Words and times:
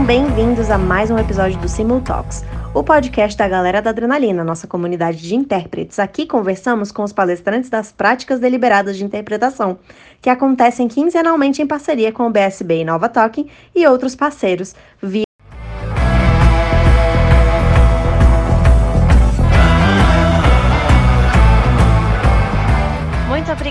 Sejam 0.00 0.06
bem-vindos 0.06 0.70
a 0.70 0.78
mais 0.78 1.10
um 1.10 1.18
episódio 1.18 1.60
do 1.60 1.68
Simul 1.68 2.00
Talks, 2.00 2.42
o 2.72 2.82
podcast 2.82 3.36
da 3.36 3.46
galera 3.46 3.82
da 3.82 3.90
Adrenalina, 3.90 4.42
nossa 4.42 4.66
comunidade 4.66 5.18
de 5.18 5.34
intérpretes. 5.34 5.98
Aqui 5.98 6.26
conversamos 6.26 6.90
com 6.90 7.02
os 7.02 7.12
palestrantes 7.12 7.68
das 7.68 7.92
práticas 7.92 8.40
deliberadas 8.40 8.96
de 8.96 9.04
interpretação, 9.04 9.78
que 10.22 10.30
acontecem 10.30 10.88
quinzenalmente 10.88 11.60
em 11.60 11.66
parceria 11.66 12.10
com 12.12 12.26
o 12.26 12.30
BSB 12.30 12.80
e 12.80 12.84
Nova 12.84 13.10
Talking 13.10 13.50
e 13.74 13.86
outros 13.86 14.16
parceiros, 14.16 14.74
via 15.02 15.24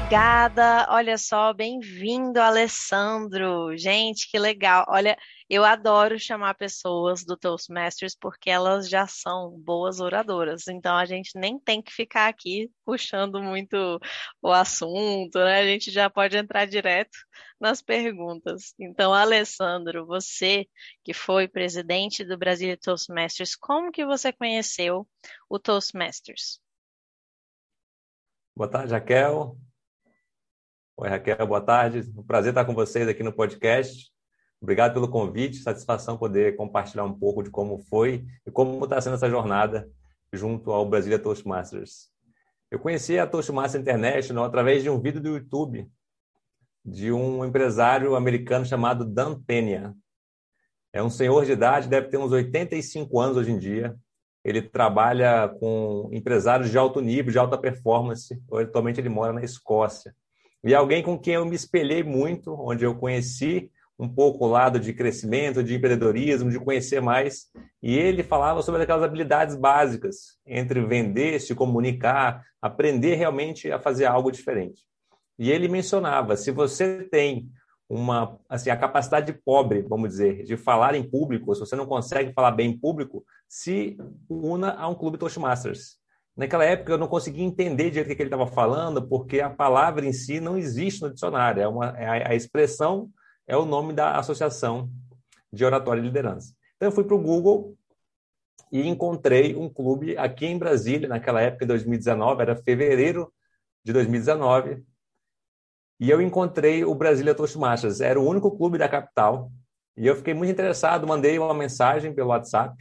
obrigada. 0.10 0.88
Olha 0.90 1.18
só, 1.20 1.54
bem-vindo, 1.54 2.42
Alessandro. 2.42 3.78
Gente, 3.78 4.28
que 4.30 4.40
legal. 4.40 4.84
Olha, 4.88 5.16
eu 5.50 5.66
adoro 5.66 6.20
chamar 6.20 6.54
pessoas 6.54 7.26
do 7.26 7.36
Toastmasters 7.36 8.16
porque 8.16 8.52
elas 8.52 8.88
já 8.88 9.08
são 9.08 9.50
boas 9.60 10.00
oradoras. 10.00 10.68
Então 10.68 10.96
a 10.96 11.06
gente 11.06 11.32
nem 11.36 11.60
tem 11.60 11.82
que 11.82 11.92
ficar 11.92 12.28
aqui 12.28 12.72
puxando 12.86 13.42
muito 13.42 14.00
o 14.42 14.52
assunto, 14.52 15.40
né? 15.40 15.62
A 15.62 15.66
gente 15.66 15.90
já 15.90 16.08
pode 16.08 16.38
entrar 16.38 16.66
direto 16.66 17.18
nas 17.60 17.82
perguntas. 17.82 18.76
Então, 18.80 19.12
Alessandro, 19.12 20.06
você 20.06 20.68
que 21.04 21.14
foi 21.14 21.48
presidente 21.48 22.24
do 22.24 22.38
Brasil 22.38 22.78
Toastmasters, 22.78 23.56
como 23.56 23.92
que 23.92 24.06
você 24.06 24.32
conheceu 24.32 25.08
o 25.50 25.58
Toastmasters? 25.58 26.62
Boa 28.56 28.70
tarde, 28.70 28.94
Raquel. 28.94 29.58
Oi, 30.96 31.10
Raquel, 31.10 31.48
boa 31.48 31.62
tarde. 31.62 32.02
Um 32.16 32.24
prazer 32.24 32.52
estar 32.52 32.66
com 32.66 32.76
vocês 32.76 33.08
aqui 33.08 33.24
no 33.24 33.34
podcast. 33.34 34.12
Obrigado 34.62 34.94
pelo 34.94 35.08
convite, 35.08 35.58
satisfação 35.58 36.18
poder 36.18 36.56
compartilhar 36.56 37.06
um 37.06 37.18
pouco 37.18 37.42
de 37.42 37.50
como 37.50 37.80
foi 37.90 38.26
e 38.46 38.52
como 38.52 38.84
está 38.84 39.00
sendo 39.00 39.16
essa 39.16 39.30
jornada 39.30 39.90
junto 40.34 40.72
ao 40.72 40.88
Brasília 40.88 41.18
Toastmasters. 41.18 42.10
Eu 42.70 42.78
conheci 42.78 43.18
a 43.18 43.26
Toastmasters 43.26 43.82
International 43.82 44.44
através 44.44 44.84
de 44.84 44.90
um 44.90 45.00
vídeo 45.00 45.22
do 45.22 45.30
YouTube 45.30 45.90
de 46.84 47.12
um 47.12 47.44
empresário 47.46 48.16
americano 48.16 48.66
chamado 48.66 49.06
Dan 49.06 49.42
Pena. 49.42 49.96
É 50.92 51.02
um 51.02 51.10
senhor 51.10 51.46
de 51.46 51.54
idade, 51.54 51.88
deve 51.88 52.10
ter 52.10 52.18
uns 52.18 52.32
85 52.32 53.20
anos 53.20 53.38
hoje 53.38 53.52
em 53.52 53.58
dia. 53.58 53.96
Ele 54.44 54.62
trabalha 54.62 55.48
com 55.60 56.10
empresários 56.12 56.70
de 56.70 56.78
alto 56.78 57.00
nível, 57.02 57.32
de 57.32 57.38
alta 57.38 57.58
performance. 57.58 58.40
Atualmente 58.52 59.00
ele 59.00 59.10
mora 59.10 59.34
na 59.34 59.44
Escócia. 59.44 60.16
E 60.64 60.74
é 60.74 60.76
alguém 60.76 61.02
com 61.02 61.18
quem 61.18 61.36
eu 61.36 61.46
me 61.46 61.56
espelhei 61.56 62.04
muito, 62.04 62.54
onde 62.54 62.86
eu 62.86 62.96
conheci 62.96 63.72
um 64.00 64.08
pouco 64.08 64.46
o 64.46 64.50
lado 64.50 64.80
de 64.80 64.94
crescimento, 64.94 65.62
de 65.62 65.76
empreendedorismo, 65.76 66.50
de 66.50 66.58
conhecer 66.58 67.02
mais. 67.02 67.48
E 67.84 67.98
ele 67.98 68.24
falava 68.24 68.62
sobre 68.62 68.82
aquelas 68.82 69.04
habilidades 69.04 69.56
básicas 69.56 70.38
entre 70.48 70.80
vender, 70.86 71.42
se 71.42 71.54
comunicar, 71.54 72.42
aprender 72.62 73.16
realmente 73.16 73.70
a 73.70 73.78
fazer 73.78 74.06
algo 74.06 74.32
diferente. 74.32 74.84
E 75.38 75.52
ele 75.52 75.68
mencionava, 75.68 76.38
se 76.38 76.50
você 76.50 77.04
tem 77.12 77.50
uma 77.90 78.40
assim 78.48 78.70
a 78.70 78.78
capacidade 78.78 79.34
pobre, 79.34 79.82
vamos 79.82 80.10
dizer, 80.10 80.44
de 80.44 80.56
falar 80.56 80.96
em 80.96 81.04
público, 81.04 81.54
se 81.54 81.60
você 81.60 81.76
não 81.76 81.88
consegue 81.88 82.32
falar 82.34 82.52
bem 82.52 82.70
em 82.70 82.78
público, 82.78 83.26
se 83.50 83.98
una 84.30 84.74
a 84.76 84.88
um 84.88 84.96
clube 84.96 85.18
Toastmasters. 85.18 85.98
Naquela 86.38 86.64
época 86.64 86.94
eu 86.94 86.98
não 86.98 87.08
conseguia 87.08 87.44
entender 87.44 87.90
direito 87.90 88.14
o 88.14 88.16
que 88.16 88.22
ele 88.22 88.30
estava 88.30 88.48
falando, 88.48 89.06
porque 89.06 89.42
a 89.42 89.50
palavra 89.50 90.06
em 90.06 90.14
si 90.14 90.40
não 90.40 90.58
existe 90.58 91.02
no 91.02 91.12
dicionário, 91.12 91.62
é, 91.62 91.68
uma, 91.68 91.88
é 91.98 92.06
a, 92.06 92.30
a 92.30 92.36
expressão 92.36 93.10
é 93.50 93.58
o 93.58 93.66
nome 93.66 93.94
da 93.94 94.16
Associação 94.16 94.92
de 95.52 95.66
Oratória 95.66 96.00
e 96.00 96.04
Liderança. 96.04 96.54
Então, 96.76 96.88
eu 96.88 96.92
fui 96.92 97.04
para 97.04 97.16
o 97.16 97.22
Google 97.22 97.76
e 98.72 98.88
encontrei 98.88 99.56
um 99.56 99.68
clube 99.68 100.16
aqui 100.16 100.46
em 100.46 100.58
Brasília, 100.58 101.10
naquela 101.10 101.42
época, 101.42 101.66
em 101.66 101.68
2019, 101.68 102.42
era 102.44 102.56
fevereiro 102.56 103.34
de 103.84 103.92
2019, 103.92 104.86
e 106.00 106.12
eu 106.12 106.22
encontrei 106.22 106.86
o 106.86 106.94
Brasília 106.94 107.34
Toastmasters. 107.34 108.02
Era 108.02 108.20
o 108.20 108.26
único 108.26 108.56
clube 108.56 108.78
da 108.78 108.88
capital, 108.88 109.52
e 109.98 110.06
eu 110.06 110.16
fiquei 110.16 110.36
muito 110.36 110.52
interessado, 110.52 111.08
mandei 111.08 111.40
uma 111.40 111.54
mensagem 111.54 112.14
pelo 112.14 112.30
WhatsApp. 112.30 112.76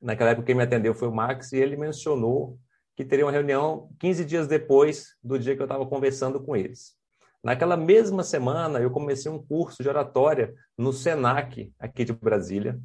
Naquela 0.00 0.30
época, 0.30 0.46
quem 0.46 0.54
me 0.54 0.62
atendeu 0.62 0.94
foi 0.94 1.06
o 1.06 1.14
Max, 1.14 1.52
e 1.52 1.58
ele 1.58 1.76
mencionou 1.76 2.58
que 2.96 3.04
teria 3.04 3.26
uma 3.26 3.30
reunião 3.30 3.90
15 4.00 4.24
dias 4.24 4.46
depois 4.46 5.08
do 5.22 5.38
dia 5.38 5.54
que 5.54 5.60
eu 5.60 5.66
estava 5.66 5.84
conversando 5.84 6.42
com 6.42 6.56
eles. 6.56 6.96
Naquela 7.42 7.76
mesma 7.76 8.22
semana, 8.22 8.78
eu 8.78 8.90
comecei 8.90 9.30
um 9.30 9.42
curso 9.42 9.82
de 9.82 9.88
oratória 9.88 10.54
no 10.78 10.92
SENAC, 10.92 11.72
aqui 11.78 12.04
de 12.04 12.12
Brasília. 12.12 12.78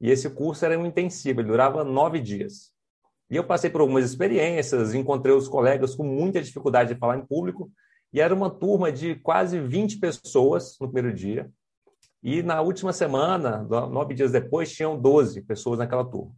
E 0.00 0.08
esse 0.10 0.30
curso 0.30 0.64
era 0.64 0.78
um 0.78 0.86
intensivo, 0.86 1.40
ele 1.40 1.48
durava 1.48 1.82
nove 1.82 2.20
dias. 2.20 2.72
E 3.28 3.34
eu 3.34 3.42
passei 3.42 3.68
por 3.68 3.80
algumas 3.80 4.04
experiências, 4.04 4.94
encontrei 4.94 5.34
os 5.34 5.48
colegas 5.48 5.96
com 5.96 6.04
muita 6.04 6.40
dificuldade 6.40 6.94
de 6.94 7.00
falar 7.00 7.18
em 7.18 7.26
público, 7.26 7.70
e 8.12 8.20
era 8.20 8.32
uma 8.32 8.48
turma 8.48 8.92
de 8.92 9.16
quase 9.16 9.60
20 9.60 9.98
pessoas 9.98 10.76
no 10.80 10.90
primeiro 10.90 11.14
dia. 11.14 11.50
E 12.22 12.42
na 12.42 12.60
última 12.60 12.92
semana, 12.92 13.64
nove 13.90 14.14
dias 14.14 14.30
depois, 14.30 14.72
tinham 14.72 14.98
12 14.98 15.42
pessoas 15.42 15.80
naquela 15.80 16.04
turma. 16.04 16.32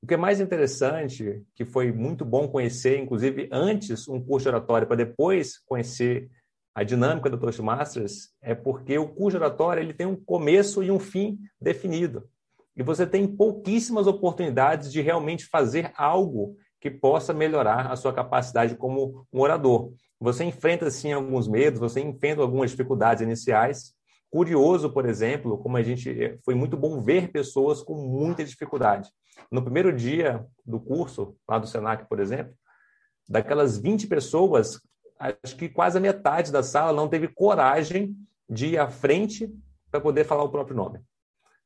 O 0.00 0.06
que 0.06 0.14
é 0.14 0.16
mais 0.16 0.40
interessante, 0.40 1.42
que 1.54 1.64
foi 1.64 1.90
muito 1.90 2.24
bom 2.24 2.46
conhecer, 2.46 2.98
inclusive 2.98 3.48
antes 3.50 4.06
um 4.06 4.20
curso 4.20 4.44
de 4.44 4.50
oratória, 4.50 4.86
para 4.86 4.96
depois 4.96 5.58
conhecer 5.66 6.30
a 6.78 6.84
dinâmica 6.84 7.28
do 7.28 7.36
Toastmasters 7.36 8.28
é 8.40 8.54
porque 8.54 8.96
o 8.96 9.08
curso 9.08 9.36
oratório 9.36 9.82
ele 9.82 9.92
tem 9.92 10.06
um 10.06 10.14
começo 10.14 10.80
e 10.80 10.92
um 10.92 11.00
fim 11.00 11.36
definido. 11.60 12.28
E 12.76 12.84
você 12.84 13.04
tem 13.04 13.26
pouquíssimas 13.26 14.06
oportunidades 14.06 14.92
de 14.92 15.00
realmente 15.00 15.46
fazer 15.46 15.90
algo 15.96 16.54
que 16.80 16.88
possa 16.88 17.34
melhorar 17.34 17.90
a 17.90 17.96
sua 17.96 18.12
capacidade 18.12 18.76
como 18.76 19.26
um 19.32 19.40
orador. 19.40 19.92
Você 20.20 20.44
enfrenta, 20.44 20.88
sim, 20.88 21.12
alguns 21.12 21.48
medos, 21.48 21.80
você 21.80 22.00
enfrenta 22.00 22.42
algumas 22.42 22.70
dificuldades 22.70 23.24
iniciais. 23.24 23.92
Curioso, 24.30 24.88
por 24.92 25.04
exemplo, 25.04 25.58
como 25.58 25.76
a 25.76 25.82
gente 25.82 26.08
eh, 26.08 26.38
foi 26.44 26.54
muito 26.54 26.76
bom 26.76 27.00
ver 27.00 27.32
pessoas 27.32 27.82
com 27.82 27.96
muita 27.96 28.44
dificuldade. 28.44 29.10
No 29.50 29.64
primeiro 29.64 29.92
dia 29.92 30.46
do 30.64 30.78
curso, 30.78 31.34
lá 31.48 31.58
do 31.58 31.66
Senac, 31.66 32.08
por 32.08 32.20
exemplo, 32.20 32.54
daquelas 33.28 33.76
20 33.76 34.06
pessoas, 34.06 34.80
acho 35.18 35.56
que 35.56 35.68
quase 35.68 35.98
a 35.98 36.00
metade 36.00 36.52
da 36.52 36.62
sala 36.62 36.92
não 36.92 37.08
teve 37.08 37.28
coragem 37.28 38.16
de 38.48 38.68
ir 38.68 38.78
à 38.78 38.88
frente 38.88 39.52
para 39.90 40.00
poder 40.00 40.24
falar 40.24 40.44
o 40.44 40.50
próprio 40.50 40.76
nome. 40.76 41.00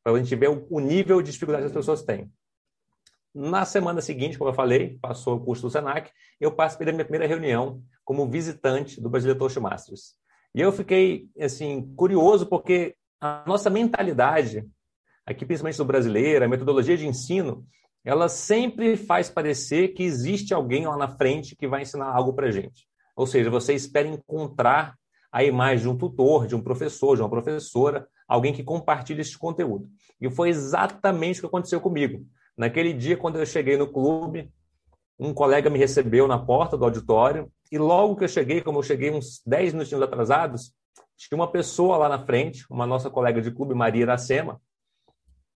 Para 0.02 0.14
a 0.14 0.18
gente 0.18 0.34
ver 0.34 0.48
o, 0.48 0.80
nível 0.80 1.22
de 1.22 1.30
dificuldade 1.30 1.64
que 1.64 1.68
as 1.68 1.72
pessoas 1.72 2.02
têm. 2.02 2.32
Na 3.34 3.64
semana 3.64 4.00
seguinte, 4.00 4.36
como 4.36 4.50
eu 4.50 4.54
falei, 4.54 4.98
passou 5.00 5.36
o 5.36 5.40
curso 5.40 5.62
do 5.62 5.70
Senac, 5.70 6.10
eu 6.40 6.52
participei 6.52 6.86
da 6.86 6.92
minha 6.92 7.04
primeira 7.04 7.26
reunião 7.26 7.82
como 8.04 8.28
visitante 8.28 9.00
do 9.00 9.08
Brasileiro 9.08 9.38
Toastmasters. 9.38 10.14
E 10.54 10.60
eu 10.60 10.70
fiquei, 10.70 11.28
assim, 11.40 11.94
curioso 11.94 12.46
porque 12.46 12.94
a 13.20 13.42
nossa 13.46 13.70
mentalidade, 13.70 14.68
aqui 15.24 15.46
principalmente 15.46 15.78
do 15.78 15.84
brasileiro, 15.84 16.44
a 16.44 16.48
metodologia 16.48 16.96
de 16.96 17.06
ensino, 17.06 17.64
ela 18.04 18.28
sempre 18.28 18.96
faz 18.96 19.30
parecer 19.30 19.94
que 19.94 20.02
existe 20.02 20.52
alguém 20.52 20.86
lá 20.86 20.96
na 20.96 21.08
frente 21.08 21.56
que 21.56 21.68
vai 21.68 21.82
ensinar 21.82 22.12
algo 22.12 22.34
para 22.34 22.50
gente. 22.50 22.86
Ou 23.14 23.26
seja, 23.26 23.50
você 23.50 23.74
espera 23.74 24.08
encontrar 24.08 24.96
a 25.30 25.42
imagem 25.42 25.82
de 25.82 25.88
um 25.88 25.96
tutor, 25.96 26.46
de 26.46 26.54
um 26.54 26.62
professor, 26.62 27.16
de 27.16 27.22
uma 27.22 27.30
professora, 27.30 28.06
alguém 28.28 28.52
que 28.52 28.62
compartilhe 28.62 29.20
esse 29.20 29.36
conteúdo. 29.36 29.88
E 30.20 30.30
foi 30.30 30.50
exatamente 30.50 31.38
o 31.38 31.42
que 31.42 31.46
aconteceu 31.46 31.80
comigo. 31.80 32.26
Naquele 32.56 32.92
dia, 32.92 33.16
quando 33.16 33.38
eu 33.38 33.46
cheguei 33.46 33.76
no 33.76 33.90
clube, 33.90 34.52
um 35.18 35.32
colega 35.32 35.70
me 35.70 35.78
recebeu 35.78 36.28
na 36.28 36.38
porta 36.38 36.76
do 36.76 36.84
auditório 36.84 37.50
e 37.70 37.78
logo 37.78 38.16
que 38.16 38.24
eu 38.24 38.28
cheguei, 38.28 38.60
como 38.60 38.78
eu 38.78 38.82
cheguei 38.82 39.10
uns 39.10 39.40
10 39.46 39.72
minutinhos 39.72 40.02
atrasados, 40.02 40.74
tinha 41.16 41.36
uma 41.36 41.50
pessoa 41.50 41.96
lá 41.96 42.08
na 42.08 42.24
frente, 42.24 42.66
uma 42.68 42.86
nossa 42.86 43.08
colega 43.08 43.40
de 43.40 43.50
clube, 43.50 43.74
Maria 43.74 44.02
Iracema, 44.02 44.60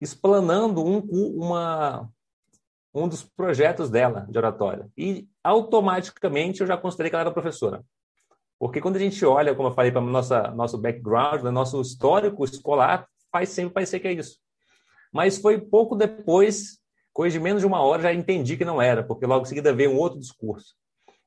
explanando 0.01 0.85
um, 0.85 1.01
uma, 1.11 2.09
um 3.03 3.09
dos 3.09 3.23
projetos 3.23 3.91
dela 3.91 4.27
de 4.29 4.39
oratória. 4.39 4.89
E 4.97 5.29
automaticamente 5.45 6.61
eu 6.61 6.67
já 6.67 6.77
considerei 6.77 7.11
que 7.11 7.17
ela 7.17 7.25
era 7.25 7.31
professora. 7.33 7.85
Porque 8.59 8.81
quando 8.81 8.97
a 8.97 8.99
gente 8.99 9.25
olha, 9.25 9.55
como 9.55 9.69
eu 9.69 9.75
falei, 9.75 9.93
para 9.93 10.01
o 10.01 10.55
nosso 10.55 10.79
background, 10.79 11.43
né, 11.43 11.51
nosso 11.51 11.81
histórico 11.81 12.45
escolar, 12.45 13.07
faz 13.31 13.51
sempre 13.51 13.75
parecer 13.75 14.01
que 14.01 14.09
é 14.09 14.13
isso. 14.13 14.39
Mas 15.13 15.37
foi 15.37 15.61
pouco 15.61 15.95
depois, 15.95 16.79
coisa 17.13 17.39
de 17.39 17.43
menos 17.43 17.61
de 17.61 17.67
uma 17.67 17.83
hora, 17.83 18.03
já 18.03 18.15
entendi 18.15 18.57
que 18.57 18.65
não 18.65 18.81
era, 18.81 19.03
porque 19.03 19.27
logo 19.27 19.43
em 19.43 19.49
seguida 19.49 19.75
veio 19.75 19.91
um 19.91 19.99
outro 19.99 20.19
discurso. 20.19 20.75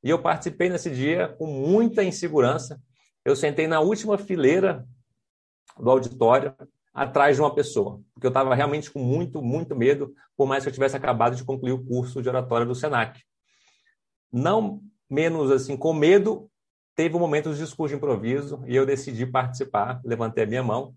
E 0.04 0.10
eu 0.10 0.20
participei 0.20 0.70
nesse 0.70 0.90
dia 0.90 1.28
com 1.38 1.46
muita 1.46 2.04
insegurança. 2.04 2.82
Eu 3.24 3.36
sentei 3.36 3.68
na 3.68 3.80
última 3.80 4.18
fileira 4.18 4.88
do 5.78 5.90
auditório, 5.90 6.56
atrás 7.00 7.38
de 7.38 7.42
uma 7.42 7.56
pessoa, 7.56 8.02
porque 8.14 8.28
eu 8.28 8.30
estava 8.30 8.54
realmente 8.54 8.92
com 8.92 9.00
muito, 9.00 9.42
muito 9.42 9.74
medo, 9.74 10.14
por 10.36 10.46
mais 10.46 10.64
que 10.64 10.70
eu 10.70 10.74
tivesse 10.74 10.98
acabado 10.98 11.34
de 11.34 11.46
concluir 11.46 11.72
o 11.72 11.86
curso 11.86 12.22
de 12.22 12.28
oratória 12.28 12.66
do 12.66 12.76
Senac. 12.76 13.24
Não 14.30 14.82
menos 15.10 15.50
assim, 15.50 15.78
com 15.78 15.94
medo, 15.94 16.52
teve 16.98 17.16
um 17.16 17.20
momento 17.20 17.54
de 17.54 17.60
discurso 17.60 17.94
de 17.94 17.98
improviso 17.98 18.62
e 18.68 18.76
eu 18.76 18.86
decidi 18.86 19.26
participar, 19.26 20.02
levantei 20.04 20.44
a 20.44 20.48
minha 20.48 20.62
mão 20.62 20.94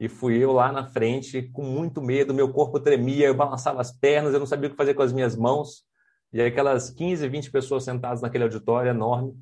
e 0.00 0.08
fui 0.08 0.36
eu 0.36 0.50
lá 0.50 0.72
na 0.72 0.88
frente 0.88 1.42
com 1.52 1.62
muito 1.62 2.02
medo, 2.02 2.34
meu 2.34 2.52
corpo 2.52 2.80
tremia, 2.80 3.28
eu 3.28 3.34
balançava 3.34 3.80
as 3.80 3.92
pernas, 3.92 4.34
eu 4.34 4.40
não 4.40 4.46
sabia 4.46 4.66
o 4.66 4.70
que 4.72 4.76
fazer 4.76 4.94
com 4.94 5.02
as 5.02 5.12
minhas 5.12 5.36
mãos. 5.36 5.84
E 6.32 6.40
aí 6.40 6.48
aquelas 6.48 6.90
15, 6.90 7.28
20 7.28 7.48
pessoas 7.52 7.84
sentadas 7.84 8.20
naquele 8.20 8.42
auditório 8.42 8.90
enorme 8.90 9.34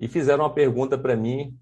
e 0.00 0.08
fizeram 0.08 0.44
uma 0.44 0.54
pergunta 0.54 0.96
para 0.96 1.14
mim, 1.14 1.54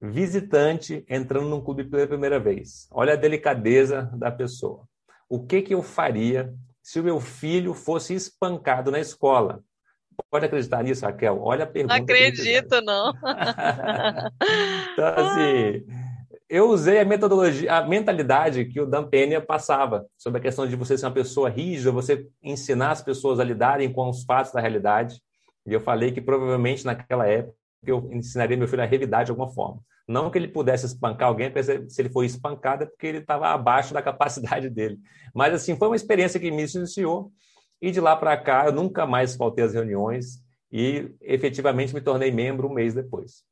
visitante 0.00 1.04
entrando 1.08 1.48
num 1.48 1.60
clube 1.60 1.84
pela 1.84 2.06
primeira 2.06 2.38
vez. 2.38 2.88
Olha 2.90 3.14
a 3.14 3.16
delicadeza 3.16 4.10
da 4.14 4.30
pessoa. 4.30 4.86
O 5.28 5.44
que 5.44 5.62
que 5.62 5.74
eu 5.74 5.82
faria 5.82 6.54
se 6.82 7.00
o 7.00 7.04
meu 7.04 7.20
filho 7.20 7.74
fosse 7.74 8.14
espancado 8.14 8.90
na 8.90 9.00
escola? 9.00 9.60
Pode 10.30 10.46
acreditar 10.46 10.82
nisso, 10.82 11.04
Raquel? 11.04 11.40
Olha 11.42 11.64
a 11.64 11.66
pergunta. 11.66 11.96
Não 11.96 12.02
acredito, 12.02 12.80
não. 12.80 13.12
então, 14.92 15.14
assim, 15.16 15.84
eu 16.48 16.70
usei 16.70 17.00
a 17.00 17.04
metodologia, 17.04 17.74
a 17.74 17.86
mentalidade 17.86 18.64
que 18.66 18.80
o 18.80 18.86
Dan 18.86 19.08
Pena 19.08 19.40
passava 19.40 20.06
sobre 20.16 20.38
a 20.38 20.42
questão 20.42 20.66
de 20.66 20.76
você 20.76 20.96
ser 20.96 21.06
uma 21.06 21.12
pessoa 21.12 21.50
rígida, 21.50 21.90
você 21.90 22.26
ensinar 22.42 22.92
as 22.92 23.02
pessoas 23.02 23.40
a 23.40 23.44
lidarem 23.44 23.92
com 23.92 24.08
os 24.08 24.24
fatos 24.24 24.52
da 24.52 24.60
realidade. 24.60 25.20
E 25.66 25.72
eu 25.72 25.80
falei 25.80 26.12
que 26.12 26.20
provavelmente 26.20 26.84
naquela 26.84 27.26
época 27.26 27.56
eu 27.90 28.08
ensinaria 28.12 28.56
meu 28.56 28.68
filho 28.68 28.82
a 28.82 28.86
revidar 28.86 29.24
de 29.24 29.30
alguma 29.30 29.48
forma. 29.48 29.80
Não 30.06 30.30
que 30.30 30.38
ele 30.38 30.48
pudesse 30.48 30.86
espancar 30.86 31.28
alguém, 31.28 31.52
se 31.88 32.00
ele 32.00 32.08
foi 32.08 32.26
espancado 32.26 32.84
é 32.84 32.86
porque 32.86 33.06
ele 33.06 33.18
estava 33.18 33.48
abaixo 33.48 33.92
da 33.92 34.00
capacidade 34.02 34.70
dele. 34.70 34.98
Mas 35.34 35.54
assim, 35.54 35.76
foi 35.76 35.88
uma 35.88 35.96
experiência 35.96 36.38
que 36.38 36.50
me 36.50 36.62
iniciou 36.62 37.32
e 37.80 37.90
de 37.90 38.00
lá 38.00 38.16
para 38.16 38.36
cá 38.36 38.66
eu 38.66 38.72
nunca 38.72 39.06
mais 39.06 39.36
faltei 39.36 39.64
às 39.64 39.74
reuniões 39.74 40.42
e 40.70 41.14
efetivamente 41.20 41.94
me 41.94 42.00
tornei 42.00 42.30
membro 42.30 42.68
um 42.68 42.72
mês 42.72 42.94
depois. 42.94 43.44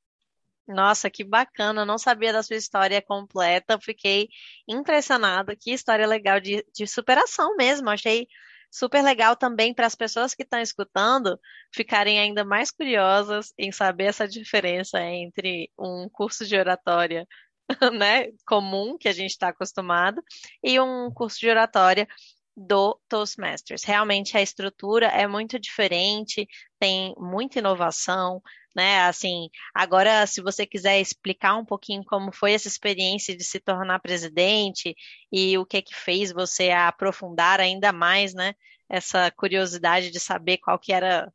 Nossa, 0.66 1.10
que 1.10 1.22
bacana! 1.22 1.84
Não 1.84 1.98
sabia 1.98 2.32
da 2.32 2.42
sua 2.42 2.56
história 2.56 3.02
completa. 3.02 3.78
Fiquei 3.78 4.28
impressionada. 4.66 5.54
Que 5.54 5.72
história 5.72 6.06
legal 6.06 6.40
de, 6.40 6.64
de 6.74 6.86
superação 6.86 7.54
mesmo. 7.56 7.90
Achei 7.90 8.26
super 8.74 9.04
legal 9.04 9.36
também 9.36 9.72
para 9.72 9.86
as 9.86 9.94
pessoas 9.94 10.34
que 10.34 10.42
estão 10.42 10.60
escutando 10.60 11.38
ficarem 11.72 12.18
ainda 12.18 12.44
mais 12.44 12.72
curiosas 12.72 13.52
em 13.56 13.70
saber 13.70 14.06
essa 14.06 14.26
diferença 14.26 15.00
entre 15.00 15.70
um 15.78 16.08
curso 16.08 16.44
de 16.44 16.56
oratória 16.56 17.24
né, 17.96 18.32
comum, 18.44 18.98
que 18.98 19.08
a 19.08 19.12
gente 19.12 19.30
está 19.30 19.48
acostumado, 19.48 20.20
e 20.60 20.80
um 20.80 21.08
curso 21.12 21.38
de 21.38 21.48
oratória 21.48 22.08
do 22.56 22.98
Toastmasters. 23.08 23.84
Realmente 23.84 24.36
a 24.36 24.42
estrutura 24.42 25.06
é 25.06 25.26
muito 25.28 25.56
diferente, 25.56 26.46
tem 26.80 27.14
muita 27.16 27.60
inovação, 27.60 28.42
né? 28.74 29.00
Assim, 29.02 29.48
agora, 29.74 30.26
se 30.26 30.42
você 30.42 30.66
quiser 30.66 31.00
explicar 31.00 31.56
um 31.56 31.64
pouquinho 31.64 32.04
como 32.04 32.32
foi 32.32 32.52
essa 32.52 32.68
experiência 32.68 33.36
de 33.36 33.44
se 33.44 33.60
tornar 33.60 34.00
presidente 34.00 34.94
e 35.30 35.56
o 35.58 35.64
que 35.64 35.82
que 35.82 35.94
fez 35.94 36.32
você 36.32 36.70
aprofundar 36.70 37.60
ainda 37.60 37.92
mais, 37.92 38.34
né? 38.34 38.54
Essa 38.88 39.30
curiosidade 39.30 40.10
de 40.10 40.20
saber 40.20 40.58
qual 40.58 40.78
que 40.78 40.92
era 40.92 41.32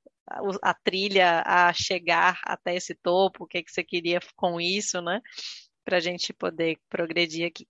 a, 0.61 0.73
trilha 0.73 1.43
a 1.45 1.73
chegar 1.73 2.39
até 2.43 2.75
esse 2.75 2.93
topo, 2.95 3.43
o 3.43 3.47
que 3.47 3.63
que 3.63 3.71
você 3.71 3.83
queria 3.83 4.19
com 4.35 4.59
isso, 4.59 5.01
né? 5.01 5.21
Para 5.85 5.97
a 5.97 6.01
gente 6.01 6.33
poder 6.33 6.77
progredir 6.89 7.47
aqui. 7.47 7.67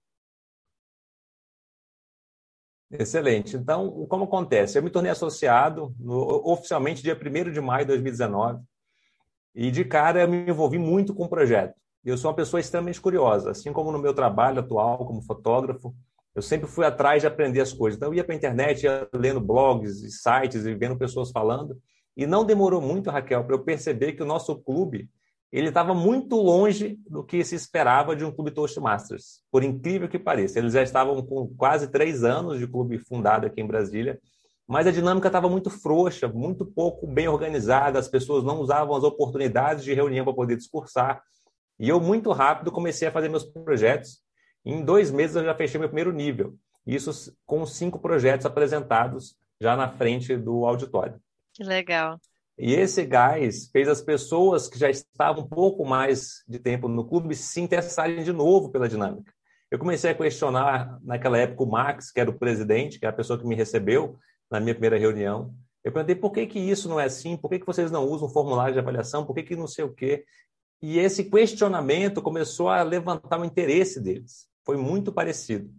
Excelente. 2.91 3.55
Então, 3.55 4.05
como 4.07 4.23
acontece? 4.23 4.77
Eu 4.77 4.83
me 4.83 4.89
tornei 4.89 5.11
associado 5.11 5.95
no, 5.99 6.17
oficialmente 6.51 7.03
dia 7.03 7.15
1 7.15 7.51
de 7.51 7.61
maio 7.61 7.85
de 7.85 7.89
2019 7.89 8.63
e 9.53 9.71
de 9.71 9.83
cara 9.83 10.21
eu 10.21 10.27
me 10.27 10.49
envolvi 10.49 10.77
muito 10.77 11.13
com 11.13 11.25
o 11.25 11.29
projeto. 11.29 11.73
Eu 12.03 12.17
sou 12.17 12.29
uma 12.29 12.35
pessoa 12.35 12.59
extremamente 12.59 13.01
curiosa, 13.01 13.51
assim 13.51 13.73
como 13.73 13.91
no 13.91 13.99
meu 13.99 14.13
trabalho 14.13 14.59
atual 14.59 15.05
como 15.05 15.21
fotógrafo, 15.21 15.93
eu 16.35 16.41
sempre 16.41 16.67
fui 16.67 16.85
atrás 16.85 17.21
de 17.21 17.27
aprender 17.27 17.59
as 17.59 17.73
coisas. 17.73 17.97
Então 17.97 18.09
eu 18.09 18.13
ia 18.15 18.23
para 18.23 18.33
a 18.33 18.37
internet, 18.37 18.83
ia 18.83 19.07
lendo 19.13 19.41
blogs 19.41 20.01
e 20.01 20.11
sites 20.11 20.65
e 20.65 20.73
vendo 20.73 20.97
pessoas 20.97 21.31
falando. 21.31 21.77
E 22.15 22.25
não 22.25 22.45
demorou 22.45 22.81
muito, 22.81 23.09
Raquel, 23.09 23.43
para 23.43 23.55
eu 23.55 23.63
perceber 23.63 24.13
que 24.13 24.23
o 24.23 24.25
nosso 24.25 24.55
clube 24.57 25.09
ele 25.51 25.69
estava 25.69 25.95
muito 25.95 26.35
longe 26.35 26.99
do 27.09 27.23
que 27.23 27.43
se 27.43 27.55
esperava 27.55 28.15
de 28.15 28.23
um 28.23 28.31
clube 28.31 28.51
Toastmasters, 28.51 29.41
por 29.51 29.63
incrível 29.63 30.07
que 30.07 30.19
pareça. 30.19 30.59
Eles 30.59 30.73
já 30.73 30.83
estavam 30.83 31.21
com 31.23 31.47
quase 31.57 31.87
três 31.87 32.23
anos 32.23 32.59
de 32.59 32.67
clube 32.67 32.99
fundado 32.99 33.47
aqui 33.47 33.59
em 33.59 33.67
Brasília 33.67 34.19
mas 34.69 34.85
a 34.85 34.91
dinâmica 34.91 35.27
estava 35.27 35.49
muito 35.49 35.71
frouxa, 35.71 36.27
muito 36.27 36.63
pouco 36.63 37.07
bem 37.07 37.27
organizada, 37.27 37.97
as 37.97 38.07
pessoas 38.07 38.43
não 38.43 38.59
usavam 38.59 38.95
as 38.95 39.03
oportunidades 39.03 39.83
de 39.83 39.95
reunião 39.95 40.23
para 40.23 40.35
poder 40.35 40.55
discursar. 40.55 41.23
E 41.79 41.89
eu, 41.89 41.99
muito 41.99 42.31
rápido, 42.31 42.71
comecei 42.71 43.07
a 43.07 43.11
fazer 43.11 43.29
meus 43.29 43.43
projetos. 43.43 44.19
Em 44.63 44.85
dois 44.85 45.09
meses, 45.09 45.35
eu 45.35 45.43
já 45.43 45.55
fechei 45.55 45.79
meu 45.79 45.89
primeiro 45.89 46.13
nível. 46.13 46.55
Isso 46.85 47.35
com 47.47 47.65
cinco 47.65 47.97
projetos 47.97 48.45
apresentados 48.45 49.35
já 49.59 49.75
na 49.75 49.89
frente 49.89 50.37
do 50.37 50.63
auditório. 50.63 51.19
Que 51.51 51.63
legal. 51.63 52.19
E 52.55 52.75
esse 52.75 53.03
gás 53.07 53.71
fez 53.71 53.87
as 53.87 54.01
pessoas 54.01 54.67
que 54.67 54.77
já 54.77 54.91
estavam 54.91 55.45
um 55.45 55.47
pouco 55.47 55.83
mais 55.83 56.43
de 56.47 56.59
tempo 56.59 56.87
no 56.87 57.07
clube 57.07 57.33
se 57.33 57.59
interessarem 57.59 58.23
de 58.23 58.31
novo 58.31 58.69
pela 58.69 58.87
dinâmica. 58.87 59.33
Eu 59.71 59.79
comecei 59.79 60.11
a 60.11 60.15
questionar, 60.15 60.99
naquela 61.01 61.39
época, 61.39 61.63
o 61.63 61.71
Max, 61.71 62.11
que 62.11 62.19
era 62.19 62.29
o 62.29 62.37
presidente, 62.37 62.99
que 62.99 63.05
é 63.07 63.09
a 63.09 63.13
pessoa 63.13 63.39
que 63.39 63.47
me 63.47 63.55
recebeu, 63.55 64.19
na 64.49 64.59
minha 64.59 64.73
primeira 64.73 64.97
reunião. 64.97 65.53
Eu 65.83 65.91
perguntei 65.91 66.15
por 66.15 66.31
que, 66.31 66.45
que 66.45 66.59
isso 66.59 66.89
não 66.89 66.99
é 66.99 67.05
assim, 67.05 67.37
por 67.37 67.49
que, 67.49 67.59
que 67.59 67.65
vocês 67.65 67.91
não 67.91 68.05
usam 68.05 68.29
formulário 68.29 68.73
de 68.73 68.79
avaliação, 68.79 69.25
por 69.25 69.33
que, 69.33 69.43
que 69.43 69.55
não 69.55 69.67
sei 69.67 69.85
o 69.85 69.93
quê. 69.93 70.25
E 70.81 70.97
esse 70.97 71.25
questionamento 71.25 72.21
começou 72.21 72.69
a 72.69 72.81
levantar 72.83 73.39
o 73.39 73.45
interesse 73.45 73.99
deles. 73.99 74.47
Foi 74.65 74.77
muito 74.77 75.11
parecido. 75.11 75.69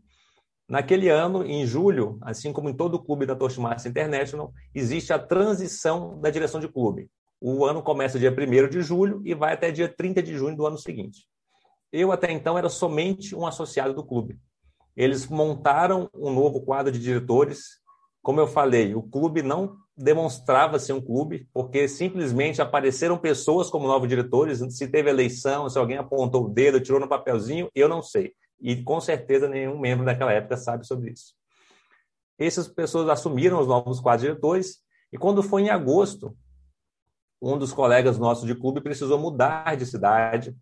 Naquele 0.68 1.08
ano, 1.08 1.44
em 1.44 1.66
julho, 1.66 2.18
assim 2.22 2.52
como 2.52 2.68
em 2.68 2.74
todo 2.74 2.94
o 2.94 3.02
clube 3.02 3.26
da 3.26 3.34
Toastmasters 3.34 3.86
International, 3.86 4.52
existe 4.74 5.12
a 5.12 5.18
transição 5.18 6.20
da 6.20 6.30
direção 6.30 6.60
de 6.60 6.68
clube. 6.68 7.10
O 7.40 7.64
ano 7.64 7.82
começa 7.82 8.18
dia 8.18 8.30
1 8.30 8.68
de 8.68 8.82
julho 8.82 9.20
e 9.24 9.34
vai 9.34 9.54
até 9.54 9.72
dia 9.72 9.88
30 9.88 10.22
de 10.22 10.36
junho 10.36 10.56
do 10.56 10.66
ano 10.66 10.78
seguinte. 10.78 11.26
Eu, 11.90 12.12
até 12.12 12.30
então, 12.30 12.56
era 12.56 12.68
somente 12.68 13.34
um 13.34 13.46
associado 13.46 13.92
do 13.92 14.04
clube. 14.04 14.38
Eles 14.96 15.26
montaram 15.26 16.08
um 16.14 16.32
novo 16.32 16.60
quadro 16.60 16.92
de 16.92 17.00
diretores 17.00 17.79
como 18.22 18.40
eu 18.40 18.46
falei, 18.46 18.94
o 18.94 19.02
clube 19.02 19.42
não 19.42 19.76
demonstrava 19.96 20.78
ser 20.78 20.92
um 20.92 21.00
clube, 21.00 21.48
porque 21.52 21.86
simplesmente 21.88 22.62
apareceram 22.62 23.18
pessoas 23.18 23.70
como 23.70 23.86
novos 23.86 24.08
diretores. 24.08 24.58
Se 24.76 24.88
teve 24.88 25.10
eleição, 25.10 25.68
se 25.68 25.78
alguém 25.78 25.98
apontou 25.98 26.44
o 26.44 26.48
dedo, 26.48 26.80
tirou 26.80 27.00
no 27.00 27.08
papelzinho, 27.08 27.70
eu 27.74 27.88
não 27.88 28.02
sei. 28.02 28.32
E 28.60 28.82
com 28.82 29.00
certeza 29.00 29.48
nenhum 29.48 29.78
membro 29.78 30.04
daquela 30.04 30.32
época 30.32 30.56
sabe 30.56 30.86
sobre 30.86 31.12
isso. 31.12 31.34
Essas 32.38 32.68
pessoas 32.68 33.08
assumiram 33.08 33.60
os 33.60 33.66
novos 33.66 34.00
quadros 34.00 34.22
diretores, 34.22 34.80
e 35.12 35.18
quando 35.18 35.42
foi 35.42 35.62
em 35.62 35.70
agosto, 35.70 36.36
um 37.40 37.58
dos 37.58 37.72
colegas 37.72 38.18
nossos 38.18 38.46
de 38.46 38.54
clube 38.54 38.80
precisou 38.80 39.18
mudar 39.18 39.76
de 39.76 39.86
cidade 39.86 40.54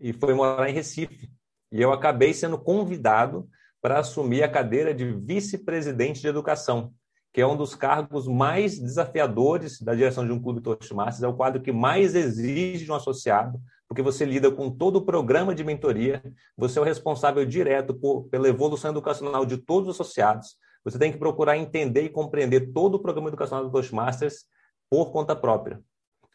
e 0.00 0.12
foi 0.12 0.34
morar 0.34 0.68
em 0.68 0.72
Recife. 0.72 1.30
E 1.72 1.80
eu 1.80 1.92
acabei 1.92 2.32
sendo 2.32 2.58
convidado 2.58 3.48
para 3.80 3.98
assumir 3.98 4.42
a 4.42 4.48
cadeira 4.48 4.94
de 4.94 5.12
vice-presidente 5.12 6.20
de 6.20 6.28
educação, 6.28 6.92
que 7.32 7.40
é 7.40 7.46
um 7.46 7.56
dos 7.56 7.74
cargos 7.74 8.26
mais 8.26 8.78
desafiadores 8.78 9.80
da 9.80 9.94
direção 9.94 10.26
de 10.26 10.32
um 10.32 10.42
clube 10.42 10.60
Toastmasters, 10.60 11.22
é 11.22 11.28
o 11.28 11.36
quadro 11.36 11.62
que 11.62 11.70
mais 11.70 12.14
exige 12.14 12.84
de 12.84 12.90
um 12.90 12.94
associado, 12.94 13.60
porque 13.88 14.02
você 14.02 14.24
lida 14.24 14.50
com 14.50 14.70
todo 14.70 14.96
o 14.96 15.04
programa 15.04 15.54
de 15.54 15.62
mentoria, 15.62 16.22
você 16.56 16.78
é 16.78 16.82
o 16.82 16.84
responsável 16.84 17.44
direto 17.44 17.94
por, 17.94 18.24
pela 18.24 18.48
evolução 18.48 18.90
educacional 18.90 19.46
de 19.46 19.58
todos 19.58 19.88
os 19.88 19.94
associados, 19.96 20.56
você 20.84 20.98
tem 20.98 21.12
que 21.12 21.18
procurar 21.18 21.56
entender 21.56 22.02
e 22.02 22.08
compreender 22.08 22.72
todo 22.72 22.94
o 22.94 22.98
programa 23.00 23.28
educacional 23.28 23.64
do 23.64 23.70
Toastmasters 23.70 24.46
por 24.88 25.12
conta 25.12 25.36
própria. 25.36 25.80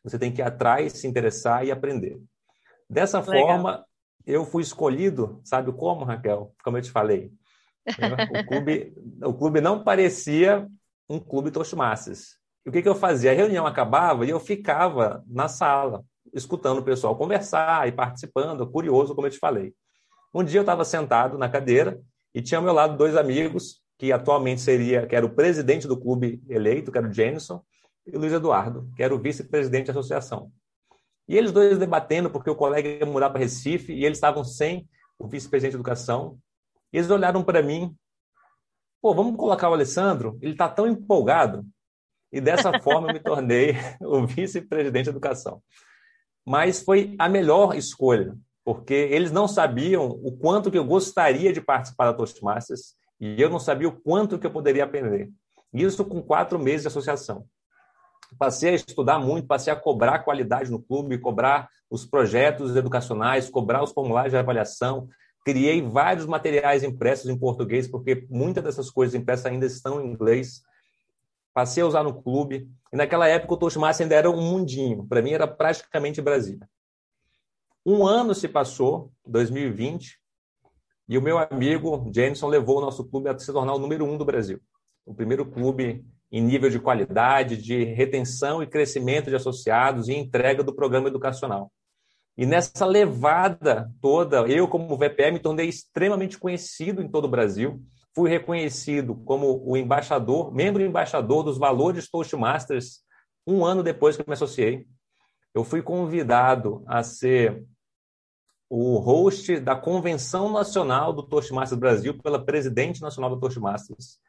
Você 0.03 0.19
tem 0.19 0.31
que 0.31 0.41
ir 0.41 0.43
atrás, 0.43 0.93
se 0.93 1.07
interessar 1.07 1.65
e 1.65 1.71
aprender. 1.71 2.19
Dessa 2.89 3.19
Legal. 3.19 3.47
forma, 3.47 3.85
eu 4.25 4.45
fui 4.45 4.61
escolhido, 4.61 5.41
sabe 5.43 5.71
como, 5.73 6.05
Raquel? 6.05 6.53
Como 6.63 6.77
eu 6.77 6.81
te 6.81 6.91
falei. 6.91 7.31
O 8.41 8.47
clube, 8.47 8.93
o 9.23 9.33
clube 9.33 9.61
não 9.61 9.83
parecia 9.83 10.67
um 11.09 11.19
clube 11.19 11.51
Toastmasters. 11.51 12.37
E 12.65 12.69
o 12.69 12.71
que, 12.71 12.81
que 12.81 12.89
eu 12.89 12.95
fazia? 12.95 13.31
A 13.31 13.35
reunião 13.35 13.65
acabava 13.65 14.25
e 14.25 14.29
eu 14.29 14.39
ficava 14.39 15.23
na 15.27 15.47
sala, 15.47 16.03
escutando 16.33 16.79
o 16.79 16.83
pessoal 16.83 17.15
conversar 17.15 17.87
e 17.87 17.91
participando, 17.91 18.67
curioso, 18.67 19.13
como 19.13 19.27
eu 19.27 19.31
te 19.31 19.37
falei. 19.37 19.73
Um 20.33 20.43
dia 20.43 20.59
eu 20.59 20.63
estava 20.63 20.83
sentado 20.83 21.37
na 21.37 21.47
cadeira 21.47 22.01
e 22.33 22.41
tinha 22.41 22.57
ao 22.57 22.63
meu 22.63 22.73
lado 22.73 22.97
dois 22.97 23.15
amigos, 23.15 23.81
que 23.97 24.11
atualmente 24.11 24.59
seria, 24.61 25.05
que 25.07 25.15
era 25.15 25.25
o 25.25 25.33
presidente 25.33 25.87
do 25.87 25.97
clube 25.97 26.43
eleito, 26.49 26.91
que 26.91 26.97
era 26.97 27.07
o 27.07 27.13
Jenison, 27.13 27.61
e 28.05 28.15
o 28.15 28.19
Luiz 28.19 28.33
Eduardo, 28.33 28.89
que 28.95 29.01
era 29.01 29.15
o 29.15 29.19
vice-presidente 29.19 29.87
da 29.87 29.93
associação. 29.93 30.51
E 31.27 31.37
eles 31.37 31.51
dois 31.51 31.77
debatendo, 31.77 32.29
porque 32.29 32.49
o 32.49 32.55
colega 32.55 32.87
ia 32.87 33.05
mudar 33.05 33.29
para 33.29 33.39
Recife, 33.39 33.93
e 33.93 34.05
eles 34.05 34.17
estavam 34.17 34.43
sem 34.43 34.87
o 35.17 35.27
vice-presidente 35.27 35.71
de 35.71 35.77
educação. 35.77 36.37
Eles 36.91 37.09
olharam 37.09 37.43
para 37.43 37.63
mim 37.63 37.95
pô, 39.05 39.13
vamos 39.13 39.37
colocar 39.37 39.69
o 39.69 39.73
Alessandro, 39.73 40.35
ele 40.41 40.53
está 40.53 40.67
tão 40.67 40.87
empolgado. 40.87 41.63
E 42.33 42.41
dessa 42.41 42.71
forma 42.81 43.09
eu 43.09 43.13
me 43.13 43.19
tornei 43.19 43.75
o 44.01 44.25
vice-presidente 44.25 45.03
de 45.03 45.09
educação. 45.11 45.61
Mas 46.43 46.81
foi 46.81 47.15
a 47.19 47.29
melhor 47.29 47.75
escolha, 47.75 48.35
porque 48.63 48.95
eles 48.95 49.31
não 49.31 49.47
sabiam 49.47 50.07
o 50.07 50.35
quanto 50.35 50.71
que 50.71 50.77
eu 50.79 50.83
gostaria 50.83 51.53
de 51.53 51.61
participar 51.61 52.05
da 52.05 52.17
Toastmasters 52.17 52.95
e 53.19 53.39
eu 53.39 53.47
não 53.47 53.59
sabia 53.59 53.87
o 53.87 54.01
quanto 54.01 54.39
que 54.39 54.47
eu 54.47 54.51
poderia 54.51 54.85
aprender. 54.85 55.29
Isso 55.71 56.03
com 56.03 56.19
quatro 56.19 56.57
meses 56.57 56.81
de 56.81 56.87
associação. 56.87 57.45
Passei 58.39 58.71
a 58.71 58.73
estudar 58.73 59.19
muito, 59.19 59.47
passei 59.47 59.71
a 59.71 59.75
cobrar 59.75 60.23
qualidade 60.23 60.71
no 60.71 60.81
clube, 60.81 61.19
cobrar 61.19 61.69
os 61.91 62.07
projetos 62.07 62.75
educacionais, 62.75 63.51
cobrar 63.51 63.83
os 63.83 63.91
formulários 63.91 64.31
de 64.31 64.37
avaliação. 64.37 65.07
Criei 65.45 65.81
vários 65.81 66.25
materiais 66.25 66.83
impressos 66.83 67.29
em 67.29 67.37
português, 67.37 67.87
porque 67.87 68.25
muitas 68.29 68.63
dessas 68.63 68.89
coisas 68.89 69.15
impressas 69.15 69.45
ainda 69.45 69.65
estão 69.65 70.01
em 70.01 70.09
inglês. 70.09 70.61
Passei 71.53 71.83
a 71.83 71.85
usar 71.85 72.03
no 72.03 72.21
clube. 72.21 72.67
E 72.91 72.97
naquela 72.97 73.27
época 73.27 73.53
o 73.53 73.57
Toastmaster 73.57 74.03
ainda 74.03 74.15
era 74.15 74.29
um 74.29 74.41
mundinho. 74.41 75.05
Para 75.07 75.21
mim 75.21 75.31
era 75.31 75.47
praticamente 75.47 76.21
Brasília. 76.21 76.67
Um 77.85 78.05
ano 78.05 78.33
se 78.33 78.47
passou, 78.47 79.11
2020, 79.27 80.19
e 81.07 81.17
o 81.17 81.21
meu 81.21 81.37
amigo 81.37 82.11
Jameson 82.13 82.47
levou 82.47 82.79
o 82.79 82.81
nosso 82.81 83.05
clube 83.05 83.29
a 83.29 83.37
se 83.37 83.53
tornar 83.53 83.75
o 83.75 83.79
número 83.79 84.03
um 84.03 84.17
do 84.17 84.25
Brasil. 84.25 84.59
O 85.05 85.13
primeiro 85.13 85.45
clube 85.45 86.03
em 86.31 86.41
nível 86.41 86.69
de 86.69 86.79
qualidade, 86.79 87.55
de 87.55 87.83
retenção 87.83 88.63
e 88.63 88.67
crescimento 88.67 89.29
de 89.29 89.35
associados 89.35 90.09
e 90.09 90.13
entrega 90.13 90.63
do 90.63 90.73
programa 90.73 91.07
educacional. 91.07 91.71
E 92.37 92.45
nessa 92.45 92.85
levada 92.85 93.89
toda, 94.01 94.41
eu, 94.47 94.67
como 94.67 94.97
VPE, 94.97 95.31
me 95.31 95.39
tornei 95.39 95.69
extremamente 95.69 96.37
conhecido 96.37 97.01
em 97.01 97.07
todo 97.07 97.25
o 97.25 97.29
Brasil. 97.29 97.81
Fui 98.13 98.29
reconhecido 98.29 99.15
como 99.23 99.63
o 99.65 99.77
embaixador, 99.77 100.53
membro 100.53 100.83
embaixador 100.83 101.43
dos 101.43 101.57
valores 101.57 102.09
Toastmasters, 102.09 103.03
um 103.47 103.63
ano 103.63 103.81
depois 103.81 104.17
que 104.17 104.27
me 104.27 104.33
associei. 104.33 104.85
Eu 105.53 105.63
fui 105.63 105.81
convidado 105.81 106.83
a 106.87 107.03
ser 107.03 107.65
o 108.69 108.97
host 108.97 109.59
da 109.59 109.75
Convenção 109.75 110.51
Nacional 110.51 111.13
do 111.13 111.23
Toastmasters 111.23 111.79
Brasil 111.79 112.21
pela 112.21 112.43
presidente 112.43 113.01
nacional 113.01 113.29
do 113.29 113.39
Toastmasters. 113.39 114.19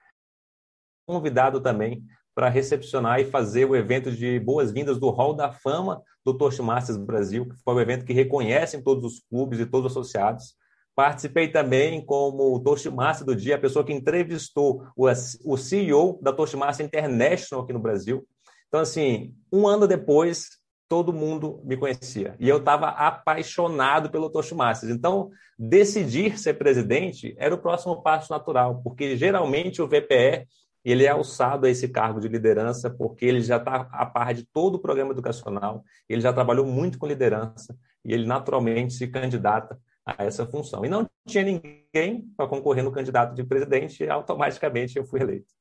Convidado 1.08 1.60
também 1.60 2.04
para 2.34 2.48
recepcionar 2.48 3.18
e 3.20 3.30
fazer 3.30 3.64
o 3.64 3.74
evento 3.74 4.12
de 4.12 4.38
boas-vindas 4.38 4.98
do 4.98 5.10
Hall 5.10 5.34
da 5.34 5.50
Fama 5.50 6.02
do 6.26 6.34
Toastmasters 6.34 6.98
Brasil, 6.98 7.46
que 7.48 7.54
foi 7.62 7.74
um 7.74 7.80
evento 7.80 8.04
que 8.04 8.12
reconhece 8.12 8.82
todos 8.82 9.04
os 9.04 9.20
clubes 9.30 9.60
e 9.60 9.66
todos 9.66 9.92
os 9.92 9.96
associados. 9.96 10.56
Participei 10.92 11.46
também 11.46 12.04
como 12.04 12.58
Toastmaster 12.64 13.24
do 13.24 13.36
dia, 13.36 13.54
a 13.54 13.60
pessoa 13.60 13.84
que 13.84 13.92
entrevistou 13.92 14.82
o 14.96 15.56
CEO 15.56 16.18
da 16.20 16.32
Toastmaster 16.32 16.84
International 16.84 17.62
aqui 17.62 17.72
no 17.72 17.78
Brasil. 17.78 18.26
Então, 18.66 18.80
assim, 18.80 19.36
um 19.52 19.68
ano 19.68 19.86
depois, 19.86 20.48
todo 20.88 21.12
mundo 21.12 21.62
me 21.64 21.76
conhecia. 21.76 22.34
E 22.40 22.48
eu 22.48 22.56
estava 22.56 22.88
apaixonado 22.88 24.10
pelo 24.10 24.28
Toastmasters. 24.28 24.92
Então, 24.92 25.30
decidir 25.56 26.40
ser 26.40 26.54
presidente 26.54 27.36
era 27.38 27.54
o 27.54 27.58
próximo 27.58 28.02
passo 28.02 28.32
natural, 28.32 28.80
porque 28.82 29.16
geralmente 29.16 29.80
o 29.80 29.86
VPE 29.86 30.48
ele 30.86 31.04
é 31.04 31.08
alçado 31.08 31.66
a 31.66 31.70
esse 31.70 31.88
cargo 31.88 32.20
de 32.20 32.28
liderança 32.28 32.88
porque 32.88 33.26
ele 33.26 33.40
já 33.40 33.56
está 33.56 33.88
a 33.90 34.06
par 34.06 34.32
de 34.32 34.44
todo 34.44 34.76
o 34.76 34.78
programa 34.78 35.10
educacional, 35.10 35.84
ele 36.08 36.20
já 36.20 36.32
trabalhou 36.32 36.64
muito 36.64 36.96
com 36.96 37.08
liderança 37.08 37.76
e 38.04 38.14
ele 38.14 38.24
naturalmente 38.24 38.94
se 38.94 39.08
candidata 39.08 39.76
a 40.06 40.22
essa 40.22 40.46
função. 40.46 40.84
E 40.84 40.88
não 40.88 41.04
tinha 41.26 41.42
ninguém 41.42 42.30
para 42.36 42.46
concorrer 42.46 42.84
no 42.84 42.92
candidato 42.92 43.34
de 43.34 43.42
presidente 43.42 44.04
e 44.04 44.08
automaticamente 44.08 44.96
eu 44.96 45.04
fui 45.04 45.20
eleito. 45.20 45.52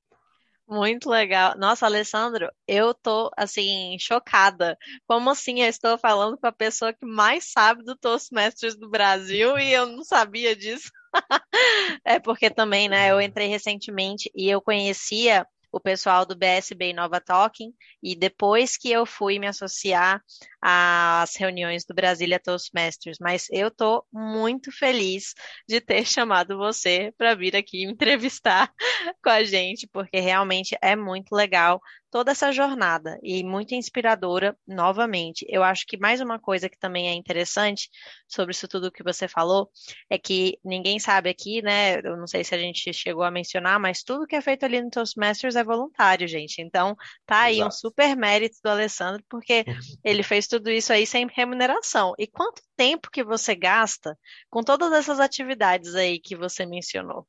Muito 0.67 1.09
legal. 1.09 1.55
Nossa, 1.57 1.87
Alessandro, 1.87 2.47
eu 2.67 2.93
tô 2.93 3.31
assim 3.35 3.97
chocada. 3.99 4.77
Como 5.07 5.31
assim 5.31 5.61
eu 5.61 5.67
estou 5.67 5.97
falando 5.97 6.37
com 6.37 6.45
a 6.45 6.51
pessoa 6.51 6.93
que 6.93 7.05
mais 7.05 7.51
sabe 7.51 7.83
do 7.83 7.95
Toastmasters 7.95 8.75
do 8.75 8.89
Brasil 8.89 9.57
e 9.57 9.71
eu 9.71 9.87
não 9.87 10.03
sabia 10.03 10.55
disso? 10.55 10.91
é 12.05 12.19
porque 12.19 12.49
também, 12.49 12.89
né, 12.89 13.11
eu 13.11 13.21
entrei 13.21 13.47
recentemente 13.47 14.31
e 14.35 14.49
eu 14.49 14.61
conhecia 14.61 15.45
o 15.75 15.79
pessoal 15.79 16.25
do 16.25 16.37
BSB 16.37 16.93
Nova 16.93 17.19
Talking, 17.19 17.73
e 18.01 18.15
depois 18.15 18.77
que 18.77 18.89
eu 18.89 19.05
fui 19.05 19.37
me 19.37 19.45
associar 19.45 20.23
às 20.61 21.35
reuniões 21.35 21.83
do 21.83 21.93
Brasília 21.93 22.39
Toastmasters, 22.39 23.17
mas 23.19 23.47
eu 23.51 23.67
estou 23.67 24.05
muito 24.09 24.71
feliz 24.71 25.33
de 25.67 25.81
ter 25.81 26.05
chamado 26.07 26.57
você 26.57 27.13
para 27.17 27.35
vir 27.35 27.57
aqui 27.57 27.83
entrevistar 27.83 28.71
com 29.21 29.29
a 29.29 29.43
gente, 29.43 29.85
porque 29.91 30.17
realmente 30.17 30.77
é 30.81 30.95
muito 30.95 31.35
legal 31.35 31.81
toda 32.15 32.31
essa 32.31 32.49
jornada 32.49 33.19
e 33.21 33.43
muito 33.43 33.75
inspiradora 33.75 34.57
novamente. 34.65 35.45
Eu 35.49 35.61
acho 35.61 35.85
que 35.85 35.97
mais 35.97 36.21
uma 36.21 36.39
coisa 36.39 36.69
que 36.69 36.79
também 36.79 37.09
é 37.09 37.13
interessante 37.13 37.89
sobre 38.25 38.53
isso 38.53 38.69
tudo 38.69 38.89
que 38.89 39.03
você 39.03 39.27
falou 39.27 39.69
é 40.09 40.17
que 40.17 40.57
ninguém 40.63 40.97
sabe 40.97 41.29
aqui, 41.29 41.61
né? 41.61 41.99
Eu 41.99 42.15
não 42.15 42.25
sei 42.25 42.41
se 42.45 42.55
a 42.55 42.57
gente 42.57 42.93
chegou 42.93 43.21
a 43.21 43.29
mencionar, 43.29 43.81
mas 43.81 44.01
tudo 44.01 44.25
que 44.25 44.33
é 44.33 44.39
feito 44.39 44.63
ali 44.63 44.81
no 44.81 44.89
Toastmasters 44.89 45.57
é 45.57 45.63
voluntário, 45.65 46.25
gente. 46.25 46.61
Então, 46.61 46.95
tá 47.25 47.41
aí 47.41 47.55
Exato. 47.55 47.67
um 47.67 47.71
super 47.71 48.15
mérito 48.15 48.55
do 48.63 48.69
Alessandro, 48.69 49.21
porque 49.27 49.65
ele 50.01 50.23
fez 50.23 50.47
tudo 50.47 50.71
isso 50.71 50.93
aí 50.93 51.05
sem 51.05 51.27
remuneração. 51.27 52.13
E 52.17 52.25
quanto 52.27 52.61
tempo 52.77 53.11
que 53.11 53.25
você 53.25 53.53
gasta 53.53 54.17
com 54.49 54.63
todas 54.63 54.93
essas 54.93 55.19
atividades 55.19 55.95
aí 55.95 56.17
que 56.21 56.33
você 56.33 56.65
mencionou? 56.65 57.27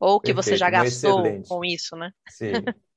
Ou 0.00 0.18
que 0.18 0.32
Perfeito, 0.32 0.46
você 0.46 0.56
já 0.56 0.70
gastou 0.70 1.42
com 1.46 1.62
isso, 1.62 1.94
né? 1.94 2.10
Sim. 2.30 2.52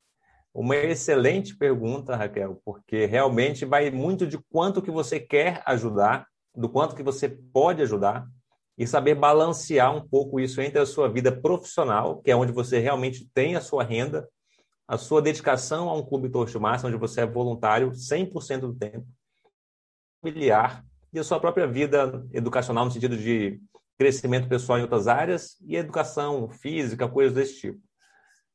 Uma 0.57 0.77
excelente 0.77 1.53
pergunta, 1.53 2.15
Raquel, 2.15 2.61
porque 2.63 3.05
realmente 3.05 3.65
vai 3.65 3.91
muito 3.91 4.25
de 4.25 4.37
quanto 4.37 4.81
que 4.81 4.89
você 4.89 5.19
quer 5.19 5.61
ajudar, 5.65 6.25
do 6.55 6.69
quanto 6.69 6.95
que 6.95 7.03
você 7.03 7.27
pode 7.27 7.81
ajudar 7.81 8.25
e 8.77 8.87
saber 8.87 9.15
balancear 9.15 9.93
um 9.93 10.07
pouco 10.07 10.39
isso 10.39 10.61
entre 10.61 10.79
a 10.79 10.85
sua 10.85 11.09
vida 11.09 11.29
profissional, 11.29 12.21
que 12.21 12.31
é 12.31 12.35
onde 12.37 12.53
você 12.53 12.79
realmente 12.79 13.29
tem 13.33 13.57
a 13.57 13.61
sua 13.61 13.83
renda, 13.83 14.29
a 14.87 14.97
sua 14.97 15.21
dedicação 15.21 15.89
a 15.89 15.93
um 15.93 16.05
clube 16.05 16.29
Toastmaster, 16.29 16.89
onde 16.89 16.97
você 16.97 17.19
é 17.19 17.25
voluntário 17.25 17.91
100% 17.91 18.61
do 18.61 18.73
tempo, 18.73 19.05
familiar 20.21 20.85
e 21.11 21.19
a 21.19 21.23
sua 21.25 21.37
própria 21.37 21.67
vida 21.67 22.25
educacional 22.31 22.85
no 22.85 22.91
sentido 22.91 23.17
de 23.17 23.59
crescimento 23.97 24.47
pessoal 24.47 24.79
em 24.79 24.83
outras 24.83 25.09
áreas 25.09 25.57
e 25.67 25.75
educação 25.75 26.47
física, 26.47 27.09
coisas 27.09 27.33
desse 27.33 27.59
tipo. 27.59 27.81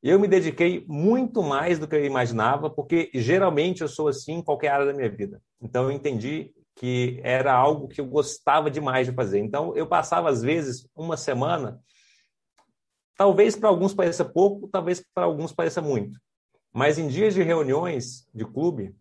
Eu 0.03 0.19
me 0.19 0.27
dediquei 0.27 0.85
muito 0.89 1.43
mais 1.43 1.79
do 1.79 1.87
que 1.87 1.95
eu 1.95 2.05
imaginava, 2.05 2.71
porque 2.71 3.11
geralmente 3.13 3.83
eu 3.83 3.89
sou 3.89 4.09
assim 4.09 4.35
em 4.35 4.43
qualquer 4.43 4.69
área 4.69 4.87
da 4.87 4.95
minha 4.95 5.11
vida. 5.11 5.43
Então 5.61 5.85
eu 5.85 5.91
entendi 5.93 6.55
que 6.75 7.21
era 7.23 7.53
algo 7.53 7.89
que 7.89 8.01
eu 8.01 8.07
gostava 8.07 8.71
demais 8.71 9.07
de 9.07 9.13
fazer. 9.13 9.41
Então 9.41 9.77
eu 9.77 9.87
passava 9.87 10.31
às 10.31 10.41
vezes 10.41 10.89
uma 10.97 11.19
semana, 11.19 11.79
talvez 13.15 13.55
para 13.55 13.69
alguns 13.69 13.93
pareça 13.93 14.25
pouco, 14.25 14.69
talvez 14.69 15.05
para 15.15 15.25
alguns 15.25 15.53
pareça 15.53 15.83
muito. 15.83 16.19
Mas 16.73 16.99
em 16.99 17.07
dias 17.07 17.35
de 17.35 17.43
reuniões 17.43 18.27
de 18.33 18.47
clube, 18.47 18.97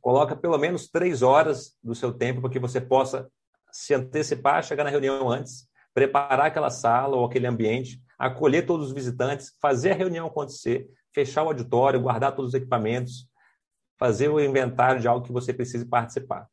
coloca 0.00 0.34
pelo 0.34 0.56
menos 0.56 0.88
três 0.88 1.20
horas 1.20 1.76
do 1.82 1.94
seu 1.94 2.14
tempo 2.14 2.40
para 2.40 2.50
que 2.50 2.58
você 2.58 2.80
possa 2.80 3.30
se 3.70 3.92
antecipar, 3.92 4.64
chegar 4.64 4.84
na 4.84 4.90
reunião 4.90 5.28
antes, 5.28 5.68
preparar 5.92 6.46
aquela 6.46 6.70
sala 6.70 7.14
ou 7.14 7.26
aquele 7.26 7.46
ambiente 7.46 8.00
acolher 8.18 8.66
todos 8.66 8.88
os 8.88 8.92
visitantes, 8.92 9.54
fazer 9.60 9.92
a 9.92 9.94
reunião 9.94 10.26
acontecer, 10.26 10.88
fechar 11.14 11.44
o 11.44 11.48
auditório, 11.48 12.00
guardar 12.00 12.34
todos 12.34 12.50
os 12.50 12.54
equipamentos, 12.54 13.28
fazer 13.98 14.28
o 14.28 14.40
inventário 14.40 15.00
de 15.00 15.08
algo 15.08 15.24
que 15.24 15.32
você 15.32 15.52
precise 15.52 15.84
participar. 15.84 16.48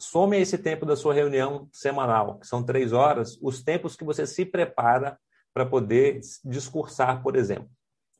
Some 0.00 0.36
esse 0.36 0.58
tempo 0.58 0.86
da 0.86 0.96
sua 0.96 1.12
reunião 1.12 1.68
semanal, 1.72 2.38
que 2.38 2.46
são 2.46 2.62
três 2.62 2.92
horas, 2.92 3.38
os 3.42 3.62
tempos 3.62 3.96
que 3.96 4.04
você 4.04 4.26
se 4.26 4.44
prepara 4.44 5.18
para 5.52 5.66
poder 5.66 6.20
discursar, 6.44 7.22
por 7.22 7.34
exemplo. 7.34 7.68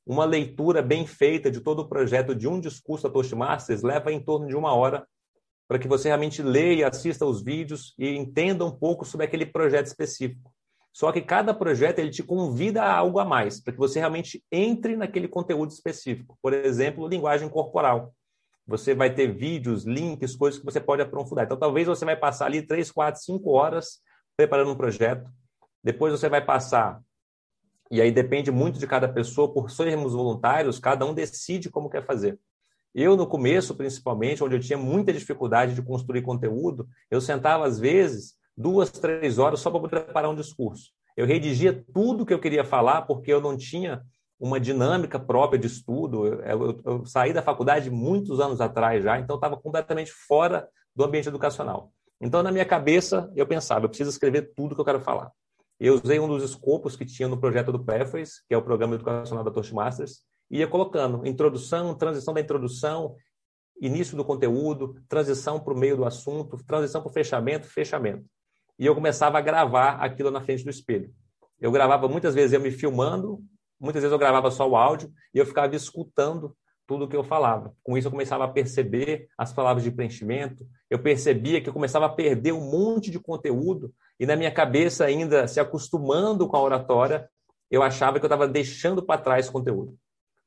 Uma 0.05 0.25
leitura 0.25 0.83
bem 0.83 1.07
feita 1.07 1.51
de 1.51 1.61
todo 1.61 1.81
o 1.81 1.89
projeto 1.89 2.35
de 2.35 2.49
um 2.49 2.59
discurso 2.59 3.07
da 3.07 3.13
Toastmasters 3.13 3.83
leva 3.83 4.11
em 4.11 4.21
torno 4.21 4.49
de 4.49 4.57
uma 4.57 4.75
hora 4.75 5.07
para 5.69 5.79
que 5.79 5.87
você 5.87 6.09
realmente 6.09 6.43
leia, 6.43 6.89
assista 6.89 7.27
os 7.27 7.43
vídeos 7.43 7.95
e 7.99 8.09
entenda 8.17 8.65
um 8.65 8.71
pouco 8.71 9.05
sobre 9.05 9.27
aquele 9.27 9.45
projeto 9.45 9.87
específico. 9.87 10.51
Só 10.99 11.13
que 11.13 11.21
cada 11.21 11.55
projeto 11.55 12.01
ele 12.01 12.11
te 12.11 12.25
convida 12.25 12.83
a 12.83 12.93
algo 12.93 13.21
a 13.21 13.25
mais, 13.25 13.61
para 13.61 13.73
que 13.73 13.79
você 13.79 14.01
realmente 14.01 14.43
entre 14.51 14.97
naquele 14.97 15.29
conteúdo 15.29 15.71
específico. 15.71 16.37
Por 16.43 16.53
exemplo, 16.53 17.07
linguagem 17.07 17.49
corporal. 17.49 18.13
Você 18.67 18.97
vai 18.97 19.15
ter 19.15 19.33
vídeos, 19.33 19.85
links, 19.85 20.35
coisas 20.35 20.59
que 20.59 20.67
você 20.67 20.81
pode 20.81 21.01
aprofundar. 21.01 21.45
Então, 21.45 21.57
talvez 21.57 21.87
você 21.87 22.05
vai 22.05 22.17
passar 22.17 22.47
ali 22.47 22.63
três, 22.63 22.91
quatro, 22.91 23.23
cinco 23.23 23.51
horas 23.51 24.01
preparando 24.37 24.73
um 24.73 24.77
projeto. 24.77 25.31
Depois 25.85 26.11
você 26.11 26.29
vai 26.29 26.45
passar, 26.45 27.01
e 27.93 28.03
aí 28.03 28.11
depende 28.11 28.51
muito 28.51 28.81
de 28.81 28.87
cada 28.89 29.09
pessoa, 29.09 29.55
por 29.55 29.71
sermos 29.71 30.15
voluntários, 30.15 30.81
cada 30.81 31.07
um 31.07 31.15
decide 31.15 31.71
como 31.71 31.89
quer 31.89 32.05
fazer. 32.05 32.37
Eu, 32.93 33.17
no 33.17 33.29
começo, 33.29 33.77
principalmente, 33.77 34.43
onde 34.43 34.57
eu 34.57 34.61
tinha 34.61 34.77
muita 34.77 35.13
dificuldade 35.13 35.77
de 35.77 35.83
construir 35.83 36.23
conteúdo, 36.23 36.89
eu 37.09 37.21
sentava, 37.21 37.65
às 37.65 37.79
vezes, 37.79 38.38
duas, 38.59 38.91
três 38.91 39.39
horas 39.39 39.61
só 39.61 39.71
para 39.71 39.89
preparar 39.89 40.31
um 40.31 40.35
discurso. 40.35 40.91
Eu 41.17 41.27
redigia 41.27 41.85
tudo 41.95 42.27
que 42.27 42.35
eu 42.35 42.41
queria 42.41 42.65
falar 42.65 43.03
porque 43.03 43.33
eu 43.33 43.41
não 43.41 43.57
tinha 43.57 44.03
uma 44.39 44.59
dinâmica 44.59 45.19
própria 45.19 45.59
de 45.59 45.69
estudo. 45.69 46.27
Eu, 46.27 46.43
eu, 46.43 46.81
eu 46.85 47.07
saí 47.07 47.33
da 47.33 47.43
faculdade 47.43 47.91
muitos 47.91 48.41
anos 48.41 48.61
atrás 48.61 49.05
já, 49.05 49.19
então 49.19 49.37
estava 49.37 49.57
completamente 49.57 50.13
fora 50.13 50.69
do 50.95 51.05
ambiente 51.05 51.29
educacional. 51.29 51.93
Então, 52.21 52.43
na 52.43 52.51
minha 52.51 52.65
cabeça, 52.65 53.33
eu 53.37 53.47
pensava, 53.47 53.85
eu 53.85 53.89
preciso 53.89 54.11
escrever 54.11 54.53
tudo 54.55 54.75
que 54.75 54.81
eu 54.81 54.85
quero 54.85 55.01
falar. 55.01 55.31
Eu 55.79 55.95
usei 55.95 56.19
um 56.19 56.27
dos 56.27 56.43
escopos 56.43 56.97
que 56.97 57.07
tinha 57.07 57.29
no 57.29 57.39
projeto 57.39 57.71
do 57.71 57.85
Pathways, 57.85 58.43
que 58.49 58.55
é 58.55 58.59
o 58.59 58.63
programa 58.63 58.97
educacional 58.97 59.45
da 59.45 59.53
Toastmasters, 59.53 60.23
e 60.51 60.59
ia 60.59 60.67
colocando 60.67 61.25
introdução, 61.25 61.95
transição 61.95 62.35
da 62.35 62.41
introdução, 62.41 63.15
início 63.81 64.17
do 64.17 64.25
conteúdo, 64.25 65.01
transição 65.09 65.61
para 65.61 65.73
o 65.73 65.79
meio 65.79 65.97
do 65.97 66.05
assunto, 66.05 66.57
transição 66.65 67.01
para 67.01 67.11
o 67.11 67.13
fechamento, 67.13 67.69
fechamento. 67.69 68.25
E 68.79 68.87
eu 68.87 68.95
começava 68.95 69.39
a 69.39 69.41
gravar 69.41 69.97
aquilo 69.97 70.31
na 70.31 70.41
frente 70.41 70.65
do 70.65 70.71
espelho. 70.71 71.13
Eu 71.61 71.73
gravava 71.73 72.09
muitas 72.09 72.35
vezes 72.35 72.53
eu 72.53 72.61
me 72.61 72.71
filmando, 72.71 73.41
muitas 73.81 74.03
vezes 74.03 74.13
eu 74.13 74.19
gravava 74.19 74.51
só 74.51 74.69
o 74.69 74.77
áudio 74.77 75.13
e 75.35 75.39
eu 75.39 75.47
ficava 75.47 75.75
escutando 75.75 76.57
tudo 76.87 77.05
o 77.05 77.09
que 77.09 77.17
eu 77.17 77.25
falava. 77.25 77.75
Com 77.83 77.99
isso 77.99 78.07
eu 78.07 78.13
começava 78.13 78.45
a 78.45 78.49
perceber 78.49 79.29
as 79.37 79.53
palavras 79.53 79.85
de 79.85 79.91
preenchimento, 79.91 80.67
eu 80.89 80.99
percebia 80.99 81.61
que 81.61 81.69
eu 81.69 81.73
começava 81.73 82.07
a 82.07 82.11
perder 82.11 82.53
um 82.53 82.71
monte 82.71 83.11
de 83.11 83.19
conteúdo 83.19 83.93
e 84.19 84.25
na 84.25 84.37
minha 84.37 84.51
cabeça 84.51 85.05
ainda 85.05 85.47
se 85.49 85.61
acostumando 85.61 86.49
com 86.49 86.57
a 86.57 86.63
oratória, 86.63 87.29
eu 87.71 87.83
achava 87.83 88.19
que 88.19 88.25
eu 88.25 88.29
estava 88.29 88.49
deixando 88.49 89.03
para 89.03 89.21
trás 89.21 89.51
conteúdo 89.51 89.99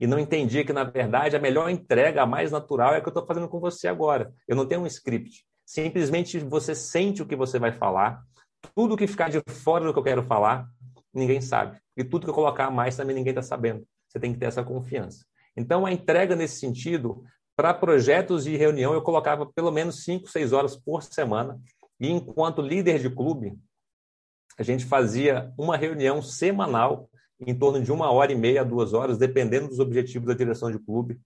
e 0.01 0.07
não 0.07 0.17
entendia 0.17 0.65
que, 0.65 0.73
na 0.73 0.83
verdade, 0.83 1.35
a 1.35 1.39
melhor 1.39 1.69
entrega, 1.69 2.23
a 2.23 2.25
mais 2.25 2.51
natural, 2.51 2.95
é 2.95 2.97
a 2.97 3.01
que 3.01 3.07
eu 3.07 3.11
estou 3.11 3.23
fazendo 3.23 3.47
com 3.47 3.59
você 3.59 3.87
agora. 3.87 4.33
Eu 4.47 4.55
não 4.55 4.65
tenho 4.65 4.81
um 4.81 4.87
script. 4.87 5.45
Simplesmente 5.71 6.37
você 6.37 6.75
sente 6.75 7.21
o 7.21 7.25
que 7.25 7.33
você 7.33 7.57
vai 7.57 7.71
falar. 7.71 8.21
Tudo 8.75 8.97
que 8.97 9.07
ficar 9.07 9.29
de 9.29 9.41
fora 9.47 9.85
do 9.85 9.93
que 9.93 9.99
eu 9.99 10.03
quero 10.03 10.21
falar, 10.21 10.67
ninguém 11.13 11.39
sabe. 11.39 11.79
E 11.95 12.03
tudo 12.03 12.25
que 12.25 12.29
eu 12.29 12.33
colocar 12.33 12.65
a 12.65 12.69
mais 12.69 12.97
também 12.97 13.15
ninguém 13.15 13.31
está 13.31 13.41
sabendo. 13.41 13.87
Você 14.05 14.19
tem 14.19 14.33
que 14.33 14.37
ter 14.37 14.47
essa 14.47 14.65
confiança. 14.65 15.25
Então, 15.55 15.85
a 15.85 15.91
entrega 15.93 16.35
nesse 16.35 16.59
sentido, 16.59 17.23
para 17.55 17.73
projetos 17.73 18.43
de 18.43 18.57
reunião, 18.57 18.93
eu 18.93 19.01
colocava 19.01 19.45
pelo 19.45 19.71
menos 19.71 20.03
5, 20.03 20.27
6 20.27 20.51
horas 20.51 20.75
por 20.75 21.03
semana. 21.03 21.57
E 21.97 22.09
enquanto 22.09 22.61
líder 22.61 22.99
de 22.99 23.09
clube, 23.09 23.57
a 24.57 24.63
gente 24.63 24.83
fazia 24.83 25.53
uma 25.57 25.77
reunião 25.77 26.21
semanal 26.21 27.09
em 27.39 27.57
torno 27.57 27.81
de 27.81 27.93
uma 27.93 28.11
hora 28.11 28.33
e 28.33 28.35
meia, 28.35 28.65
duas 28.65 28.91
horas, 28.91 29.17
dependendo 29.17 29.69
dos 29.69 29.79
objetivos 29.79 30.27
da 30.27 30.33
direção 30.33 30.69
de 30.69 30.79
clube. 30.79 31.17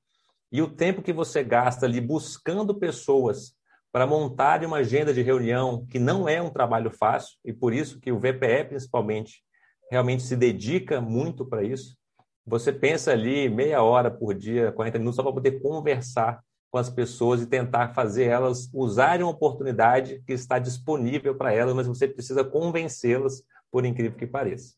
E 0.51 0.61
o 0.61 0.69
tempo 0.69 1.01
que 1.01 1.11
você 1.11 1.43
gasta 1.43 1.87
ali 1.87 1.99
buscando 1.99 2.75
pessoas 2.75 3.55
para 3.95 4.05
montar 4.05 4.61
uma 4.65 4.79
agenda 4.79 5.13
de 5.13 5.21
reunião, 5.21 5.85
que 5.85 5.97
não 5.97 6.27
é 6.27 6.41
um 6.41 6.49
trabalho 6.49 6.91
fácil, 6.91 7.37
e 7.45 7.53
por 7.53 7.73
isso 7.73 7.97
que 7.97 8.11
o 8.11 8.19
VPE, 8.19 8.65
principalmente, 8.67 9.41
realmente 9.89 10.21
se 10.23 10.35
dedica 10.35 10.99
muito 10.99 11.45
para 11.45 11.63
isso. 11.63 11.95
Você 12.45 12.73
pensa 12.73 13.13
ali 13.13 13.47
meia 13.47 13.81
hora 13.81 14.11
por 14.11 14.35
dia, 14.35 14.73
40 14.73 14.99
minutos, 14.99 15.15
só 15.15 15.23
para 15.23 15.31
poder 15.31 15.61
conversar 15.61 16.43
com 16.69 16.77
as 16.77 16.89
pessoas 16.89 17.41
e 17.41 17.47
tentar 17.47 17.93
fazer 17.93 18.25
elas 18.25 18.69
usarem 18.73 19.23
uma 19.23 19.31
oportunidade 19.31 20.21
que 20.27 20.33
está 20.33 20.59
disponível 20.59 21.33
para 21.33 21.53
elas, 21.53 21.73
mas 21.73 21.87
você 21.87 22.05
precisa 22.05 22.43
convencê-las, 22.43 23.43
por 23.71 23.85
incrível 23.85 24.17
que 24.17 24.27
pareça. 24.27 24.75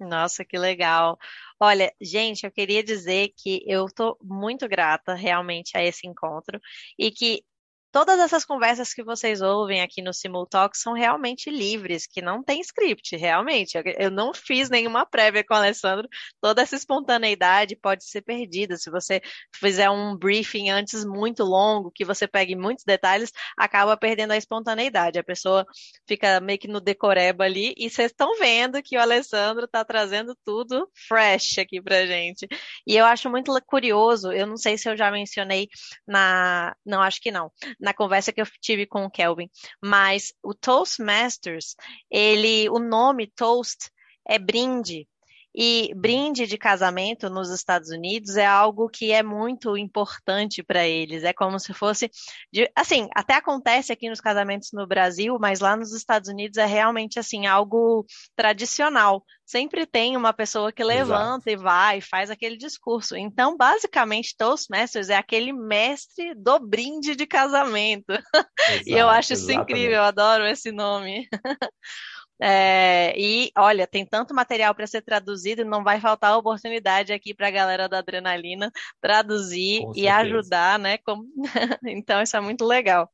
Nossa, 0.00 0.44
que 0.44 0.58
legal. 0.58 1.16
Olha, 1.60 1.92
gente, 2.00 2.44
eu 2.44 2.50
queria 2.50 2.82
dizer 2.82 3.32
que 3.36 3.62
eu 3.66 3.86
estou 3.86 4.16
muito 4.20 4.66
grata 4.66 5.14
realmente 5.14 5.76
a 5.76 5.84
esse 5.84 6.08
encontro 6.08 6.58
e 6.98 7.12
que 7.12 7.44
Todas 7.92 8.20
essas 8.20 8.44
conversas 8.44 8.94
que 8.94 9.02
vocês 9.02 9.40
ouvem 9.42 9.80
aqui 9.82 10.00
no 10.00 10.14
Simultalk 10.14 10.78
são 10.78 10.92
realmente 10.92 11.50
livres, 11.50 12.06
que 12.06 12.22
não 12.22 12.40
tem 12.40 12.60
script, 12.60 13.16
realmente. 13.16 13.76
Eu 13.98 14.12
não 14.12 14.32
fiz 14.32 14.70
nenhuma 14.70 15.04
prévia 15.04 15.42
com 15.42 15.54
o 15.54 15.56
Alessandro. 15.56 16.08
Toda 16.40 16.62
essa 16.62 16.76
espontaneidade 16.76 17.74
pode 17.74 18.04
ser 18.04 18.22
perdida. 18.22 18.76
Se 18.76 18.90
você 18.92 19.20
fizer 19.52 19.90
um 19.90 20.16
briefing 20.16 20.70
antes 20.70 21.04
muito 21.04 21.42
longo, 21.42 21.90
que 21.90 22.04
você 22.04 22.28
pegue 22.28 22.54
muitos 22.54 22.84
detalhes, 22.84 23.32
acaba 23.58 23.96
perdendo 23.96 24.34
a 24.34 24.36
espontaneidade. 24.36 25.18
A 25.18 25.24
pessoa 25.24 25.66
fica 26.06 26.38
meio 26.40 26.60
que 26.60 26.68
no 26.68 26.80
decoreba 26.80 27.42
ali 27.42 27.74
e 27.76 27.90
vocês 27.90 28.12
estão 28.12 28.38
vendo 28.38 28.80
que 28.84 28.96
o 28.96 29.00
Alessandro 29.00 29.64
está 29.64 29.84
trazendo 29.84 30.36
tudo 30.44 30.88
fresh 31.08 31.58
aqui 31.58 31.82
pra 31.82 32.06
gente. 32.06 32.46
E 32.86 32.96
eu 32.96 33.04
acho 33.04 33.28
muito 33.28 33.52
curioso, 33.66 34.30
eu 34.30 34.46
não 34.46 34.56
sei 34.56 34.78
se 34.78 34.88
eu 34.88 34.96
já 34.96 35.10
mencionei 35.10 35.68
na. 36.06 36.72
Não, 36.86 37.02
acho 37.02 37.20
que 37.20 37.32
não 37.32 37.50
na 37.80 37.94
conversa 37.94 38.32
que 38.32 38.40
eu 38.40 38.46
tive 38.60 38.86
com 38.86 39.04
o 39.04 39.10
Kelvin, 39.10 39.48
mas 39.82 40.32
o 40.42 40.54
Toastmasters, 40.54 41.74
ele, 42.10 42.68
o 42.68 42.78
nome 42.78 43.26
Toast 43.34 43.90
é 44.28 44.38
brinde. 44.38 45.08
E 45.54 45.92
brinde 45.96 46.46
de 46.46 46.56
casamento 46.56 47.28
nos 47.28 47.50
Estados 47.50 47.90
Unidos 47.90 48.36
é 48.36 48.46
algo 48.46 48.88
que 48.88 49.10
é 49.10 49.22
muito 49.22 49.76
importante 49.76 50.62
para 50.62 50.86
eles. 50.86 51.24
É 51.24 51.32
como 51.32 51.58
se 51.58 51.74
fosse. 51.74 52.10
De, 52.52 52.70
assim, 52.74 53.08
até 53.14 53.34
acontece 53.34 53.92
aqui 53.92 54.08
nos 54.08 54.20
casamentos 54.20 54.70
no 54.72 54.86
Brasil, 54.86 55.36
mas 55.40 55.60
lá 55.60 55.76
nos 55.76 55.92
Estados 55.92 56.28
Unidos 56.28 56.56
é 56.56 56.66
realmente 56.66 57.18
assim 57.18 57.46
algo 57.46 58.06
tradicional. 58.36 59.24
Sempre 59.44 59.84
tem 59.84 60.16
uma 60.16 60.32
pessoa 60.32 60.70
que 60.70 60.84
levanta 60.84 61.50
Exato. 61.50 61.50
e 61.50 61.56
vai, 61.56 62.00
faz 62.00 62.30
aquele 62.30 62.56
discurso. 62.56 63.16
Então, 63.16 63.56
basicamente, 63.56 64.36
Toastmasters 64.38 65.08
é 65.08 65.16
aquele 65.16 65.52
mestre 65.52 66.34
do 66.36 66.60
brinde 66.60 67.16
de 67.16 67.26
casamento. 67.26 68.12
Exato, 68.12 68.48
e 68.86 68.92
eu 68.92 69.08
acho 69.08 69.32
isso 69.32 69.50
exatamente. 69.50 69.72
incrível, 69.72 69.96
eu 69.96 70.02
adoro 70.04 70.46
esse 70.46 70.70
nome. 70.70 71.28
É, 72.40 73.12
e 73.18 73.50
olha, 73.56 73.86
tem 73.86 74.04
tanto 74.04 74.34
material 74.34 74.74
para 74.74 74.86
ser 74.86 75.02
traduzido, 75.02 75.64
não 75.64 75.84
vai 75.84 76.00
faltar 76.00 76.36
oportunidade 76.36 77.12
aqui 77.12 77.34
para 77.34 77.48
a 77.48 77.50
galera 77.50 77.88
da 77.88 77.98
Adrenalina 77.98 78.72
traduzir 79.00 79.82
e 79.94 80.08
ajudar, 80.08 80.78
né? 80.78 80.98
Como... 80.98 81.24
então, 81.86 82.22
isso 82.22 82.36
é 82.36 82.40
muito 82.40 82.64
legal. 82.64 83.10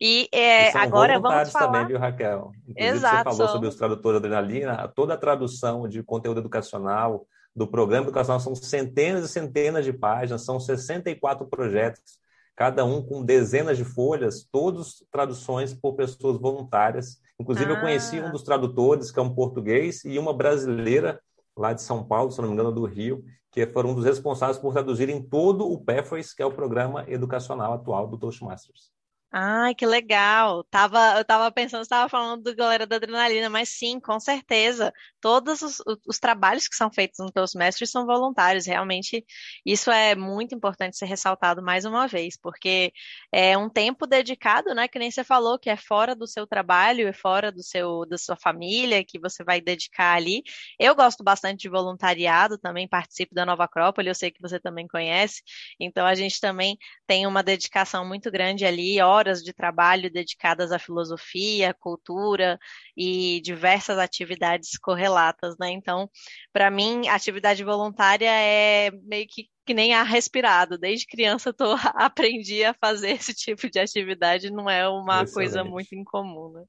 E 0.00 0.28
é, 0.32 0.70
agora 0.78 1.18
vamos 1.18 1.50
falar. 1.50 1.66
também, 1.66 1.86
viu, 1.86 1.98
Raquel? 1.98 2.52
Inclusive, 2.68 2.96
Exato. 2.96 3.30
Você 3.30 3.36
falou 3.36 3.52
sobre 3.52 3.68
os 3.68 3.76
tradutores 3.76 4.20
da 4.20 4.28
Adrenalina, 4.28 4.88
toda 4.94 5.14
a 5.14 5.18
tradução 5.18 5.88
de 5.88 6.02
conteúdo 6.02 6.40
educacional 6.40 7.26
do 7.56 7.66
programa 7.66 8.06
educacional 8.06 8.38
são 8.38 8.54
centenas 8.54 9.24
e 9.24 9.28
centenas 9.28 9.84
de 9.84 9.92
páginas, 9.92 10.44
são 10.44 10.60
64 10.60 11.46
projetos 11.48 12.18
cada 12.58 12.84
um 12.84 13.00
com 13.00 13.24
dezenas 13.24 13.78
de 13.78 13.84
folhas, 13.84 14.42
todos 14.50 15.04
traduções 15.12 15.72
por 15.72 15.94
pessoas 15.94 16.40
voluntárias. 16.40 17.20
Inclusive, 17.40 17.70
ah. 17.70 17.74
eu 17.74 17.80
conheci 17.80 18.20
um 18.20 18.26
ah. 18.26 18.30
dos 18.30 18.42
tradutores, 18.42 19.10
que 19.10 19.18
é 19.18 19.22
um 19.22 19.34
português, 19.34 20.04
e 20.04 20.18
uma 20.18 20.32
brasileira 20.32 21.20
lá 21.56 21.72
de 21.72 21.82
São 21.82 22.04
Paulo, 22.04 22.30
se 22.30 22.40
não 22.40 22.48
me 22.48 22.54
engano, 22.54 22.72
do 22.72 22.84
Rio, 22.84 23.24
que 23.50 23.66
foram 23.66 23.90
um 23.90 23.94
dos 23.94 24.04
responsáveis 24.04 24.58
por 24.58 24.72
traduzirem 24.72 25.22
todo 25.22 25.70
o 25.70 25.78
PEFOIS, 25.78 26.34
que 26.34 26.42
é 26.42 26.46
o 26.46 26.52
programa 26.52 27.04
educacional 27.08 27.72
atual 27.72 28.06
do 28.06 28.18
Toastmasters. 28.18 28.90
Ai, 29.30 29.74
que 29.74 29.84
legal. 29.84 30.64
Tava, 30.70 31.18
eu 31.18 31.24
tava 31.24 31.52
pensando, 31.52 31.82
estava 31.82 32.08
falando 32.08 32.42
do 32.44 32.56
galera 32.56 32.86
da 32.86 32.96
adrenalina, 32.96 33.50
mas 33.50 33.68
sim, 33.68 34.00
com 34.00 34.18
certeza. 34.18 34.90
Todos 35.20 35.60
os, 35.60 35.82
os 36.06 36.18
trabalhos 36.18 36.66
que 36.66 36.74
são 36.74 36.90
feitos 36.90 37.18
no 37.18 37.30
Toastmasters 37.30 37.90
são 37.90 38.06
voluntários. 38.06 38.64
Realmente, 38.66 39.22
isso 39.66 39.90
é 39.90 40.14
muito 40.14 40.54
importante 40.54 40.96
ser 40.96 41.04
ressaltado 41.04 41.62
mais 41.62 41.84
uma 41.84 42.06
vez, 42.08 42.38
porque 42.40 42.90
é 43.30 43.56
um 43.58 43.68
tempo 43.68 44.06
dedicado, 44.06 44.74
né? 44.74 44.88
Que 44.88 44.98
nem 44.98 45.10
você 45.10 45.22
falou, 45.22 45.58
que 45.58 45.68
é 45.68 45.76
fora 45.76 46.14
do 46.16 46.26
seu 46.26 46.46
trabalho, 46.46 47.06
é 47.06 47.12
fora 47.12 47.52
do 47.52 47.62
seu, 47.62 48.06
da 48.06 48.16
sua 48.16 48.36
família, 48.36 49.04
que 49.04 49.18
você 49.20 49.44
vai 49.44 49.60
dedicar 49.60 50.14
ali. 50.16 50.42
Eu 50.78 50.94
gosto 50.94 51.22
bastante 51.22 51.60
de 51.60 51.68
voluntariado, 51.68 52.56
também 52.56 52.88
participo 52.88 53.34
da 53.34 53.44
Nova 53.44 53.64
Acrópole, 53.64 54.08
eu 54.08 54.14
sei 54.14 54.30
que 54.30 54.40
você 54.40 54.58
também 54.58 54.86
conhece. 54.88 55.42
Então, 55.78 56.06
a 56.06 56.14
gente 56.14 56.40
também 56.40 56.78
tem 57.06 57.26
uma 57.26 57.42
dedicação 57.42 58.06
muito 58.06 58.30
grande 58.30 58.64
ali. 58.64 58.98
Ó, 59.02 59.17
horas 59.18 59.42
de 59.42 59.52
trabalho 59.52 60.10
dedicadas 60.10 60.72
à 60.72 60.78
filosofia, 60.78 61.74
cultura 61.74 62.58
e 62.96 63.40
diversas 63.42 63.98
atividades 63.98 64.78
correlatas, 64.78 65.56
né? 65.58 65.70
Então, 65.70 66.08
para 66.52 66.70
mim, 66.70 67.08
atividade 67.08 67.64
voluntária 67.64 68.30
é 68.30 68.90
meio 69.02 69.26
que 69.28 69.48
que 69.68 69.74
nem 69.74 69.92
ar 69.92 70.06
respirado. 70.06 70.78
Desde 70.78 71.06
criança 71.06 71.54
eu 71.58 71.72
aprendi 71.94 72.64
a 72.64 72.72
fazer 72.72 73.10
esse 73.10 73.34
tipo 73.34 73.68
de 73.68 73.78
atividade, 73.78 74.50
não 74.50 74.68
é 74.68 74.88
uma 74.88 75.22
Excelente. 75.22 75.34
coisa 75.34 75.62
muito 75.62 75.94
incomum. 75.94 76.52
Né? 76.52 76.64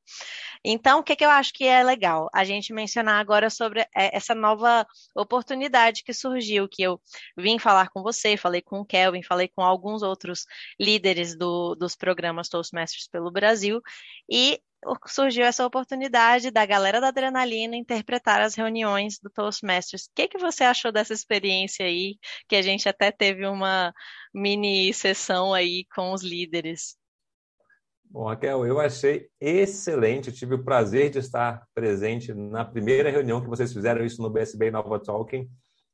Então, 0.66 1.00
o 1.00 1.04
que, 1.04 1.16
que 1.16 1.24
eu 1.24 1.30
acho 1.30 1.54
que 1.54 1.64
é 1.64 1.82
legal? 1.82 2.30
A 2.34 2.44
gente 2.44 2.74
mencionar 2.74 3.22
agora 3.22 3.50
sobre 3.50 3.80
é, 3.96 4.16
essa 4.18 4.36
nova 4.36 4.86
oportunidade 5.16 6.04
que 6.04 6.14
surgiu, 6.14 6.68
que 6.68 6.84
eu 6.84 7.00
vim 7.38 7.58
falar 7.58 7.88
com 7.90 8.04
você, 8.04 8.36
falei 8.36 8.62
com 8.62 8.82
o 8.82 8.86
Kelvin, 8.86 9.24
falei 9.24 9.48
com 9.48 9.62
alguns 9.62 10.04
outros 10.04 10.46
líderes 10.78 11.38
do, 11.38 11.76
dos 11.76 11.96
programas 11.96 12.50
Toastmasters 12.50 13.08
pelo 13.08 13.32
Brasil, 13.32 13.82
e 14.30 14.60
surgiu 15.08 15.46
essa 15.46 15.66
oportunidade 15.66 16.52
da 16.52 16.66
galera 16.66 17.02
da 17.02 17.10
Adrenalina 17.10 17.76
interpretar 17.76 18.42
as 18.42 18.56
reuniões 18.56 19.20
do 19.20 19.30
Toastmasters. 19.30 20.06
O 20.06 20.12
que, 20.16 20.28
que 20.28 20.38
você 20.38 20.64
achou 20.64 20.92
dessa 20.92 21.14
experiência 21.14 21.86
aí, 21.86 22.18
que 22.48 22.56
a 22.56 22.62
gente 22.62 22.88
até 22.88 23.12
teve 23.12 23.46
uma 23.46 23.94
mini 24.34 24.94
sessão 24.94 25.54
aí 25.54 25.86
com 25.94 26.14
os 26.14 26.24
líderes? 26.24 26.98
Bom, 28.12 28.26
Raquel, 28.26 28.66
eu 28.66 28.80
achei 28.80 29.28
excelente. 29.40 30.30
Eu 30.30 30.34
tive 30.34 30.56
o 30.56 30.64
prazer 30.64 31.12
de 31.12 31.20
estar 31.20 31.68
presente 31.76 32.34
na 32.34 32.66
primeira 32.66 33.12
reunião 33.12 33.40
que 33.40 33.48
vocês 33.48 33.72
fizeram 33.72 34.04
isso 34.04 34.22
no 34.22 34.32
BSB 34.32 34.72
Nova 34.72 35.00
Talking. 35.00 35.48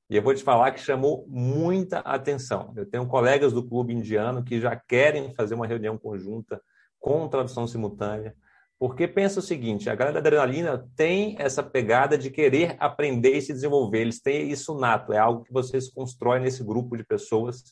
E 0.10 0.16
eu 0.16 0.22
vou 0.22 0.34
te 0.34 0.44
falar 0.44 0.72
que 0.72 0.80
chamou 0.80 1.26
muita 1.28 2.00
atenção. 2.00 2.72
Eu 2.78 2.86
tenho 2.86 3.08
colegas 3.08 3.52
do 3.52 3.68
clube 3.68 3.94
indiano 3.94 4.44
que 4.44 4.62
já 4.62 4.76
querem 4.76 5.34
fazer 5.34 5.56
uma 5.56 5.68
reunião 5.68 5.98
conjunta 5.98 6.62
com 7.00 7.28
tradução 7.28 7.68
simultânea. 7.68 8.36
Porque 8.78 9.08
pensa 9.08 9.40
o 9.40 9.44
seguinte, 9.44 9.90
a 9.90 9.96
galera 9.96 10.22
da 10.22 10.28
adrenalina 10.28 10.86
tem 10.96 11.36
essa 11.40 11.64
pegada 11.64 12.18
de 12.18 12.30
querer 12.30 12.76
aprender 12.78 13.38
e 13.38 13.42
se 13.42 13.54
desenvolver, 13.54 14.02
eles 14.02 14.22
têm 14.22 14.50
isso 14.50 14.78
nato, 14.78 15.14
é 15.14 15.18
algo 15.18 15.44
que 15.44 15.54
vocês 15.54 15.90
constroem 15.90 16.42
nesse 16.42 16.64
grupo 16.64 16.98
de 16.98 17.04
pessoas. 17.04 17.64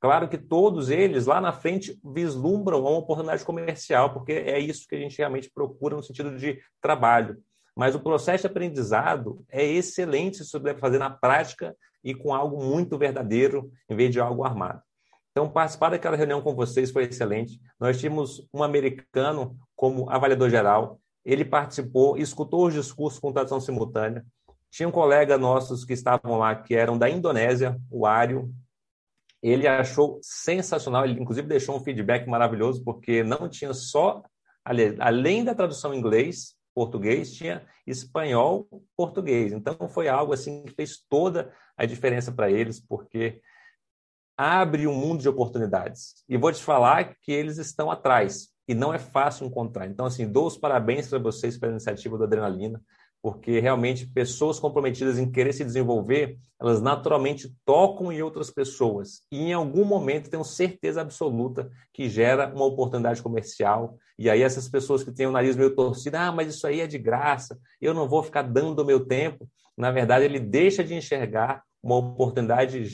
Claro 0.00 0.28
que 0.28 0.38
todos 0.38 0.88
eles 0.88 1.26
lá 1.26 1.40
na 1.40 1.52
frente 1.52 1.98
vislumbram 2.04 2.80
uma 2.80 2.90
oportunidade 2.90 3.44
comercial, 3.44 4.12
porque 4.12 4.32
é 4.32 4.58
isso 4.58 4.86
que 4.88 4.96
a 4.96 4.98
gente 4.98 5.18
realmente 5.18 5.50
procura 5.52 5.96
no 5.96 6.02
sentido 6.02 6.36
de 6.36 6.60
trabalho. 6.80 7.38
Mas 7.76 7.94
o 7.94 8.00
processo 8.00 8.42
de 8.42 8.48
aprendizado 8.48 9.44
é 9.48 9.64
excelente 9.64 10.38
se 10.38 10.44
você 10.44 10.58
puder 10.58 10.78
fazer 10.78 10.98
na 10.98 11.10
prática 11.10 11.76
e 12.04 12.14
com 12.14 12.34
algo 12.34 12.62
muito 12.62 12.98
verdadeiro, 12.98 13.70
em 13.88 13.96
vez 13.96 14.10
de 14.10 14.20
algo 14.20 14.44
armado. 14.44 14.82
Então, 15.32 15.48
participar 15.48 15.88
daquela 15.88 16.16
reunião 16.16 16.42
com 16.42 16.54
vocês 16.54 16.90
foi 16.90 17.04
excelente. 17.04 17.58
Nós 17.80 17.98
tínhamos 17.98 18.46
um 18.52 18.62
americano 18.62 19.56
como 19.74 20.08
avaliador 20.10 20.50
geral. 20.50 21.00
Ele 21.24 21.44
participou, 21.44 22.18
escutou 22.18 22.66
os 22.66 22.74
discursos 22.74 23.18
com 23.18 23.32
tradução 23.32 23.58
simultânea. 23.58 24.24
Tinha 24.70 24.88
um 24.88 24.92
colega 24.92 25.38
nossos 25.38 25.84
que 25.84 25.94
estavam 25.94 26.36
lá, 26.38 26.54
que 26.54 26.74
eram 26.74 26.98
da 26.98 27.08
Indonésia, 27.08 27.80
o 27.90 28.04
Ário. 28.06 28.52
Ele 29.42 29.66
achou 29.66 30.20
sensacional, 30.22 31.04
ele 31.04 31.20
inclusive 31.20 31.48
deixou 31.48 31.76
um 31.76 31.80
feedback 31.80 32.28
maravilhoso, 32.28 32.84
porque 32.84 33.24
não 33.24 33.48
tinha 33.48 33.72
só, 33.72 34.22
além 34.64 35.44
da 35.44 35.54
tradução 35.54 35.92
em 35.92 35.98
inglês, 35.98 36.54
português, 36.74 37.32
tinha 37.32 37.66
espanhol, 37.86 38.68
português. 38.96 39.52
Então 39.52 39.76
foi 39.88 40.08
algo 40.08 40.32
assim 40.32 40.62
que 40.64 40.74
fez 40.74 41.02
toda 41.08 41.52
a 41.76 41.84
diferença 41.86 42.30
para 42.30 42.50
eles, 42.50 42.80
porque 42.80 43.40
abre 44.42 44.86
um 44.88 44.94
mundo 44.94 45.20
de 45.20 45.28
oportunidades. 45.28 46.14
E 46.28 46.36
vou 46.36 46.52
te 46.52 46.62
falar 46.62 47.14
que 47.22 47.30
eles 47.30 47.58
estão 47.58 47.90
atrás 47.90 48.48
e 48.66 48.74
não 48.74 48.92
é 48.92 48.98
fácil 48.98 49.46
encontrar. 49.46 49.86
Então 49.86 50.06
assim, 50.06 50.26
dou 50.26 50.46
os 50.46 50.58
parabéns 50.58 51.08
para 51.08 51.18
vocês 51.20 51.56
pela 51.56 51.72
iniciativa 51.72 52.18
do 52.18 52.24
Adrenalina, 52.24 52.80
porque 53.22 53.60
realmente 53.60 54.04
pessoas 54.04 54.58
comprometidas 54.58 55.16
em 55.16 55.30
querer 55.30 55.52
se 55.52 55.64
desenvolver, 55.64 56.36
elas 56.60 56.82
naturalmente 56.82 57.54
tocam 57.64 58.12
em 58.12 58.20
outras 58.20 58.50
pessoas 58.50 59.20
e 59.30 59.38
em 59.38 59.52
algum 59.52 59.84
momento 59.84 60.28
tenho 60.28 60.42
certeza 60.42 61.00
absoluta 61.00 61.70
que 61.92 62.08
gera 62.08 62.52
uma 62.52 62.64
oportunidade 62.64 63.22
comercial 63.22 63.96
e 64.18 64.28
aí 64.28 64.42
essas 64.42 64.68
pessoas 64.68 65.04
que 65.04 65.12
têm 65.12 65.26
o 65.26 65.32
nariz 65.32 65.54
meio 65.54 65.74
torcido, 65.74 66.16
ah, 66.16 66.32
mas 66.32 66.52
isso 66.52 66.66
aí 66.66 66.80
é 66.80 66.86
de 66.86 66.98
graça, 66.98 67.56
eu 67.80 67.94
não 67.94 68.08
vou 68.08 68.24
ficar 68.24 68.42
dando 68.42 68.80
o 68.80 68.84
meu 68.84 69.06
tempo. 69.06 69.48
Na 69.76 69.90
verdade, 69.90 70.24
ele 70.24 70.40
deixa 70.40 70.82
de 70.82 70.94
enxergar 70.94 71.62
uma 71.82 71.96
oportunidade 71.96 72.84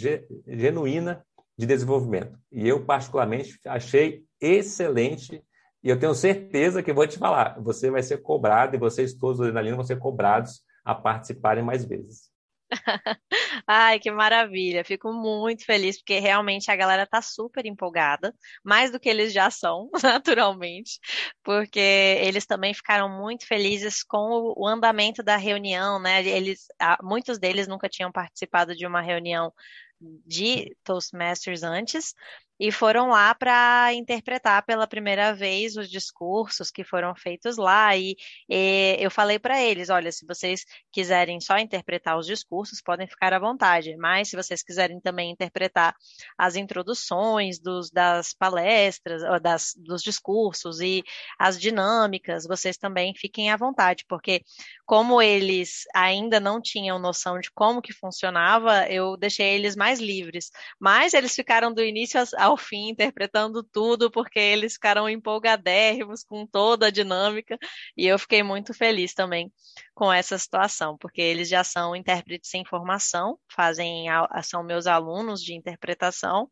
genuína 0.47 1.25
de 1.59 1.67
desenvolvimento. 1.67 2.39
E 2.53 2.69
eu, 2.69 2.85
particularmente, 2.85 3.59
achei 3.67 4.23
excelente 4.41 5.43
e 5.83 5.91
eu 5.91 5.99
tenho 5.99 6.15
certeza 6.15 6.83
que 6.83 6.93
vou 6.93 7.07
te 7.07 7.19
falar, 7.19 7.59
você 7.61 7.91
vai 7.91 8.03
ser 8.03 8.19
cobrado 8.19 8.75
e 8.75 8.79
vocês 8.79 9.15
todos 9.15 9.41
ali 9.41 9.53
na 9.53 9.63
linha 9.63 9.77
vão 9.77 9.85
ser 9.85 9.99
cobrados 9.99 10.63
a 10.85 10.95
participarem 10.95 11.63
mais 11.63 11.85
vezes. 11.85 12.29
Ai, 13.67 13.99
que 13.99 14.11
maravilha! 14.11 14.85
Fico 14.85 15.13
muito 15.13 15.65
feliz 15.65 15.97
porque 15.99 16.19
realmente 16.19 16.71
a 16.71 16.77
galera 16.77 17.07
tá 17.07 17.23
super 17.23 17.65
empolgada, 17.65 18.35
mais 18.63 18.91
do 18.91 19.01
que 19.01 19.09
eles 19.09 19.33
já 19.33 19.51
são, 19.51 19.89
naturalmente, 20.03 20.99
porque 21.43 21.81
eles 22.21 22.45
também 22.45 22.75
ficaram 22.75 23.09
muito 23.09 23.47
felizes 23.47 24.03
com 24.03 24.53
o 24.57 24.67
andamento 24.67 25.23
da 25.23 25.37
reunião, 25.37 25.99
né? 25.99 26.23
Eles, 26.27 26.67
muitos 27.03 27.39
deles 27.39 27.67
nunca 27.67 27.89
tinham 27.89 28.13
participado 28.13 28.75
de 28.77 28.87
uma 28.87 29.01
reunião 29.01 29.53
de 30.01 30.77
Toastmasters 30.85 31.63
antes, 31.63 32.15
e 32.59 32.73
foram 32.73 33.09
lá 33.09 33.35
para 33.35 33.93
interpretar 33.95 34.65
pela 34.65 34.87
primeira 34.87 35.35
vez 35.35 35.77
os 35.77 35.89
discursos 35.89 36.71
que 36.71 36.83
foram 36.83 37.15
feitos 37.15 37.57
lá. 37.57 37.97
E, 37.97 38.17
e 38.49 38.97
eu 38.99 39.11
falei 39.11 39.39
para 39.39 39.63
eles: 39.63 39.91
olha, 39.91 40.11
se 40.11 40.27
vocês 40.27 40.65
quiserem 40.91 41.41
só 41.41 41.59
interpretar 41.59 42.19
os 42.19 42.27
discursos, 42.27 42.81
podem 42.81 43.07
ficar 43.07 43.33
à 43.33 43.39
vontade, 43.39 43.97
mas 43.97 44.29
se 44.29 44.37
vocês 44.37 44.63
quiserem 44.63 45.01
também 45.01 45.31
interpretar 45.31 45.95
as 46.37 46.57
introduções 46.57 47.59
dos, 47.59 47.91
das 47.91 48.35
palestras, 48.35 49.23
das, 49.41 49.75
dos 49.77 50.03
discursos 50.03 50.81
e 50.81 51.05
as 51.39 51.61
dinâmicas, 51.61 52.47
vocês 52.47 52.77
também 52.77 53.15
fiquem 53.15 53.51
à 53.51 53.57
vontade, 53.57 54.05
porque 54.09 54.43
como 54.85 55.21
eles 55.21 55.85
ainda 55.95 56.41
não 56.41 56.61
tinham 56.61 56.99
noção 56.99 57.39
de 57.39 57.51
como 57.53 57.83
que 57.83 57.93
funcionava, 57.93 58.89
eu 58.89 59.17
deixei 59.17 59.55
eles 59.55 59.77
mais 59.77 60.01
livres. 60.01 60.51
Mas 60.81 61.15
eles 61.15 61.35
ficaram 61.35 61.73
do 61.73 61.85
início 61.85 62.21
ao 62.37 62.48
ao 62.49 62.57
fim, 62.57 62.89
interpretando 62.91 63.63
tudo, 63.63 64.11
porque 64.11 64.39
eles 64.39 64.75
ficaram 64.75 65.09
empolgadérrimos 65.09 66.25
com 66.25 66.47
toda 66.47 66.87
a 66.87 66.91
dinâmica, 66.91 67.59
e 67.97 68.07
eu 68.07 68.19
fiquei 68.19 68.43
muito 68.43 68.75
feliz 68.75 69.15
também 69.15 69.53
com 69.95 70.13
essa 70.13 70.39
situação, 70.39 70.97
porque 70.99 71.21
eles 71.21 71.49
já 71.49 71.63
são 71.65 71.95
intérpretes 71.95 72.53
em 72.55 72.65
formação, 72.65 73.39
fazem 73.53 74.07
são 74.43 74.63
meus 74.63 74.87
alunos 74.87 75.43
de 75.43 75.55
interpretação, 75.55 76.51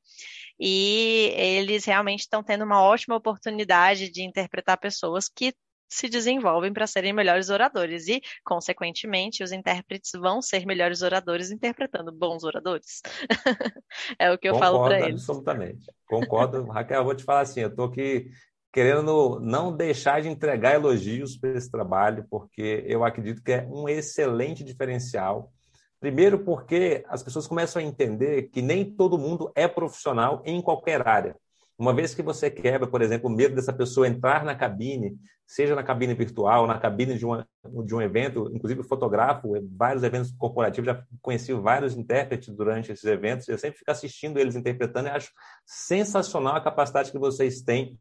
e 0.58 1.32
eles 1.36 1.84
realmente 1.84 2.20
estão 2.20 2.42
tendo 2.42 2.64
uma 2.64 2.82
ótima 2.82 3.16
oportunidade 3.16 4.10
de 4.10 4.22
interpretar 4.22 4.78
pessoas 4.78 5.28
que 5.28 5.54
se 5.88 6.08
desenvolvem 6.08 6.72
para 6.72 6.86
serem 6.86 7.12
melhores 7.12 7.48
oradores 7.48 8.08
e, 8.08 8.20
consequentemente, 8.44 9.42
os 9.42 9.52
intérpretes 9.52 10.12
vão 10.12 10.42
ser 10.42 10.66
melhores 10.66 11.02
oradores 11.02 11.50
interpretando 11.50 12.12
bons 12.12 12.44
oradores. 12.44 13.02
é 14.18 14.30
o 14.30 14.38
que 14.38 14.48
eu 14.48 14.54
Concordo 14.54 14.76
falo 14.76 14.88
para 14.88 15.00
eles. 15.00 15.20
Absolutamente. 15.20 15.86
Concordo. 16.06 16.64
Raquel, 16.64 17.00
eu 17.00 17.04
vou 17.04 17.14
te 17.14 17.24
falar 17.24 17.40
assim, 17.40 17.60
eu 17.60 17.68
estou 17.68 17.86
aqui 17.86 18.30
querendo 18.72 19.40
não 19.40 19.74
deixar 19.74 20.20
de 20.20 20.28
entregar 20.28 20.74
elogios 20.74 21.36
para 21.36 21.56
esse 21.56 21.70
trabalho, 21.70 22.26
porque 22.28 22.84
eu 22.86 23.04
acredito 23.04 23.42
que 23.42 23.52
é 23.52 23.66
um 23.66 23.88
excelente 23.88 24.62
diferencial. 24.62 25.50
Primeiro, 25.98 26.40
porque 26.40 27.02
as 27.08 27.22
pessoas 27.22 27.46
começam 27.46 27.80
a 27.80 27.84
entender 27.84 28.50
que 28.50 28.60
nem 28.60 28.84
todo 28.84 29.16
mundo 29.16 29.50
é 29.54 29.66
profissional 29.66 30.42
em 30.44 30.60
qualquer 30.60 31.08
área. 31.08 31.34
Uma 31.78 31.94
vez 31.94 32.14
que 32.14 32.22
você 32.22 32.50
quebra, 32.50 32.86
por 32.86 33.02
exemplo, 33.02 33.28
o 33.28 33.32
medo 33.32 33.54
dessa 33.54 33.72
pessoa 33.72 34.08
entrar 34.08 34.44
na 34.44 34.54
cabine, 34.54 35.14
seja 35.46 35.74
na 35.74 35.82
cabine 35.82 36.14
virtual, 36.14 36.66
na 36.66 36.78
cabine 36.78 37.18
de, 37.18 37.26
uma, 37.26 37.46
de 37.84 37.94
um 37.94 38.00
evento, 38.00 38.50
inclusive 38.54 38.82
fotografo 38.82 39.52
vários 39.76 40.02
eventos 40.02 40.32
corporativos, 40.32 40.86
já 40.86 41.04
conheci 41.20 41.52
vários 41.52 41.94
intérpretes 41.94 42.54
durante 42.54 42.90
esses 42.90 43.04
eventos, 43.04 43.46
eu 43.48 43.58
sempre 43.58 43.78
fico 43.78 43.90
assistindo 43.90 44.38
eles 44.38 44.56
interpretando 44.56 45.08
e 45.08 45.10
acho 45.10 45.30
sensacional 45.66 46.56
a 46.56 46.62
capacidade 46.62 47.12
que 47.12 47.18
vocês 47.18 47.60
têm 47.60 47.98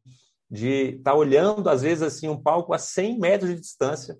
de 0.50 0.96
estar 0.98 1.12
tá 1.12 1.18
olhando, 1.18 1.70
às 1.70 1.82
vezes, 1.82 2.02
assim, 2.02 2.30
um 2.30 2.42
palco 2.42 2.74
a 2.74 2.78
100 2.78 3.20
metros 3.20 3.50
de 3.50 3.60
distância, 3.60 4.18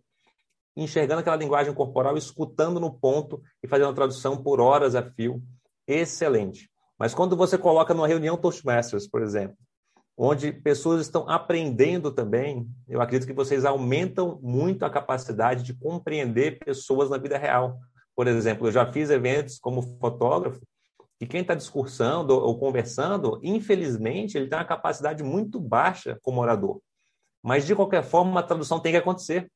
enxergando 0.76 1.22
aquela 1.22 1.38
linguagem 1.38 1.74
corporal, 1.74 2.18
escutando 2.18 2.80
no 2.80 2.94
ponto 2.94 3.42
e 3.64 3.68
fazendo 3.68 3.92
a 3.92 3.94
tradução 3.94 4.42
por 4.44 4.60
horas 4.60 4.96
a 4.96 5.04
fio. 5.04 5.42
Excelente. 5.88 6.70
Mas 6.98 7.14
quando 7.14 7.36
você 7.36 7.58
coloca 7.58 7.94
numa 7.94 8.08
reunião 8.08 8.38
Toastmasters, 8.38 9.08
por 9.08 9.22
exemplo, 9.22 9.58
onde 10.18 10.52
pessoas 10.52 11.02
estão 11.02 11.30
aprendendo 11.30 12.12
também, 12.12 12.68
eu 12.88 13.02
acredito 13.02 13.28
que 13.28 13.34
vocês 13.34 13.66
aumentam 13.66 14.40
muito 14.42 14.86
a 14.86 14.90
capacidade 14.90 15.64
de 15.64 15.74
compreender 15.74 16.60
pessoas 16.60 17.10
na 17.10 17.18
vida 17.18 17.38
real. 17.38 17.78
Por 18.16 18.28
exemplo, 18.28 18.68
eu 18.68 18.72
já 18.72 18.90
fiz 18.92 19.10
eventos 19.10 19.60
como 19.60 19.82
fotógrafo 20.00 20.62
e 21.20 21.26
quem 21.26 21.42
está 21.42 21.54
discursando 21.54 22.34
ou 22.34 22.58
conversando, 22.58 23.40
infelizmente, 23.44 24.38
ele 24.38 24.48
tem 24.48 24.58
uma 24.58 24.66
capacidade 24.66 25.24
muito 25.24 25.60
baixa 25.60 26.18
como 26.22 26.42
orador. 26.42 26.80
Mas, 27.44 27.66
de 27.66 27.76
qualquer 27.76 28.04
forma, 28.04 28.40
a 28.40 28.44
tradução 28.44 28.80
tem 28.80 28.92
que 28.92 28.98
acontecer. 28.98 29.50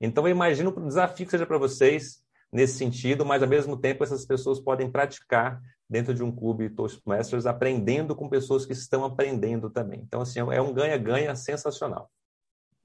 Então, 0.00 0.26
eu 0.26 0.30
imagino 0.30 0.70
o 0.70 0.86
desafio 0.86 1.24
que 1.26 1.30
seja 1.30 1.46
para 1.46 1.58
vocês 1.58 2.22
nesse 2.52 2.76
sentido, 2.76 3.24
mas, 3.24 3.42
ao 3.42 3.48
mesmo 3.48 3.76
tempo, 3.76 4.04
essas 4.04 4.26
pessoas 4.26 4.60
podem 4.60 4.90
praticar 4.90 5.60
dentro 5.88 6.14
de 6.14 6.22
um 6.22 6.34
clube 6.34 6.70
Toastmasters, 6.70 7.46
aprendendo 7.46 8.14
com 8.14 8.28
pessoas 8.28 8.66
que 8.66 8.72
estão 8.72 9.04
aprendendo 9.04 9.70
também. 9.70 10.00
Então, 10.00 10.20
assim, 10.20 10.40
é 10.40 10.60
um 10.60 10.72
ganha-ganha 10.72 11.34
sensacional. 11.34 12.10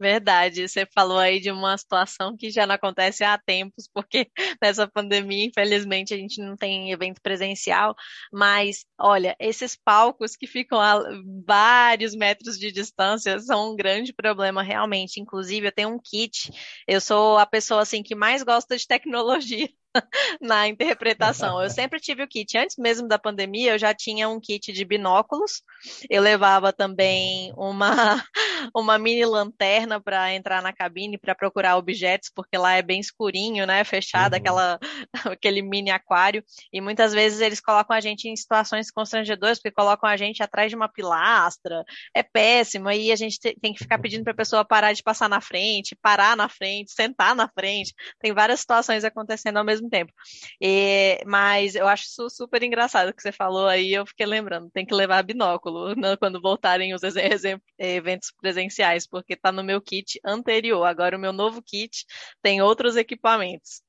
Verdade, 0.01 0.67
você 0.67 0.83
falou 0.95 1.19
aí 1.19 1.39
de 1.39 1.51
uma 1.51 1.77
situação 1.77 2.35
que 2.35 2.49
já 2.49 2.65
não 2.65 2.73
acontece 2.73 3.23
há 3.23 3.37
tempos, 3.37 3.87
porque 3.93 4.27
nessa 4.59 4.87
pandemia, 4.87 5.45
infelizmente, 5.45 6.11
a 6.11 6.17
gente 6.17 6.41
não 6.41 6.57
tem 6.57 6.91
evento 6.91 7.21
presencial, 7.21 7.95
mas 8.33 8.83
olha, 8.99 9.35
esses 9.39 9.75
palcos 9.75 10.35
que 10.35 10.47
ficam 10.47 10.81
a 10.81 11.03
vários 11.45 12.15
metros 12.15 12.57
de 12.57 12.71
distância 12.71 13.39
são 13.41 13.73
um 13.73 13.75
grande 13.75 14.11
problema 14.11 14.63
realmente. 14.63 15.21
Inclusive, 15.21 15.67
eu 15.67 15.71
tenho 15.71 15.89
um 15.89 15.99
kit, 16.03 16.51
eu 16.87 16.99
sou 16.99 17.37
a 17.37 17.45
pessoa 17.45 17.83
assim 17.83 18.01
que 18.01 18.15
mais 18.15 18.41
gosta 18.41 18.75
de 18.75 18.87
tecnologia. 18.87 19.69
na 20.41 20.67
interpretação. 20.67 21.61
Eu 21.61 21.69
sempre 21.69 21.99
tive 21.99 22.23
o 22.23 22.27
kit. 22.27 22.57
Antes 22.57 22.77
mesmo 22.77 23.07
da 23.07 23.19
pandemia, 23.19 23.73
eu 23.73 23.79
já 23.79 23.93
tinha 23.93 24.29
um 24.29 24.39
kit 24.39 24.71
de 24.71 24.85
binóculos. 24.85 25.61
Eu 26.09 26.21
levava 26.21 26.71
também 26.71 27.53
uma, 27.55 28.23
uma 28.75 28.97
mini 28.97 29.25
lanterna 29.25 29.99
para 29.99 30.33
entrar 30.33 30.61
na 30.61 30.73
cabine 30.73 31.17
para 31.17 31.35
procurar 31.35 31.77
objetos, 31.77 32.31
porque 32.33 32.57
lá 32.57 32.73
é 32.73 32.81
bem 32.81 32.99
escurinho, 32.99 33.65
né? 33.65 33.83
Fechado, 33.83 34.33
uhum. 34.33 34.39
aquela, 34.39 34.79
aquele 35.25 35.61
mini 35.61 35.91
aquário. 35.91 36.43
E 36.71 36.81
muitas 36.81 37.13
vezes 37.13 37.41
eles 37.41 37.59
colocam 37.59 37.95
a 37.95 37.99
gente 37.99 38.27
em 38.27 38.35
situações 38.35 38.91
constrangedoras, 38.91 39.57
porque 39.59 39.71
colocam 39.71 40.09
a 40.09 40.17
gente 40.17 40.43
atrás 40.43 40.69
de 40.69 40.75
uma 40.75 40.89
pilastra. 40.89 41.83
É 42.15 42.23
péssimo. 42.23 42.87
Aí 42.87 43.11
a 43.11 43.15
gente 43.15 43.39
tem 43.39 43.73
que 43.73 43.79
ficar 43.79 43.99
pedindo 43.99 44.23
para 44.23 44.33
a 44.33 44.35
pessoa 44.35 44.65
parar 44.65 44.93
de 44.93 45.03
passar 45.03 45.29
na 45.29 45.41
frente, 45.41 45.95
parar 46.01 46.35
na 46.35 46.47
frente, 46.47 46.91
sentar 46.91 47.35
na 47.35 47.47
frente. 47.47 47.93
Tem 48.19 48.33
várias 48.33 48.61
situações 48.61 49.03
acontecendo 49.03 49.57
ao 49.57 49.65
mesmo 49.65 49.80
tempo. 49.89 50.13
E, 50.59 51.21
mas 51.25 51.75
eu 51.75 51.87
acho 51.87 52.03
isso 52.03 52.29
super 52.29 52.61
engraçado 52.63 53.13
que 53.13 53.21
você 53.21 53.31
falou 53.31 53.67
aí, 53.67 53.93
eu 53.93 54.05
fiquei 54.05 54.25
lembrando, 54.25 54.69
tem 54.71 54.85
que 54.85 54.93
levar 54.93 55.23
binóculo 55.23 55.95
né, 55.95 56.15
quando 56.17 56.41
voltarem 56.41 56.93
os 56.93 57.01
eventos 57.77 58.31
presenciais, 58.39 59.07
porque 59.07 59.33
está 59.33 59.51
no 59.51 59.63
meu 59.63 59.81
kit 59.81 60.19
anterior. 60.25 60.83
Agora 60.85 61.17
o 61.17 61.19
meu 61.19 61.33
novo 61.33 61.61
kit 61.61 62.05
tem 62.41 62.61
outros 62.61 62.95
equipamentos. 62.95 63.81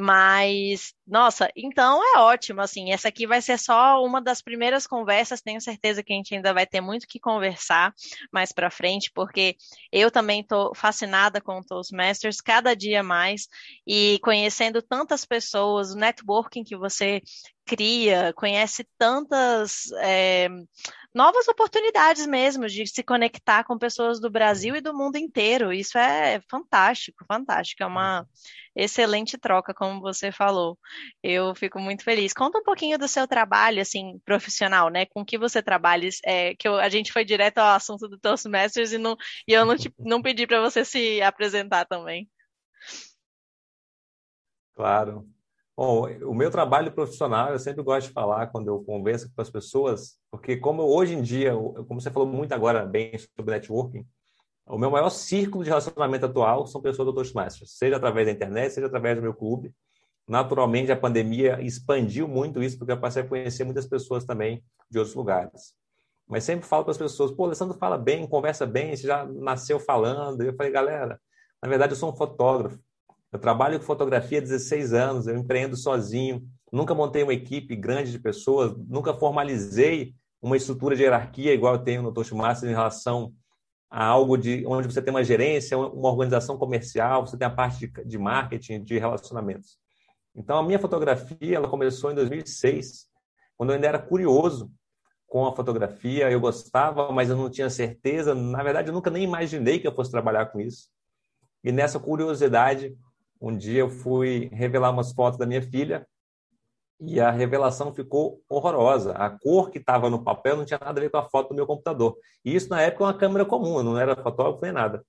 Mas, 0.00 0.94
nossa, 1.04 1.50
então 1.56 2.00
é 2.14 2.20
ótimo, 2.20 2.60
assim, 2.60 2.92
essa 2.92 3.08
aqui 3.08 3.26
vai 3.26 3.42
ser 3.42 3.58
só 3.58 4.00
uma 4.00 4.22
das 4.22 4.40
primeiras 4.40 4.86
conversas, 4.86 5.40
tenho 5.40 5.60
certeza 5.60 6.04
que 6.04 6.12
a 6.12 6.16
gente 6.16 6.32
ainda 6.36 6.54
vai 6.54 6.64
ter 6.64 6.80
muito 6.80 7.04
que 7.04 7.18
conversar 7.18 7.92
mais 8.32 8.52
para 8.52 8.70
frente, 8.70 9.10
porque 9.12 9.56
eu 9.90 10.08
também 10.08 10.42
estou 10.42 10.72
fascinada 10.72 11.40
com 11.40 11.58
o 11.58 11.64
Toastmasters 11.64 12.40
cada 12.40 12.76
dia 12.76 13.02
mais 13.02 13.48
e 13.84 14.20
conhecendo 14.22 14.80
tantas 14.80 15.24
pessoas, 15.24 15.92
o 15.92 15.98
networking 15.98 16.62
que 16.62 16.76
você 16.76 17.20
cria, 17.68 18.32
conhece 18.34 18.88
tantas 18.96 19.92
é, 20.00 20.48
novas 21.14 21.46
oportunidades 21.48 22.26
mesmo 22.26 22.66
de 22.66 22.86
se 22.86 23.02
conectar 23.02 23.62
com 23.64 23.76
pessoas 23.76 24.18
do 24.18 24.30
Brasil 24.30 24.74
e 24.74 24.80
do 24.80 24.96
mundo 24.96 25.16
inteiro. 25.16 25.70
Isso 25.72 25.98
é 25.98 26.40
fantástico, 26.50 27.24
fantástico. 27.26 27.82
É 27.82 27.86
uma 27.86 28.26
excelente 28.74 29.36
troca, 29.36 29.74
como 29.74 30.00
você 30.00 30.32
falou. 30.32 30.78
Eu 31.22 31.54
fico 31.54 31.78
muito 31.78 32.04
feliz. 32.04 32.32
Conta 32.32 32.58
um 32.58 32.62
pouquinho 32.62 32.98
do 32.98 33.06
seu 33.06 33.28
trabalho, 33.28 33.82
assim, 33.82 34.18
profissional, 34.24 34.88
né? 34.88 35.04
Com 35.06 35.24
que 35.24 35.36
você 35.36 35.62
trabalha? 35.62 36.08
É, 36.24 36.54
que 36.54 36.66
eu, 36.66 36.76
a 36.76 36.88
gente 36.88 37.12
foi 37.12 37.24
direto 37.24 37.58
ao 37.58 37.74
assunto 37.74 38.08
do 38.08 38.18
Toastmasters 38.18 38.92
e, 38.92 38.98
não, 38.98 39.16
e 39.46 39.52
eu 39.52 39.66
não, 39.66 39.76
te, 39.76 39.92
não 39.98 40.22
pedi 40.22 40.46
para 40.46 40.62
você 40.62 40.84
se 40.84 41.20
apresentar 41.20 41.84
também. 41.84 42.28
Claro. 44.74 45.28
Bom, 45.78 46.08
o 46.24 46.34
meu 46.34 46.50
trabalho 46.50 46.90
profissional, 46.90 47.52
eu 47.52 47.58
sempre 47.60 47.84
gosto 47.84 48.08
de 48.08 48.12
falar 48.12 48.48
quando 48.48 48.66
eu 48.66 48.82
converso 48.82 49.32
com 49.32 49.40
as 49.40 49.48
pessoas, 49.48 50.18
porque 50.28 50.56
como 50.56 50.82
hoje 50.82 51.14
em 51.14 51.22
dia, 51.22 51.54
como 51.86 52.00
você 52.00 52.10
falou 52.10 52.26
muito 52.26 52.52
agora 52.52 52.84
bem 52.84 53.12
sobre 53.16 53.54
networking, 53.54 54.04
o 54.66 54.76
meu 54.76 54.90
maior 54.90 55.08
círculo 55.08 55.62
de 55.62 55.70
relacionamento 55.70 56.26
atual 56.26 56.66
são 56.66 56.82
pessoas 56.82 57.06
do 57.06 57.14
Toastmasters, 57.14 57.76
seja 57.76 57.94
através 57.94 58.26
da 58.26 58.32
internet, 58.32 58.72
seja 58.72 58.88
através 58.88 59.14
do 59.14 59.22
meu 59.22 59.32
clube. 59.32 59.72
Naturalmente, 60.26 60.90
a 60.90 60.96
pandemia 60.96 61.62
expandiu 61.62 62.26
muito 62.26 62.60
isso, 62.60 62.76
porque 62.76 62.90
eu 62.90 62.98
passei 63.00 63.22
a 63.22 63.28
conhecer 63.28 63.62
muitas 63.62 63.86
pessoas 63.86 64.24
também 64.24 64.64
de 64.90 64.98
outros 64.98 65.14
lugares. 65.14 65.74
Mas 66.26 66.42
sempre 66.42 66.66
falo 66.66 66.82
para 66.82 66.90
as 66.90 66.98
pessoas, 66.98 67.30
pô, 67.30 67.44
Alessandro 67.44 67.78
fala 67.78 67.96
bem, 67.96 68.26
conversa 68.26 68.66
bem, 68.66 68.96
você 68.96 69.06
já 69.06 69.24
nasceu 69.24 69.78
falando. 69.78 70.42
E 70.42 70.48
eu 70.48 70.56
falei, 70.56 70.72
galera, 70.72 71.20
na 71.62 71.68
verdade 71.68 71.92
eu 71.92 71.96
sou 71.96 72.10
um 72.10 72.16
fotógrafo. 72.16 72.80
Eu 73.32 73.38
trabalho 73.38 73.78
com 73.78 73.84
fotografia 73.84 74.38
há 74.38 74.40
16 74.40 74.92
anos, 74.92 75.26
eu 75.26 75.36
empreendo 75.36 75.76
sozinho, 75.76 76.42
nunca 76.72 76.94
montei 76.94 77.22
uma 77.22 77.34
equipe 77.34 77.76
grande 77.76 78.10
de 78.10 78.18
pessoas, 78.18 78.74
nunca 78.88 79.12
formalizei 79.12 80.14
uma 80.40 80.56
estrutura 80.56 80.96
de 80.96 81.02
hierarquia 81.02 81.52
igual 81.52 81.74
eu 81.74 81.82
tenho 81.82 82.02
no 82.02 82.12
Toastmasters 82.12 82.70
em 82.70 82.74
relação 82.74 83.34
a 83.90 84.04
algo 84.04 84.36
de 84.36 84.64
onde 84.66 84.92
você 84.92 85.02
tem 85.02 85.12
uma 85.12 85.24
gerência, 85.24 85.76
uma 85.76 86.08
organização 86.08 86.58
comercial, 86.58 87.26
você 87.26 87.36
tem 87.36 87.46
a 87.46 87.50
parte 87.50 87.86
de, 87.86 88.04
de 88.04 88.18
marketing, 88.18 88.82
de 88.82 88.98
relacionamentos. 88.98 89.78
Então, 90.34 90.58
a 90.58 90.62
minha 90.62 90.78
fotografia 90.78 91.56
ela 91.56 91.68
começou 91.68 92.10
em 92.10 92.14
2006, 92.14 93.06
quando 93.56 93.70
eu 93.70 93.74
ainda 93.74 93.88
era 93.88 93.98
curioso 93.98 94.70
com 95.26 95.46
a 95.46 95.54
fotografia, 95.54 96.30
eu 96.30 96.40
gostava, 96.40 97.10
mas 97.12 97.28
eu 97.28 97.36
não 97.36 97.50
tinha 97.50 97.68
certeza. 97.68 98.34
Na 98.34 98.62
verdade, 98.62 98.88
eu 98.88 98.94
nunca 98.94 99.10
nem 99.10 99.24
imaginei 99.24 99.78
que 99.78 99.86
eu 99.86 99.94
fosse 99.94 100.10
trabalhar 100.10 100.46
com 100.46 100.60
isso. 100.60 100.88
E 101.64 101.72
nessa 101.72 101.98
curiosidade, 101.98 102.96
um 103.40 103.56
dia 103.56 103.80
eu 103.80 103.90
fui 103.90 104.48
revelar 104.52 104.90
umas 104.90 105.12
fotos 105.12 105.38
da 105.38 105.46
minha 105.46 105.62
filha 105.62 106.06
e 107.00 107.20
a 107.20 107.30
revelação 107.30 107.94
ficou 107.94 108.42
horrorosa. 108.48 109.12
A 109.12 109.30
cor 109.30 109.70
que 109.70 109.78
estava 109.78 110.10
no 110.10 110.22
papel 110.22 110.56
não 110.56 110.64
tinha 110.64 110.80
nada 110.80 110.98
a 110.98 111.02
ver 111.02 111.10
com 111.10 111.18
a 111.18 111.28
foto 111.28 111.50
do 111.50 111.54
meu 111.54 111.66
computador. 111.66 112.16
E 112.44 112.54
isso 112.54 112.68
na 112.68 112.82
época 112.82 113.04
é 113.04 113.06
uma 113.06 113.14
câmera 113.14 113.44
comum, 113.44 113.82
não 113.82 113.98
era 113.98 114.16
fotógrafo 114.16 114.60
nem 114.62 114.72
nada. 114.72 115.04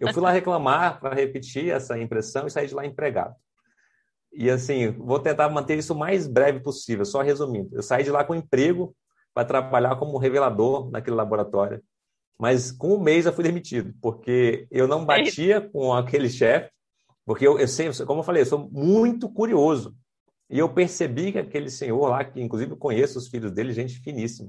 Eu 0.00 0.12
fui 0.12 0.22
lá 0.22 0.30
reclamar 0.30 1.00
para 1.00 1.14
repetir 1.14 1.70
essa 1.70 1.98
impressão 1.98 2.46
e 2.46 2.50
saí 2.50 2.68
de 2.68 2.74
lá 2.74 2.86
empregado. 2.86 3.34
E 4.32 4.50
assim, 4.50 4.90
vou 4.90 5.18
tentar 5.18 5.48
manter 5.48 5.76
isso 5.76 5.94
o 5.94 5.98
mais 5.98 6.26
breve 6.26 6.60
possível, 6.60 7.04
só 7.04 7.22
resumindo. 7.22 7.74
Eu 7.74 7.82
saí 7.82 8.04
de 8.04 8.10
lá 8.10 8.22
com 8.22 8.34
emprego 8.34 8.94
para 9.34 9.46
trabalhar 9.46 9.96
como 9.96 10.18
revelador 10.18 10.90
naquele 10.90 11.16
laboratório. 11.16 11.82
Mas 12.38 12.70
com 12.70 12.94
um 12.94 13.00
mês 13.00 13.26
eu 13.26 13.32
fui 13.32 13.42
demitido, 13.42 13.94
porque 14.00 14.66
eu 14.70 14.86
não 14.86 15.04
batia 15.04 15.60
com 15.60 15.92
aquele 15.92 16.28
chefe 16.28 16.70
porque 17.26 17.46
eu, 17.46 17.58
eu 17.58 18.06
como 18.06 18.20
eu 18.20 18.24
falei, 18.24 18.42
eu 18.42 18.46
sou 18.46 18.70
muito 18.70 19.28
curioso. 19.28 19.96
E 20.48 20.60
eu 20.60 20.72
percebi 20.72 21.32
que 21.32 21.38
aquele 21.38 21.68
senhor 21.68 22.08
lá, 22.08 22.24
que 22.24 22.40
inclusive 22.40 22.70
eu 22.70 22.76
conheço 22.76 23.18
os 23.18 23.26
filhos 23.26 23.50
dele, 23.50 23.72
gente 23.72 23.98
finíssima. 23.98 24.48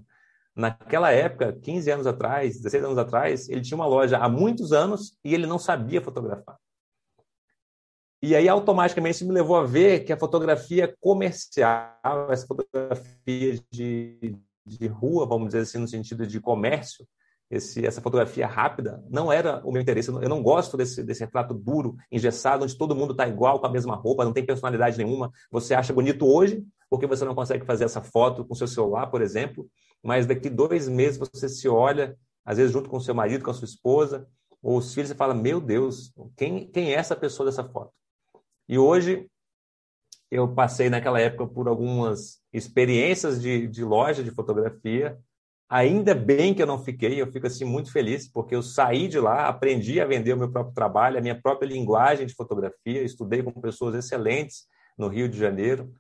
Naquela 0.55 1.11
época, 1.11 1.53
15 1.53 1.89
anos 1.89 2.07
atrás, 2.07 2.57
16 2.57 2.83
anos 2.83 2.97
atrás, 2.99 3.49
ele 3.49 3.61
tinha 3.61 3.75
uma 3.75 3.87
loja 3.87 4.17
há 4.19 4.29
muitos 4.29 4.71
anos 4.71 5.17
e 5.25 5.33
ele 5.33 5.47
não 5.47 5.57
sabia 5.57 6.01
fotografar. 6.01 6.55
E 8.21 8.35
aí, 8.35 8.47
automaticamente, 8.47 9.25
me 9.25 9.31
levou 9.31 9.55
a 9.55 9.63
ver 9.63 10.03
que 10.03 10.13
a 10.13 10.17
fotografia 10.17 10.95
comercial, 10.99 12.31
essa 12.31 12.45
fotografia 12.45 13.59
de, 13.71 14.35
de 14.65 14.87
rua, 14.87 15.27
vamos 15.27 15.47
dizer 15.47 15.59
assim, 15.61 15.77
no 15.79 15.87
sentido 15.87 16.25
de 16.25 16.39
comércio, 16.39 17.07
esse, 17.49 17.86
essa 17.86 18.01
fotografia 18.01 18.45
rápida 18.45 19.01
não 19.10 19.31
era 19.31 19.62
o 19.65 19.71
meu 19.71 19.81
interesse. 19.81 20.10
Eu 20.10 20.29
não 20.29 20.43
gosto 20.43 20.75
desse, 20.75 21.01
desse 21.03 21.21
retrato 21.21 21.53
duro, 21.53 21.95
engessado, 22.12 22.63
onde 22.63 22.77
todo 22.77 22.95
mundo 22.95 23.12
está 23.12 23.27
igual, 23.27 23.60
com 23.60 23.67
a 23.67 23.71
mesma 23.71 23.95
roupa, 23.95 24.25
não 24.25 24.33
tem 24.33 24.45
personalidade 24.45 24.97
nenhuma. 24.97 25.31
Você 25.49 25.73
acha 25.73 25.93
bonito 25.93 26.25
hoje, 26.25 26.63
porque 26.89 27.07
você 27.07 27.23
não 27.23 27.33
consegue 27.33 27.65
fazer 27.65 27.86
essa 27.86 28.01
foto 28.01 28.45
com 28.45 28.53
seu 28.53 28.67
celular, 28.67 29.07
por 29.07 29.21
exemplo, 29.21 29.69
mas 30.03 30.25
daqui 30.25 30.49
dois 30.49 30.88
meses 30.89 31.17
você 31.17 31.47
se 31.47 31.69
olha, 31.69 32.17
às 32.45 32.57
vezes 32.57 32.71
junto 32.71 32.89
com 32.89 32.99
seu 32.99 33.15
marido, 33.15 33.43
com 33.43 33.51
a 33.51 33.53
sua 33.53 33.65
esposa, 33.65 34.27
ou 34.62 34.77
os 34.77 34.93
filhos, 34.93 35.12
e 35.12 35.15
fala: 35.15 35.33
Meu 35.33 35.62
Deus, 35.62 36.13
quem, 36.36 36.67
quem 36.69 36.91
é 36.91 36.95
essa 36.95 37.15
pessoa 37.15 37.45
dessa 37.45 37.63
foto? 37.63 37.91
E 38.67 38.77
hoje 38.77 39.29
eu 40.29 40.53
passei 40.53 40.89
naquela 40.89 41.21
época 41.21 41.47
por 41.47 41.69
algumas 41.69 42.41
experiências 42.51 43.41
de, 43.41 43.67
de 43.67 43.83
loja 43.83 44.21
de 44.21 44.31
fotografia 44.31 45.17
Ainda 45.69 46.15
bem 46.15 46.53
que 46.53 46.62
eu 46.62 46.67
não 46.67 46.82
fiquei, 46.82 47.21
eu 47.21 47.30
fico 47.30 47.45
assim 47.45 47.65
muito 47.65 47.91
feliz, 47.91 48.25
porque 48.32 48.56
eu 48.56 48.63
saí 48.63 49.10
de 49.10 49.19
lá, 49.19 49.49
aprendi 49.49 49.99
a 49.99 50.06
vender 50.06 50.34
o 50.34 50.38
meu 50.38 50.49
próprio 50.49 50.73
trabalho, 50.73 51.17
a 51.17 51.21
minha 51.21 51.39
própria 51.39 51.67
linguagem 51.67 52.25
de 52.25 52.34
fotografia, 52.34 53.03
estudei 53.03 53.43
com 53.43 53.51
pessoas 53.51 53.93
excelentes 53.95 54.65
no 54.97 55.10
Rio 55.10 55.27
de 55.27 55.38
Janeiro. 55.38 55.91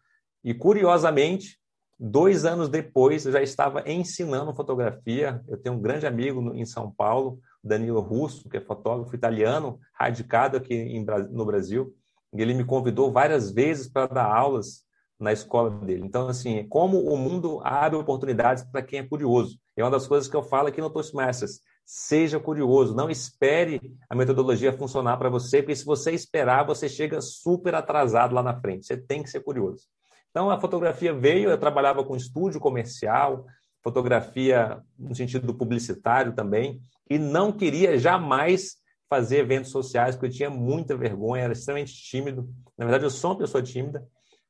E, 0.41 0.53
curiosamente, 0.53 1.59
dois 1.99 2.45
anos 2.45 2.69
depois, 2.69 3.25
eu 3.25 3.33
já 3.33 3.41
estava 3.41 3.83
ensinando 3.85 4.55
fotografia. 4.55 5.43
Eu 5.49 5.57
tenho 5.57 5.75
um 5.75 5.81
grande 5.81 6.07
amigo 6.07 6.53
em 6.55 6.65
São 6.65 6.89
Paulo, 6.89 7.37
Danilo 7.61 7.99
Russo, 7.99 8.47
que 8.47 8.55
é 8.55 8.61
fotógrafo 8.61 9.13
italiano, 9.13 9.77
radicado 9.93 10.55
aqui 10.55 10.97
no 11.29 11.45
Brasil. 11.45 11.93
E 12.33 12.41
ele 12.41 12.53
me 12.53 12.63
convidou 12.63 13.11
várias 13.11 13.51
vezes 13.51 13.89
para 13.89 14.07
dar 14.07 14.33
aulas 14.33 14.86
na 15.19 15.33
escola 15.33 15.69
dele. 15.69 16.03
Então, 16.05 16.27
assim, 16.27 16.67
como 16.67 16.99
o 16.99 17.17
mundo 17.17 17.59
abre 17.63 17.97
oportunidades 17.97 18.63
para 18.63 18.83
quem 18.83 18.99
é 18.99 19.03
curioso. 19.03 19.59
É 19.75 19.83
uma 19.83 19.91
das 19.91 20.07
coisas 20.07 20.29
que 20.29 20.35
eu 20.35 20.43
falo 20.43 20.67
aqui 20.67 20.79
no 20.79 20.89
Toastmasters. 20.89 21.59
Seja 21.85 22.39
curioso, 22.39 22.93
não 22.93 23.09
espere 23.09 23.79
a 24.09 24.15
metodologia 24.15 24.73
funcionar 24.73 25.17
para 25.17 25.29
você, 25.29 25.61
porque 25.61 25.75
se 25.75 25.85
você 25.85 26.11
esperar, 26.11 26.65
você 26.65 26.89
chega 26.89 27.21
super 27.21 27.73
atrasado 27.73 28.35
lá 28.35 28.43
na 28.43 28.59
frente. 28.59 28.85
Você 28.85 28.97
tem 28.97 29.23
que 29.23 29.29
ser 29.29 29.39
curioso. 29.39 29.85
Então, 30.29 30.49
a 30.49 30.59
fotografia 30.59 31.13
veio, 31.13 31.49
eu 31.49 31.57
trabalhava 31.57 32.03
com 32.03 32.15
estúdio 32.15 32.59
comercial, 32.59 33.45
fotografia 33.81 34.83
no 34.99 35.15
sentido 35.15 35.53
publicitário 35.53 36.33
também, 36.33 36.79
e 37.09 37.17
não 37.17 37.51
queria 37.51 37.97
jamais 37.97 38.75
fazer 39.09 39.37
eventos 39.37 39.71
sociais, 39.71 40.15
porque 40.15 40.27
eu 40.27 40.37
tinha 40.37 40.49
muita 40.49 40.95
vergonha, 40.95 41.43
era 41.43 41.53
extremamente 41.53 41.93
tímido. 41.93 42.49
Na 42.77 42.85
verdade, 42.85 43.05
eu 43.05 43.09
sou 43.09 43.31
uma 43.31 43.37
pessoa 43.37 43.63
tímida, 43.63 44.05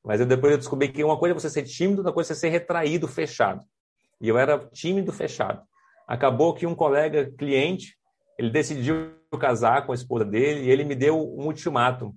mas 0.08 0.22
eu 0.22 0.26
depois 0.26 0.54
eu 0.54 0.58
descobri 0.58 0.88
que 0.88 1.04
uma 1.04 1.20
coisa 1.20 1.36
é 1.36 1.38
você 1.38 1.50
ser 1.50 1.64
tímido, 1.64 1.98
outra 1.98 2.14
coisa 2.14 2.32
é 2.32 2.34
você 2.34 2.40
ser 2.40 2.48
retraído, 2.48 3.10
fechado. 3.10 3.66
E 4.22 4.30
eu 4.30 4.38
era 4.38 4.58
tímido, 4.70 5.12
fechado. 5.12 5.62
Acabou 6.08 6.54
que 6.54 6.66
um 6.66 6.74
colega 6.74 7.30
cliente, 7.38 7.98
ele 8.40 8.50
decidiu 8.50 9.18
casar 9.38 9.86
com 9.86 9.92
a 9.92 9.96
esposa 9.96 10.24
dele 10.24 10.62
e 10.62 10.70
ele 10.70 10.86
me 10.86 10.96
deu 10.96 11.20
um 11.20 11.46
ultimato. 11.48 12.16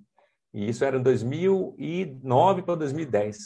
E 0.53 0.69
isso 0.69 0.85
era 0.85 0.97
em 0.97 1.03
2009 1.03 2.61
para 2.61 2.75
2010. 2.75 3.37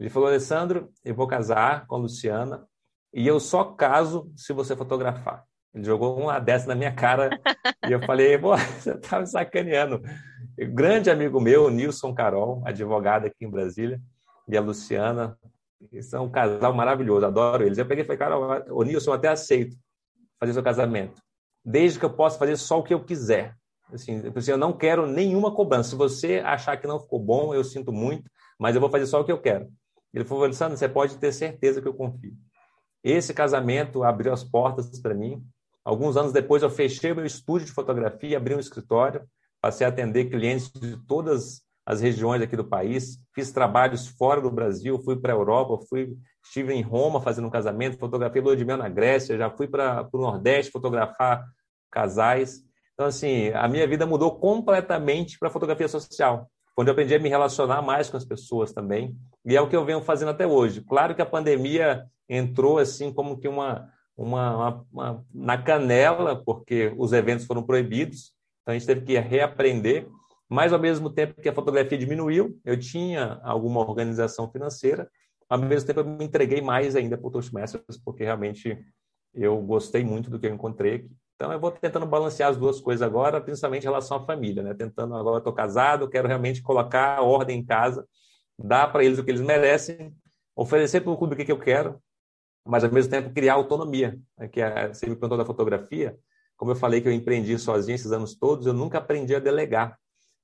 Ele 0.00 0.08
falou, 0.08 0.30
Alessandro, 0.30 0.90
eu 1.04 1.14
vou 1.14 1.26
casar 1.26 1.86
com 1.86 1.96
a 1.96 1.98
Luciana 1.98 2.66
e 3.12 3.26
eu 3.26 3.38
só 3.38 3.62
caso 3.62 4.32
se 4.34 4.54
você 4.54 4.74
fotografar. 4.74 5.44
Ele 5.74 5.84
jogou 5.84 6.18
uma 6.18 6.38
dessa 6.38 6.66
na 6.66 6.74
minha 6.74 6.92
cara 6.92 7.30
e 7.88 7.92
eu 7.92 8.00
falei, 8.02 8.36
você 8.38 8.96
tá 8.98 9.20
me 9.20 9.26
sacaneando. 9.26 10.02
grande 10.74 11.10
amigo 11.10 11.40
meu, 11.40 11.70
Nilson 11.70 12.14
Carol, 12.14 12.62
advogado 12.64 13.26
aqui 13.26 13.44
em 13.44 13.50
Brasília, 13.50 14.00
e 14.48 14.56
a 14.56 14.60
Luciana, 14.60 15.38
são 16.02 16.26
um 16.26 16.30
casal 16.30 16.74
maravilhoso, 16.74 17.26
adoro 17.26 17.64
eles. 17.64 17.78
Eu 17.78 17.86
peguei 17.86 18.04
e 18.04 18.06
falei, 18.06 18.18
cara, 18.18 18.72
o 18.72 18.82
Nilson, 18.82 19.10
eu 19.10 19.14
até 19.14 19.28
aceito 19.28 19.76
fazer 20.38 20.52
seu 20.52 20.62
casamento, 20.62 21.20
desde 21.64 21.98
que 21.98 22.04
eu 22.04 22.12
possa 22.12 22.38
fazer 22.38 22.56
só 22.56 22.80
o 22.80 22.82
que 22.82 22.92
eu 22.92 23.04
quiser. 23.04 23.54
Assim, 23.92 24.22
eu 24.48 24.56
não 24.56 24.72
quero 24.72 25.06
nenhuma 25.06 25.54
cobrança. 25.54 25.90
Se 25.90 25.96
você 25.96 26.38
achar 26.44 26.76
que 26.76 26.86
não 26.86 26.98
ficou 26.98 27.20
bom, 27.20 27.54
eu 27.54 27.62
sinto 27.62 27.92
muito, 27.92 28.28
mas 28.58 28.74
eu 28.74 28.80
vou 28.80 28.90
fazer 28.90 29.06
só 29.06 29.20
o 29.20 29.24
que 29.24 29.32
eu 29.32 29.40
quero. 29.40 29.68
Ele 30.14 30.24
falou, 30.24 30.44
Alessandro, 30.44 30.76
você 30.76 30.88
pode 30.88 31.16
ter 31.18 31.32
certeza 31.32 31.80
que 31.80 31.88
eu 31.88 31.94
confio. 31.94 32.34
Esse 33.02 33.34
casamento 33.34 34.02
abriu 34.02 34.32
as 34.32 34.44
portas 34.44 35.00
para 35.00 35.14
mim. 35.14 35.42
Alguns 35.84 36.16
anos 36.16 36.32
depois, 36.32 36.62
eu 36.62 36.70
fechei 36.70 37.12
meu 37.12 37.26
estúdio 37.26 37.66
de 37.66 37.72
fotografia, 37.72 38.36
abri 38.36 38.54
um 38.54 38.60
escritório, 38.60 39.22
passei 39.60 39.86
a 39.86 39.90
atender 39.90 40.30
clientes 40.30 40.70
de 40.70 40.96
todas 41.06 41.62
as 41.84 42.00
regiões 42.00 42.40
aqui 42.40 42.56
do 42.56 42.64
país, 42.64 43.18
fiz 43.34 43.50
trabalhos 43.50 44.06
fora 44.06 44.40
do 44.40 44.50
Brasil, 44.50 45.00
fui 45.02 45.16
para 45.16 45.32
a 45.32 45.36
Europa, 45.36 45.84
fui, 45.88 46.16
estive 46.44 46.72
em 46.72 46.82
Roma 46.82 47.20
fazendo 47.20 47.48
um 47.48 47.50
casamento, 47.50 47.98
fotografei 47.98 48.40
lua 48.40 48.56
de 48.56 48.64
mel 48.64 48.76
na 48.76 48.88
Grécia, 48.88 49.36
já 49.36 49.50
fui 49.50 49.66
para 49.66 50.08
o 50.12 50.18
Nordeste 50.18 50.70
fotografar 50.70 51.44
casais. 51.90 52.62
Então, 52.94 53.06
assim, 53.06 53.50
a 53.50 53.66
minha 53.66 53.86
vida 53.86 54.06
mudou 54.06 54.38
completamente 54.38 55.38
para 55.38 55.48
a 55.48 55.52
fotografia 55.52 55.88
social, 55.88 56.48
onde 56.78 56.88
eu 56.88 56.92
aprendi 56.92 57.16
a 57.16 57.18
me 57.18 57.28
relacionar 57.28 57.82
mais 57.82 58.08
com 58.08 58.16
as 58.16 58.24
pessoas 58.24 58.72
também, 58.72 59.16
e 59.44 59.56
é 59.56 59.60
o 59.60 59.68
que 59.68 59.74
eu 59.74 59.84
venho 59.84 60.00
fazendo 60.02 60.30
até 60.30 60.46
hoje. 60.46 60.82
Claro 60.82 61.14
que 61.14 61.22
a 61.22 61.26
pandemia 61.26 62.04
entrou 62.28 62.78
assim 62.78 63.12
como 63.12 63.38
que 63.38 63.48
uma, 63.48 63.90
uma, 64.16 64.56
uma, 64.56 64.86
uma 64.92 65.26
na 65.32 65.58
canela, 65.58 66.42
porque 66.44 66.92
os 66.96 67.12
eventos 67.12 67.46
foram 67.46 67.62
proibidos, 67.62 68.32
então 68.62 68.74
a 68.74 68.78
gente 68.78 68.86
teve 68.86 69.02
que 69.02 69.18
reaprender, 69.18 70.08
mas 70.48 70.72
ao 70.72 70.78
mesmo 70.78 71.10
tempo 71.10 71.40
que 71.40 71.48
a 71.48 71.54
fotografia 71.54 71.96
diminuiu, 71.96 72.58
eu 72.64 72.78
tinha 72.78 73.40
alguma 73.42 73.80
organização 73.80 74.50
financeira, 74.50 75.10
ao 75.48 75.58
mesmo 75.58 75.86
tempo 75.86 76.00
eu 76.00 76.04
me 76.04 76.24
entreguei 76.24 76.60
mais 76.60 76.94
ainda 76.94 77.16
para 77.16 77.26
o 77.26 77.30
Toastmasters, 77.30 77.98
porque 78.04 78.24
realmente 78.24 78.78
eu 79.34 79.60
gostei 79.62 80.04
muito 80.04 80.30
do 80.30 80.38
que 80.38 80.46
eu 80.46 80.54
encontrei 80.54 80.94
aqui. 80.96 81.10
Então, 81.34 81.52
eu 81.52 81.58
vou 81.58 81.72
tentando 81.72 82.06
balancear 82.06 82.50
as 82.50 82.56
duas 82.56 82.80
coisas 82.80 83.02
agora, 83.02 83.40
principalmente 83.40 83.82
em 83.82 83.86
relação 83.86 84.18
à 84.18 84.24
família, 84.24 84.62
né? 84.62 84.74
Tentando, 84.74 85.16
agora 85.16 85.38
estou 85.38 85.52
casado, 85.52 86.08
quero 86.08 86.28
realmente 86.28 86.62
colocar 86.62 87.18
a 87.18 87.22
ordem 87.22 87.58
em 87.58 87.64
casa, 87.64 88.06
dar 88.56 88.92
para 88.92 89.04
eles 89.04 89.18
o 89.18 89.24
que 89.24 89.30
eles 89.30 89.40
merecem, 89.40 90.14
oferecer 90.54 91.00
para 91.00 91.10
o 91.10 91.16
clube 91.16 91.34
o 91.34 91.36
que, 91.36 91.44
que 91.44 91.52
eu 91.52 91.58
quero, 91.58 92.00
mas 92.64 92.84
ao 92.84 92.92
mesmo 92.92 93.10
tempo 93.10 93.32
criar 93.32 93.54
autonomia. 93.54 94.18
Né? 94.38 94.48
Que 94.48 94.60
é, 94.60 94.88
você 94.88 95.06
me 95.06 95.14
perguntou 95.14 95.38
da 95.38 95.44
fotografia, 95.44 96.16
como 96.56 96.70
eu 96.70 96.76
falei 96.76 97.00
que 97.00 97.08
eu 97.08 97.12
empreendi 97.12 97.58
sozinho 97.58 97.94
esses 97.94 98.12
anos 98.12 98.34
todos, 98.34 98.66
eu 98.66 98.72
nunca 98.72 98.98
aprendi 98.98 99.34
a 99.34 99.40
delegar. 99.40 99.98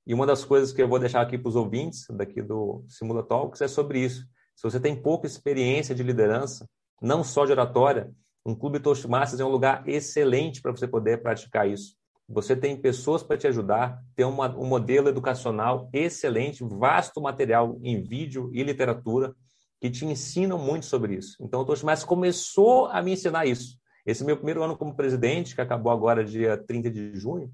E 0.06 0.14
uma 0.14 0.26
das 0.26 0.44
coisas 0.44 0.72
que 0.72 0.82
eu 0.82 0.88
vou 0.88 0.98
deixar 0.98 1.20
aqui 1.20 1.36
para 1.36 1.48
os 1.48 1.56
ouvintes 1.56 2.06
daqui 2.10 2.42
do 2.42 2.82
Simula 2.88 3.22
Talks 3.22 3.60
é 3.60 3.68
sobre 3.68 4.00
isso. 4.00 4.26
Se 4.56 4.62
você 4.62 4.80
tem 4.80 4.96
pouca 4.96 5.26
experiência 5.26 5.94
de 5.94 6.02
liderança, 6.02 6.68
não 7.00 7.22
só 7.22 7.44
de 7.44 7.52
oratória, 7.52 8.10
um 8.44 8.54
clube 8.54 8.80
Toastmasters 8.80 9.40
é 9.40 9.44
um 9.44 9.50
lugar 9.50 9.86
excelente 9.86 10.62
para 10.62 10.72
você 10.72 10.88
poder 10.88 11.22
praticar 11.22 11.68
isso. 11.68 11.94
Você 12.28 12.56
tem 12.56 12.76
pessoas 12.76 13.22
para 13.22 13.36
te 13.36 13.46
ajudar, 13.46 14.02
tem 14.16 14.26
uma, 14.26 14.48
um 14.56 14.66
modelo 14.66 15.08
educacional 15.08 15.88
excelente, 15.92 16.64
vasto 16.64 17.20
material 17.20 17.78
em 17.82 18.02
vídeo 18.02 18.50
e 18.52 18.62
literatura 18.62 19.34
que 19.80 19.90
te 19.90 20.04
ensinam 20.04 20.58
muito 20.58 20.86
sobre 20.86 21.14
isso. 21.14 21.36
Então, 21.40 21.60
o 21.60 21.64
Toastmasters 21.64 22.08
começou 22.08 22.86
a 22.86 23.00
me 23.02 23.12
ensinar 23.12 23.46
isso. 23.46 23.78
Esse 24.04 24.24
meu 24.24 24.36
primeiro 24.36 24.62
ano 24.62 24.76
como 24.76 24.96
presidente, 24.96 25.54
que 25.54 25.60
acabou 25.60 25.92
agora 25.92 26.24
dia 26.24 26.56
30 26.56 26.90
de 26.90 27.14
junho, 27.14 27.52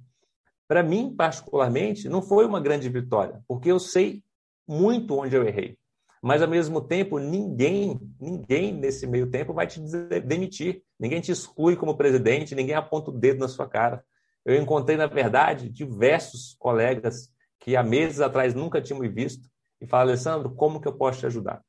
para 0.66 0.82
mim, 0.82 1.14
particularmente, 1.14 2.08
não 2.08 2.22
foi 2.22 2.46
uma 2.46 2.60
grande 2.60 2.88
vitória, 2.88 3.42
porque 3.46 3.70
eu 3.70 3.78
sei 3.78 4.22
muito 4.66 5.14
onde 5.18 5.36
eu 5.36 5.46
errei 5.46 5.76
mas 6.24 6.40
ao 6.40 6.48
mesmo 6.48 6.80
tempo 6.80 7.18
ninguém, 7.18 8.00
ninguém 8.18 8.72
nesse 8.72 9.06
meio 9.06 9.30
tempo 9.30 9.52
vai 9.52 9.66
te 9.66 9.78
demitir, 10.24 10.82
ninguém 10.98 11.20
te 11.20 11.30
exclui 11.30 11.76
como 11.76 11.98
presidente, 11.98 12.54
ninguém 12.54 12.74
aponta 12.74 13.10
o 13.10 13.12
dedo 13.12 13.40
na 13.40 13.46
sua 13.46 13.68
cara. 13.68 14.02
Eu 14.42 14.56
encontrei, 14.56 14.96
na 14.96 15.06
verdade, 15.06 15.68
diversos 15.68 16.56
colegas 16.58 17.30
que 17.60 17.76
há 17.76 17.82
meses 17.82 18.22
atrás 18.22 18.54
nunca 18.54 18.80
tinham 18.80 19.00
me 19.00 19.08
visto 19.10 19.50
e 19.82 19.86
falaram, 19.86 20.12
Alessandro, 20.12 20.54
como 20.54 20.80
que 20.80 20.88
eu 20.88 20.94
posso 20.94 21.20
te 21.20 21.26
ajudar? 21.26 21.62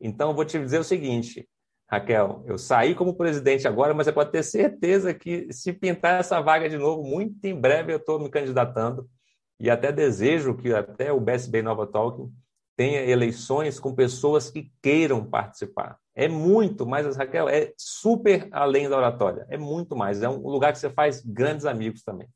Então, 0.00 0.30
eu 0.30 0.34
vou 0.34 0.44
te 0.44 0.58
dizer 0.58 0.78
o 0.78 0.84
seguinte, 0.84 1.48
Raquel, 1.90 2.42
eu 2.46 2.58
saí 2.58 2.94
como 2.94 3.16
presidente 3.16 3.68
agora, 3.68 3.94
mas 3.94 4.06
você 4.06 4.12
pode 4.12 4.32
ter 4.32 4.42
certeza 4.42 5.14
que 5.14 5.52
se 5.52 5.72
pintar 5.72 6.20
essa 6.20 6.40
vaga 6.40 6.68
de 6.68 6.78
novo, 6.78 7.02
muito 7.02 7.44
em 7.44 7.54
breve 7.54 7.92
eu 7.92 7.98
estou 7.98 8.18
me 8.18 8.28
candidatando 8.28 9.08
e 9.60 9.70
até 9.70 9.92
desejo 9.92 10.56
que 10.56 10.72
até 10.72 11.12
o 11.12 11.20
BSB 11.20 11.62
Nova 11.62 11.86
Talking 11.86 12.32
tenha 12.76 13.02
eleições 13.02 13.78
com 13.78 13.94
pessoas 13.94 14.50
que 14.50 14.72
queiram 14.82 15.24
participar. 15.24 15.96
É 16.14 16.28
muito 16.28 16.86
mais, 16.86 17.16
Raquel, 17.16 17.48
é 17.48 17.72
super 17.76 18.48
além 18.52 18.88
da 18.88 18.96
oratória. 18.96 19.46
É 19.48 19.56
muito 19.56 19.94
mais. 19.94 20.22
É 20.22 20.28
um 20.28 20.48
lugar 20.48 20.72
que 20.72 20.78
você 20.78 20.90
faz 20.90 21.24
grandes 21.24 21.66
amigos 21.66 22.02
também. 22.02 22.28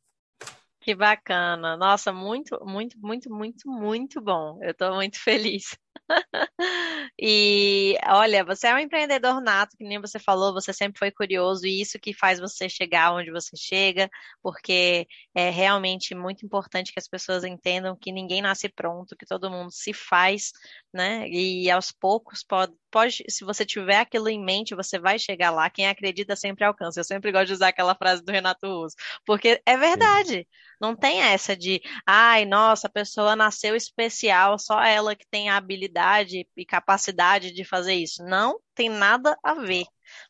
Que 0.81 0.95
bacana. 0.95 1.77
Nossa, 1.77 2.13
muito, 2.13 2.59
muito, 2.65 2.99
muito, 2.99 3.31
muito, 3.31 3.69
muito 3.69 4.21
bom. 4.21 4.59
Eu 4.63 4.71
estou 4.71 4.95
muito 4.95 5.19
feliz. 5.21 5.77
E 7.21 7.97
olha, 8.07 8.45
você 8.45 8.69
é 8.69 8.75
um 8.75 8.79
empreendedor 8.79 9.41
nato, 9.41 9.77
que 9.77 9.85
nem 9.85 10.01
você 10.01 10.19
falou, 10.19 10.53
você 10.53 10.73
sempre 10.73 10.99
foi 10.99 11.11
curioso, 11.11 11.67
e 11.67 11.81
isso 11.81 11.99
que 11.99 12.13
faz 12.15 12.41
você 12.41 12.69
chegar 12.69 13.13
onde 13.15 13.31
você 13.31 13.57
chega, 13.57 14.09
porque 14.43 15.07
é 15.35 15.51
realmente 15.51 16.15
muito 16.15 16.45
importante 16.47 16.93
que 16.93 16.99
as 16.99 17.09
pessoas 17.09 17.45
entendam 17.45 17.97
que 17.97 18.13
ninguém 18.13 18.43
nasce 18.43 18.69
pronto, 18.69 19.17
que 19.17 19.27
todo 19.27 19.51
mundo 19.51 19.71
se 19.73 19.93
faz, 19.93 20.53
né? 20.93 21.29
E 21.29 21.71
aos 21.71 21.93
poucos 21.93 22.43
pode, 22.45 22.75
pode, 22.91 23.25
se 23.29 23.45
você 23.45 23.65
tiver 23.65 23.99
aquilo 23.99 24.29
em 24.29 24.43
mente, 24.43 24.75
você 24.75 24.99
vai 24.99 25.19
chegar 25.19 25.51
lá. 25.51 25.71
Quem 25.71 25.89
acredita 25.89 26.37
sempre 26.37 26.65
alcança. 26.65 27.01
Eu 27.01 27.05
sempre 27.05 27.33
gosto 27.33 27.49
de 27.49 27.53
usar 27.55 27.69
aquela 27.69 27.95
frase 27.95 28.23
do 28.23 28.33
Renato 28.33 28.67
Russo, 28.67 28.97
porque 29.25 29.61
é 29.65 29.77
verdade. 29.77 30.47
Não 30.81 30.95
tem 30.95 31.21
essa 31.21 31.57
de, 31.57 31.81
ai, 32.07 32.45
nossa, 32.45 32.87
a 32.87 32.91
pessoa 32.91 33.35
nasceu 33.35 33.75
especial, 33.75 34.59
só 34.59 34.83
ela 34.83 35.17
que 35.17 35.27
tem 35.27 35.49
a 35.49 35.57
habilidade 35.57 36.47
e 36.57 36.65
capacidade 36.65 37.53
de 37.53 37.65
fazer 37.65 37.95
isso. 37.95 38.25
Não 38.25 38.61
tem 38.75 38.89
nada 38.89 39.37
a 39.43 39.55
ver. 39.55 39.85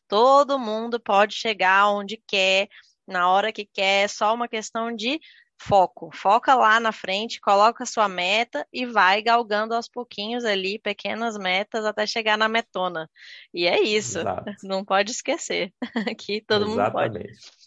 Todo 0.07 0.59
mundo 0.59 0.99
pode 0.99 1.35
chegar 1.35 1.89
onde 1.91 2.17
quer, 2.27 2.67
na 3.07 3.29
hora 3.29 3.51
que 3.51 3.65
quer, 3.65 4.05
é 4.05 4.07
só 4.07 4.33
uma 4.33 4.47
questão 4.47 4.95
de 4.95 5.19
foco. 5.59 6.09
Foca 6.13 6.55
lá 6.55 6.79
na 6.79 6.91
frente, 6.91 7.41
coloca 7.41 7.85
sua 7.85 8.07
meta 8.07 8.65
e 8.71 8.85
vai 8.85 9.21
galgando 9.21 9.75
aos 9.75 9.87
pouquinhos 9.87 10.45
ali, 10.45 10.79
pequenas 10.79 11.37
metas, 11.37 11.85
até 11.85 12.07
chegar 12.07 12.37
na 12.37 12.47
metona. 12.47 13.09
E 13.53 13.67
é 13.67 13.81
isso. 13.81 14.19
Exato. 14.19 14.51
Não 14.63 14.85
pode 14.85 15.11
esquecer 15.11 15.73
que 16.17 16.41
todo 16.41 16.65
Exatamente. 16.65 17.13
mundo 17.13 17.27
pode. 17.27 17.58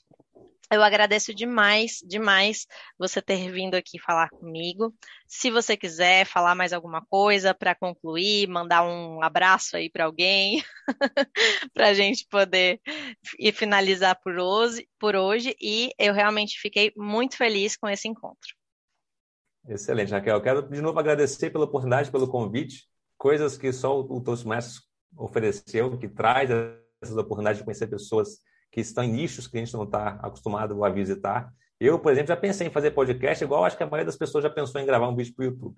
Eu 0.72 0.82
agradeço 0.82 1.34
demais, 1.34 1.98
demais 2.02 2.66
você 2.98 3.20
ter 3.20 3.52
vindo 3.52 3.74
aqui 3.74 3.98
falar 3.98 4.30
comigo. 4.30 4.94
Se 5.28 5.50
você 5.50 5.76
quiser 5.76 6.24
falar 6.24 6.54
mais 6.54 6.72
alguma 6.72 7.04
coisa 7.04 7.52
para 7.52 7.74
concluir, 7.74 8.48
mandar 8.48 8.82
um 8.82 9.22
abraço 9.22 9.76
aí 9.76 9.90
para 9.90 10.06
alguém, 10.06 10.64
para 11.74 11.88
a 11.88 11.92
gente 11.92 12.26
poder 12.26 12.80
e 13.38 13.52
finalizar 13.52 14.18
por 14.24 14.38
hoje, 14.38 14.88
por 14.98 15.14
hoje. 15.14 15.54
E 15.60 15.92
eu 15.98 16.14
realmente 16.14 16.58
fiquei 16.58 16.90
muito 16.96 17.36
feliz 17.36 17.76
com 17.76 17.86
esse 17.86 18.08
encontro. 18.08 18.56
Excelente, 19.68 20.10
Raquel. 20.10 20.40
Quero 20.40 20.62
de 20.62 20.80
novo 20.80 20.98
agradecer 20.98 21.50
pela 21.50 21.66
oportunidade, 21.66 22.10
pelo 22.10 22.26
convite. 22.26 22.88
Coisas 23.18 23.58
que 23.58 23.70
só 23.74 24.00
o 24.00 24.22
Toastmasters 24.22 24.80
ofereceu, 25.18 25.98
que 25.98 26.08
traz 26.08 26.48
essas 27.02 27.18
oportunidades 27.18 27.58
de 27.58 27.64
conhecer 27.64 27.88
pessoas 27.88 28.40
que 28.72 28.80
estão 28.80 29.04
em 29.04 29.12
nichos 29.12 29.46
que 29.46 29.58
a 29.58 29.60
gente 29.60 29.74
não 29.74 29.84
está 29.84 30.18
acostumado 30.22 30.82
a 30.82 30.88
visitar. 30.88 31.52
Eu, 31.78 31.98
por 31.98 32.10
exemplo, 32.10 32.28
já 32.28 32.36
pensei 32.36 32.66
em 32.66 32.70
fazer 32.70 32.92
podcast, 32.92 33.44
igual 33.44 33.64
acho 33.64 33.76
que 33.76 33.82
a 33.82 33.86
maioria 33.86 34.06
das 34.06 34.16
pessoas 34.16 34.42
já 34.42 34.50
pensou 34.50 34.80
em 34.80 34.86
gravar 34.86 35.08
um 35.08 35.14
vídeo 35.14 35.34
para 35.36 35.42
o 35.42 35.46
YouTube. 35.46 35.76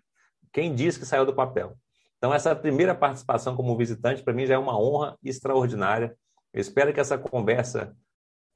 Quem 0.53 0.73
disse 0.73 1.01
que 1.01 1.05
saiu 1.05 1.27
do 1.27 1.35
papel? 1.35 1.77
Então, 2.17 2.33
essa 2.33 2.55
primeira 2.55 2.95
participação 2.95 3.57
como 3.57 3.77
visitante, 3.77 4.23
para 4.23 4.33
mim, 4.33 4.47
já 4.47 4.55
é 4.55 4.59
uma 4.59 4.81
honra 4.81 5.19
extraordinária. 5.23 6.17
Eu 6.53 6.61
espero 6.61 6.95
que 6.95 7.01
essa 7.01 7.19
conversa 7.19 7.95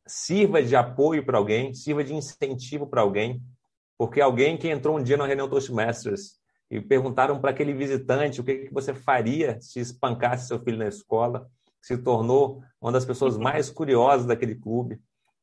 sirva 0.07 0.62
de 0.62 0.76
apoio 0.76 1.26
para 1.26 1.36
alguém, 1.36 1.74
sirva 1.74 2.05
de 2.05 2.14
incentivo 2.14 2.86
para 2.86 3.03
alguém, 3.03 3.43
porque 3.99 4.20
alguém 4.20 4.57
que 4.57 4.68
entrou 4.68 4.97
um 4.97 5.03
dia 5.03 5.16
na 5.16 5.26
reunião 5.26 5.49
Toastmasters 5.49 6.39
e 6.70 6.80
perguntaram 6.80 7.41
para 7.41 7.51
aquele 7.51 7.74
visitante 7.74 8.41
o 8.41 8.45
que, 8.45 8.66
que 8.66 8.72
você 8.72 8.95
faria 8.95 9.61
se 9.61 9.80
espancasse 9.80 10.47
seu 10.47 10.62
filho 10.62 10.78
na 10.78 10.86
escola, 10.86 11.51
se 11.89 11.97
tornou 11.97 12.62
uma 12.78 12.93
das 12.93 13.07
pessoas 13.07 13.39
mais 13.39 13.70
curiosas 13.70 14.26
daquele 14.26 14.55
clube. 14.55 15.01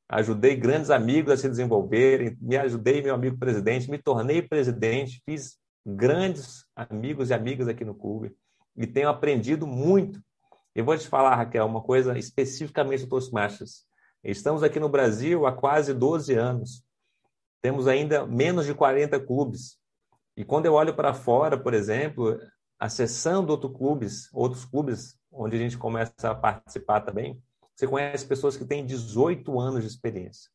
Ajudei 0.08 0.56
grandes 0.56 0.92
amigos 0.92 1.34
a 1.34 1.38
se 1.38 1.50
desenvolverem, 1.50 2.38
me 2.40 2.56
ajudei 2.56 3.02
meu 3.02 3.16
amigo 3.16 3.40
presidente, 3.40 3.90
me 3.90 3.98
tornei 3.98 4.44
presidente, 4.44 5.24
fiz 5.26 5.58
grandes 5.84 6.64
amigos 6.76 7.32
e 7.32 7.34
amigas 7.34 7.68
aqui 7.68 7.84
no 7.84 7.96
clube 7.96 8.32
e 8.78 8.86
tenho 8.86 9.10
aprendido 9.10 9.66
muito. 9.66 10.22
Eu 10.76 10.86
vou 10.86 10.96
te 10.96 11.08
falar, 11.08 11.36
Raquel, 11.36 11.66
uma 11.66 11.82
coisa 11.82 12.16
especificamente 12.16 13.06
do 13.06 13.10
Toastmasters. 13.10 13.84
Estamos 14.24 14.62
aqui 14.62 14.80
no 14.80 14.90
Brasil 14.90 15.48
há 15.48 15.52
quase 15.52 15.96
12 15.96 16.36
anos. 16.36 16.84
Temos 17.60 17.88
ainda 17.88 18.28
menos 18.28 18.68
de 18.68 18.74
40 18.76 19.20
clubes. 19.20 19.80
E 20.38 20.46
quando 20.46 20.68
eu 20.68 20.74
olho 20.74 20.94
para 20.94 21.12
fora, 21.12 21.58
por 21.58 21.74
exemplo, 21.74 22.38
acessando 22.80 23.52
outros 23.52 23.76
clubes, 23.76 24.30
outros 24.34 24.66
clubes 24.66 25.18
onde 25.32 25.56
a 25.56 25.60
gente 25.60 25.78
começa 25.78 26.14
a 26.30 26.36
participar 26.36 27.02
também, 27.02 27.42
você 27.76 27.88
conhece 27.88 28.26
pessoas 28.26 28.56
que 28.56 28.66
têm 28.66 28.86
18 28.86 29.60
anos 29.60 29.82
de 29.82 29.88
experiência. 29.88 30.50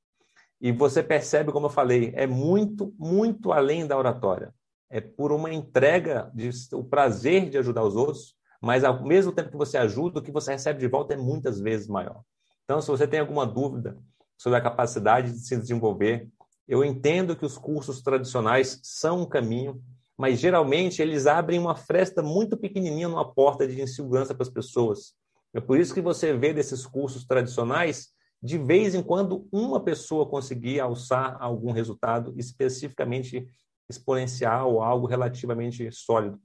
E 0.61 0.73
você 0.73 1.03
percebe, 1.03 1.53
como 1.53 1.66
eu 1.66 1.71
falei, 1.71 2.12
é 2.14 2.27
muito, 2.27 2.95
muito 2.99 3.53
além 3.53 3.87
da 3.87 3.97
oratória. 3.97 4.55
É 4.91 5.01
por 5.01 5.33
uma 5.33 5.53
entrega, 5.53 6.31
de, 6.35 6.51
o 6.73 6.85
prazer 6.85 7.49
de 7.49 7.59
ajudar 7.59 7.83
os 7.85 7.97
outros, 7.97 8.35
mas 8.61 8.85
ao 8.85 9.03
mesmo 9.03 9.33
tempo 9.33 9.51
que 9.51 9.57
você 9.57 9.79
ajuda, 9.79 10.18
o 10.18 10.23
que 10.23 10.33
você 10.33 10.53
recebe 10.53 10.81
de 10.81 10.89
volta 10.89 11.14
é 11.14 11.16
muitas 11.16 11.61
vezes 11.61 11.89
maior. 11.89 12.23
Então, 12.64 12.81
se 12.81 12.89
você 12.89 13.07
tem 13.07 13.21
alguma 13.21 13.47
dúvida 13.47 13.97
sobre 14.37 14.59
a 14.59 14.62
capacidade 14.62 15.33
de 15.33 15.39
se 15.39 15.57
desenvolver, 15.57 16.29
eu 16.68 16.85
entendo 16.85 17.35
que 17.35 17.45
os 17.45 17.57
cursos 17.59 18.03
tradicionais 18.03 18.81
são 18.83 19.23
um 19.23 19.27
caminho, 19.27 19.83
mas 20.21 20.39
geralmente 20.39 21.01
eles 21.01 21.27
abrem 21.27 21.59
uma 21.59 21.75
fresta 21.75 22.23
muito 22.23 22.55
pequenininha 22.55 23.09
numa 23.09 23.33
porta 23.33 23.66
de 23.66 23.81
insegurança 23.81 24.35
para 24.35 24.43
as 24.43 24.51
pessoas. 24.51 25.14
É 25.55 25.62
por 25.62 25.81
isso 25.81 25.95
que 25.95 26.01
você 26.03 26.37
vê 26.37 26.53
desses 26.53 26.85
cursos 26.85 27.25
tradicionais, 27.25 28.11
de 28.43 28.59
vez 28.59 28.95
em 28.95 29.03
quando 29.03 29.49
uma 29.51 29.83
pessoa 29.83 30.29
conseguir 30.29 30.79
alçar 30.79 31.39
algum 31.41 31.73
resultado 31.73 32.35
especificamente 32.37 33.49
exponencial 33.89 34.75
ou 34.75 34.83
algo 34.83 35.07
relativamente 35.07 35.91
sólido. 35.91 36.39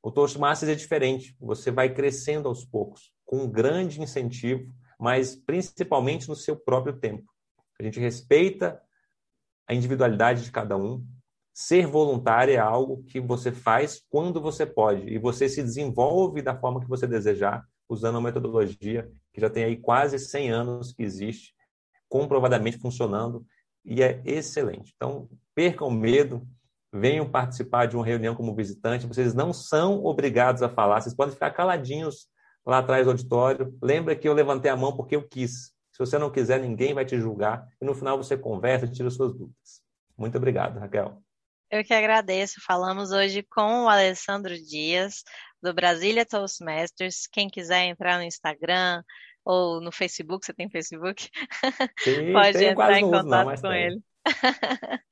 O 0.00 0.12
Toastmasters 0.12 0.70
é 0.70 0.76
diferente, 0.76 1.36
você 1.40 1.72
vai 1.72 1.92
crescendo 1.92 2.48
aos 2.48 2.64
poucos, 2.64 3.12
com 3.26 3.38
um 3.38 3.50
grande 3.50 4.00
incentivo, 4.00 4.72
mas 5.00 5.34
principalmente 5.34 6.28
no 6.28 6.36
seu 6.36 6.54
próprio 6.54 6.96
tempo. 6.96 7.24
A 7.76 7.82
gente 7.82 7.98
respeita 7.98 8.80
a 9.66 9.74
individualidade 9.74 10.44
de 10.44 10.52
cada 10.52 10.76
um, 10.76 11.04
Ser 11.52 11.86
voluntário 11.86 12.54
é 12.54 12.58
algo 12.58 13.02
que 13.04 13.20
você 13.20 13.52
faz 13.52 14.02
quando 14.08 14.40
você 14.40 14.64
pode 14.64 15.06
e 15.08 15.18
você 15.18 15.48
se 15.48 15.62
desenvolve 15.62 16.42
da 16.42 16.58
forma 16.58 16.80
que 16.80 16.88
você 16.88 17.06
desejar, 17.06 17.64
usando 17.88 18.14
uma 18.14 18.28
metodologia 18.28 19.10
que 19.32 19.40
já 19.40 19.50
tem 19.50 19.64
aí 19.64 19.76
quase 19.76 20.18
100 20.18 20.50
anos 20.50 20.92
que 20.92 21.02
existe, 21.02 21.54
comprovadamente 22.08 22.78
funcionando 22.78 23.44
e 23.84 24.02
é 24.02 24.20
excelente. 24.24 24.92
Então, 24.96 25.28
percam 25.54 25.90
medo, 25.90 26.46
venham 26.92 27.28
participar 27.28 27.86
de 27.86 27.96
uma 27.96 28.04
reunião 28.04 28.34
como 28.34 28.54
visitante. 28.54 29.06
Vocês 29.06 29.34
não 29.34 29.52
são 29.52 30.04
obrigados 30.04 30.62
a 30.62 30.68
falar, 30.68 31.00
vocês 31.00 31.14
podem 31.14 31.34
ficar 31.34 31.50
caladinhos 31.50 32.28
lá 32.64 32.78
atrás 32.78 33.06
do 33.06 33.10
auditório. 33.10 33.76
Lembra 33.82 34.16
que 34.16 34.28
eu 34.28 34.34
levantei 34.34 34.70
a 34.70 34.76
mão 34.76 34.96
porque 34.96 35.16
eu 35.16 35.26
quis. 35.26 35.72
Se 35.92 35.98
você 35.98 36.18
não 36.18 36.30
quiser, 36.30 36.60
ninguém 36.60 36.94
vai 36.94 37.04
te 37.04 37.18
julgar 37.18 37.66
e 37.80 37.84
no 37.84 37.94
final 37.94 38.16
você 38.16 38.36
conversa 38.36 38.86
e 38.86 38.90
tira 38.90 39.10
suas 39.10 39.32
dúvidas. 39.32 39.82
Muito 40.16 40.36
obrigado, 40.36 40.78
Raquel. 40.78 41.22
Eu 41.70 41.84
que 41.84 41.94
agradeço. 41.94 42.60
Falamos 42.66 43.12
hoje 43.12 43.44
com 43.44 43.84
o 43.84 43.88
Alessandro 43.88 44.54
Dias, 44.60 45.22
do 45.62 45.72
Brasília 45.72 46.26
Toastmasters. 46.26 47.28
Quem 47.30 47.48
quiser 47.48 47.84
entrar 47.84 48.18
no 48.18 48.24
Instagram 48.24 49.04
ou 49.44 49.80
no 49.80 49.92
Facebook, 49.92 50.44
você 50.44 50.52
tem 50.52 50.68
Facebook? 50.68 51.30
Sim, 52.00 52.32
Pode 52.32 52.64
entrar 52.64 52.98
em 52.98 53.08
contato 53.08 53.46
não, 53.46 53.54
com 53.54 53.68
tem. 53.68 53.84
ele. 53.84 54.02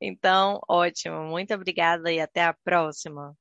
então, 0.00 0.58
ótimo. 0.66 1.24
Muito 1.24 1.52
obrigada 1.52 2.10
e 2.10 2.18
até 2.18 2.42
a 2.42 2.54
próxima. 2.64 3.36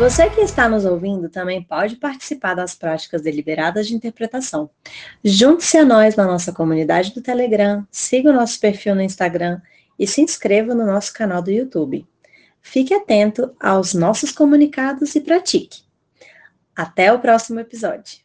Você 0.00 0.30
que 0.30 0.40
está 0.40 0.66
nos 0.66 0.86
ouvindo 0.86 1.28
também 1.28 1.62
pode 1.62 1.96
participar 1.96 2.54
das 2.54 2.74
práticas 2.74 3.20
deliberadas 3.20 3.86
de 3.86 3.94
interpretação. 3.94 4.70
Junte-se 5.22 5.76
a 5.76 5.84
nós 5.84 6.16
na 6.16 6.24
nossa 6.26 6.54
comunidade 6.54 7.12
do 7.12 7.20
Telegram, 7.20 7.86
siga 7.90 8.30
o 8.30 8.32
nosso 8.32 8.58
perfil 8.58 8.94
no 8.94 9.02
Instagram 9.02 9.60
e 9.98 10.06
se 10.06 10.22
inscreva 10.22 10.74
no 10.74 10.86
nosso 10.86 11.12
canal 11.12 11.42
do 11.42 11.50
YouTube. 11.50 12.08
Fique 12.62 12.94
atento 12.94 13.54
aos 13.60 13.92
nossos 13.92 14.32
comunicados 14.32 15.14
e 15.14 15.20
pratique. 15.20 15.82
Até 16.74 17.12
o 17.12 17.18
próximo 17.18 17.60
episódio. 17.60 18.20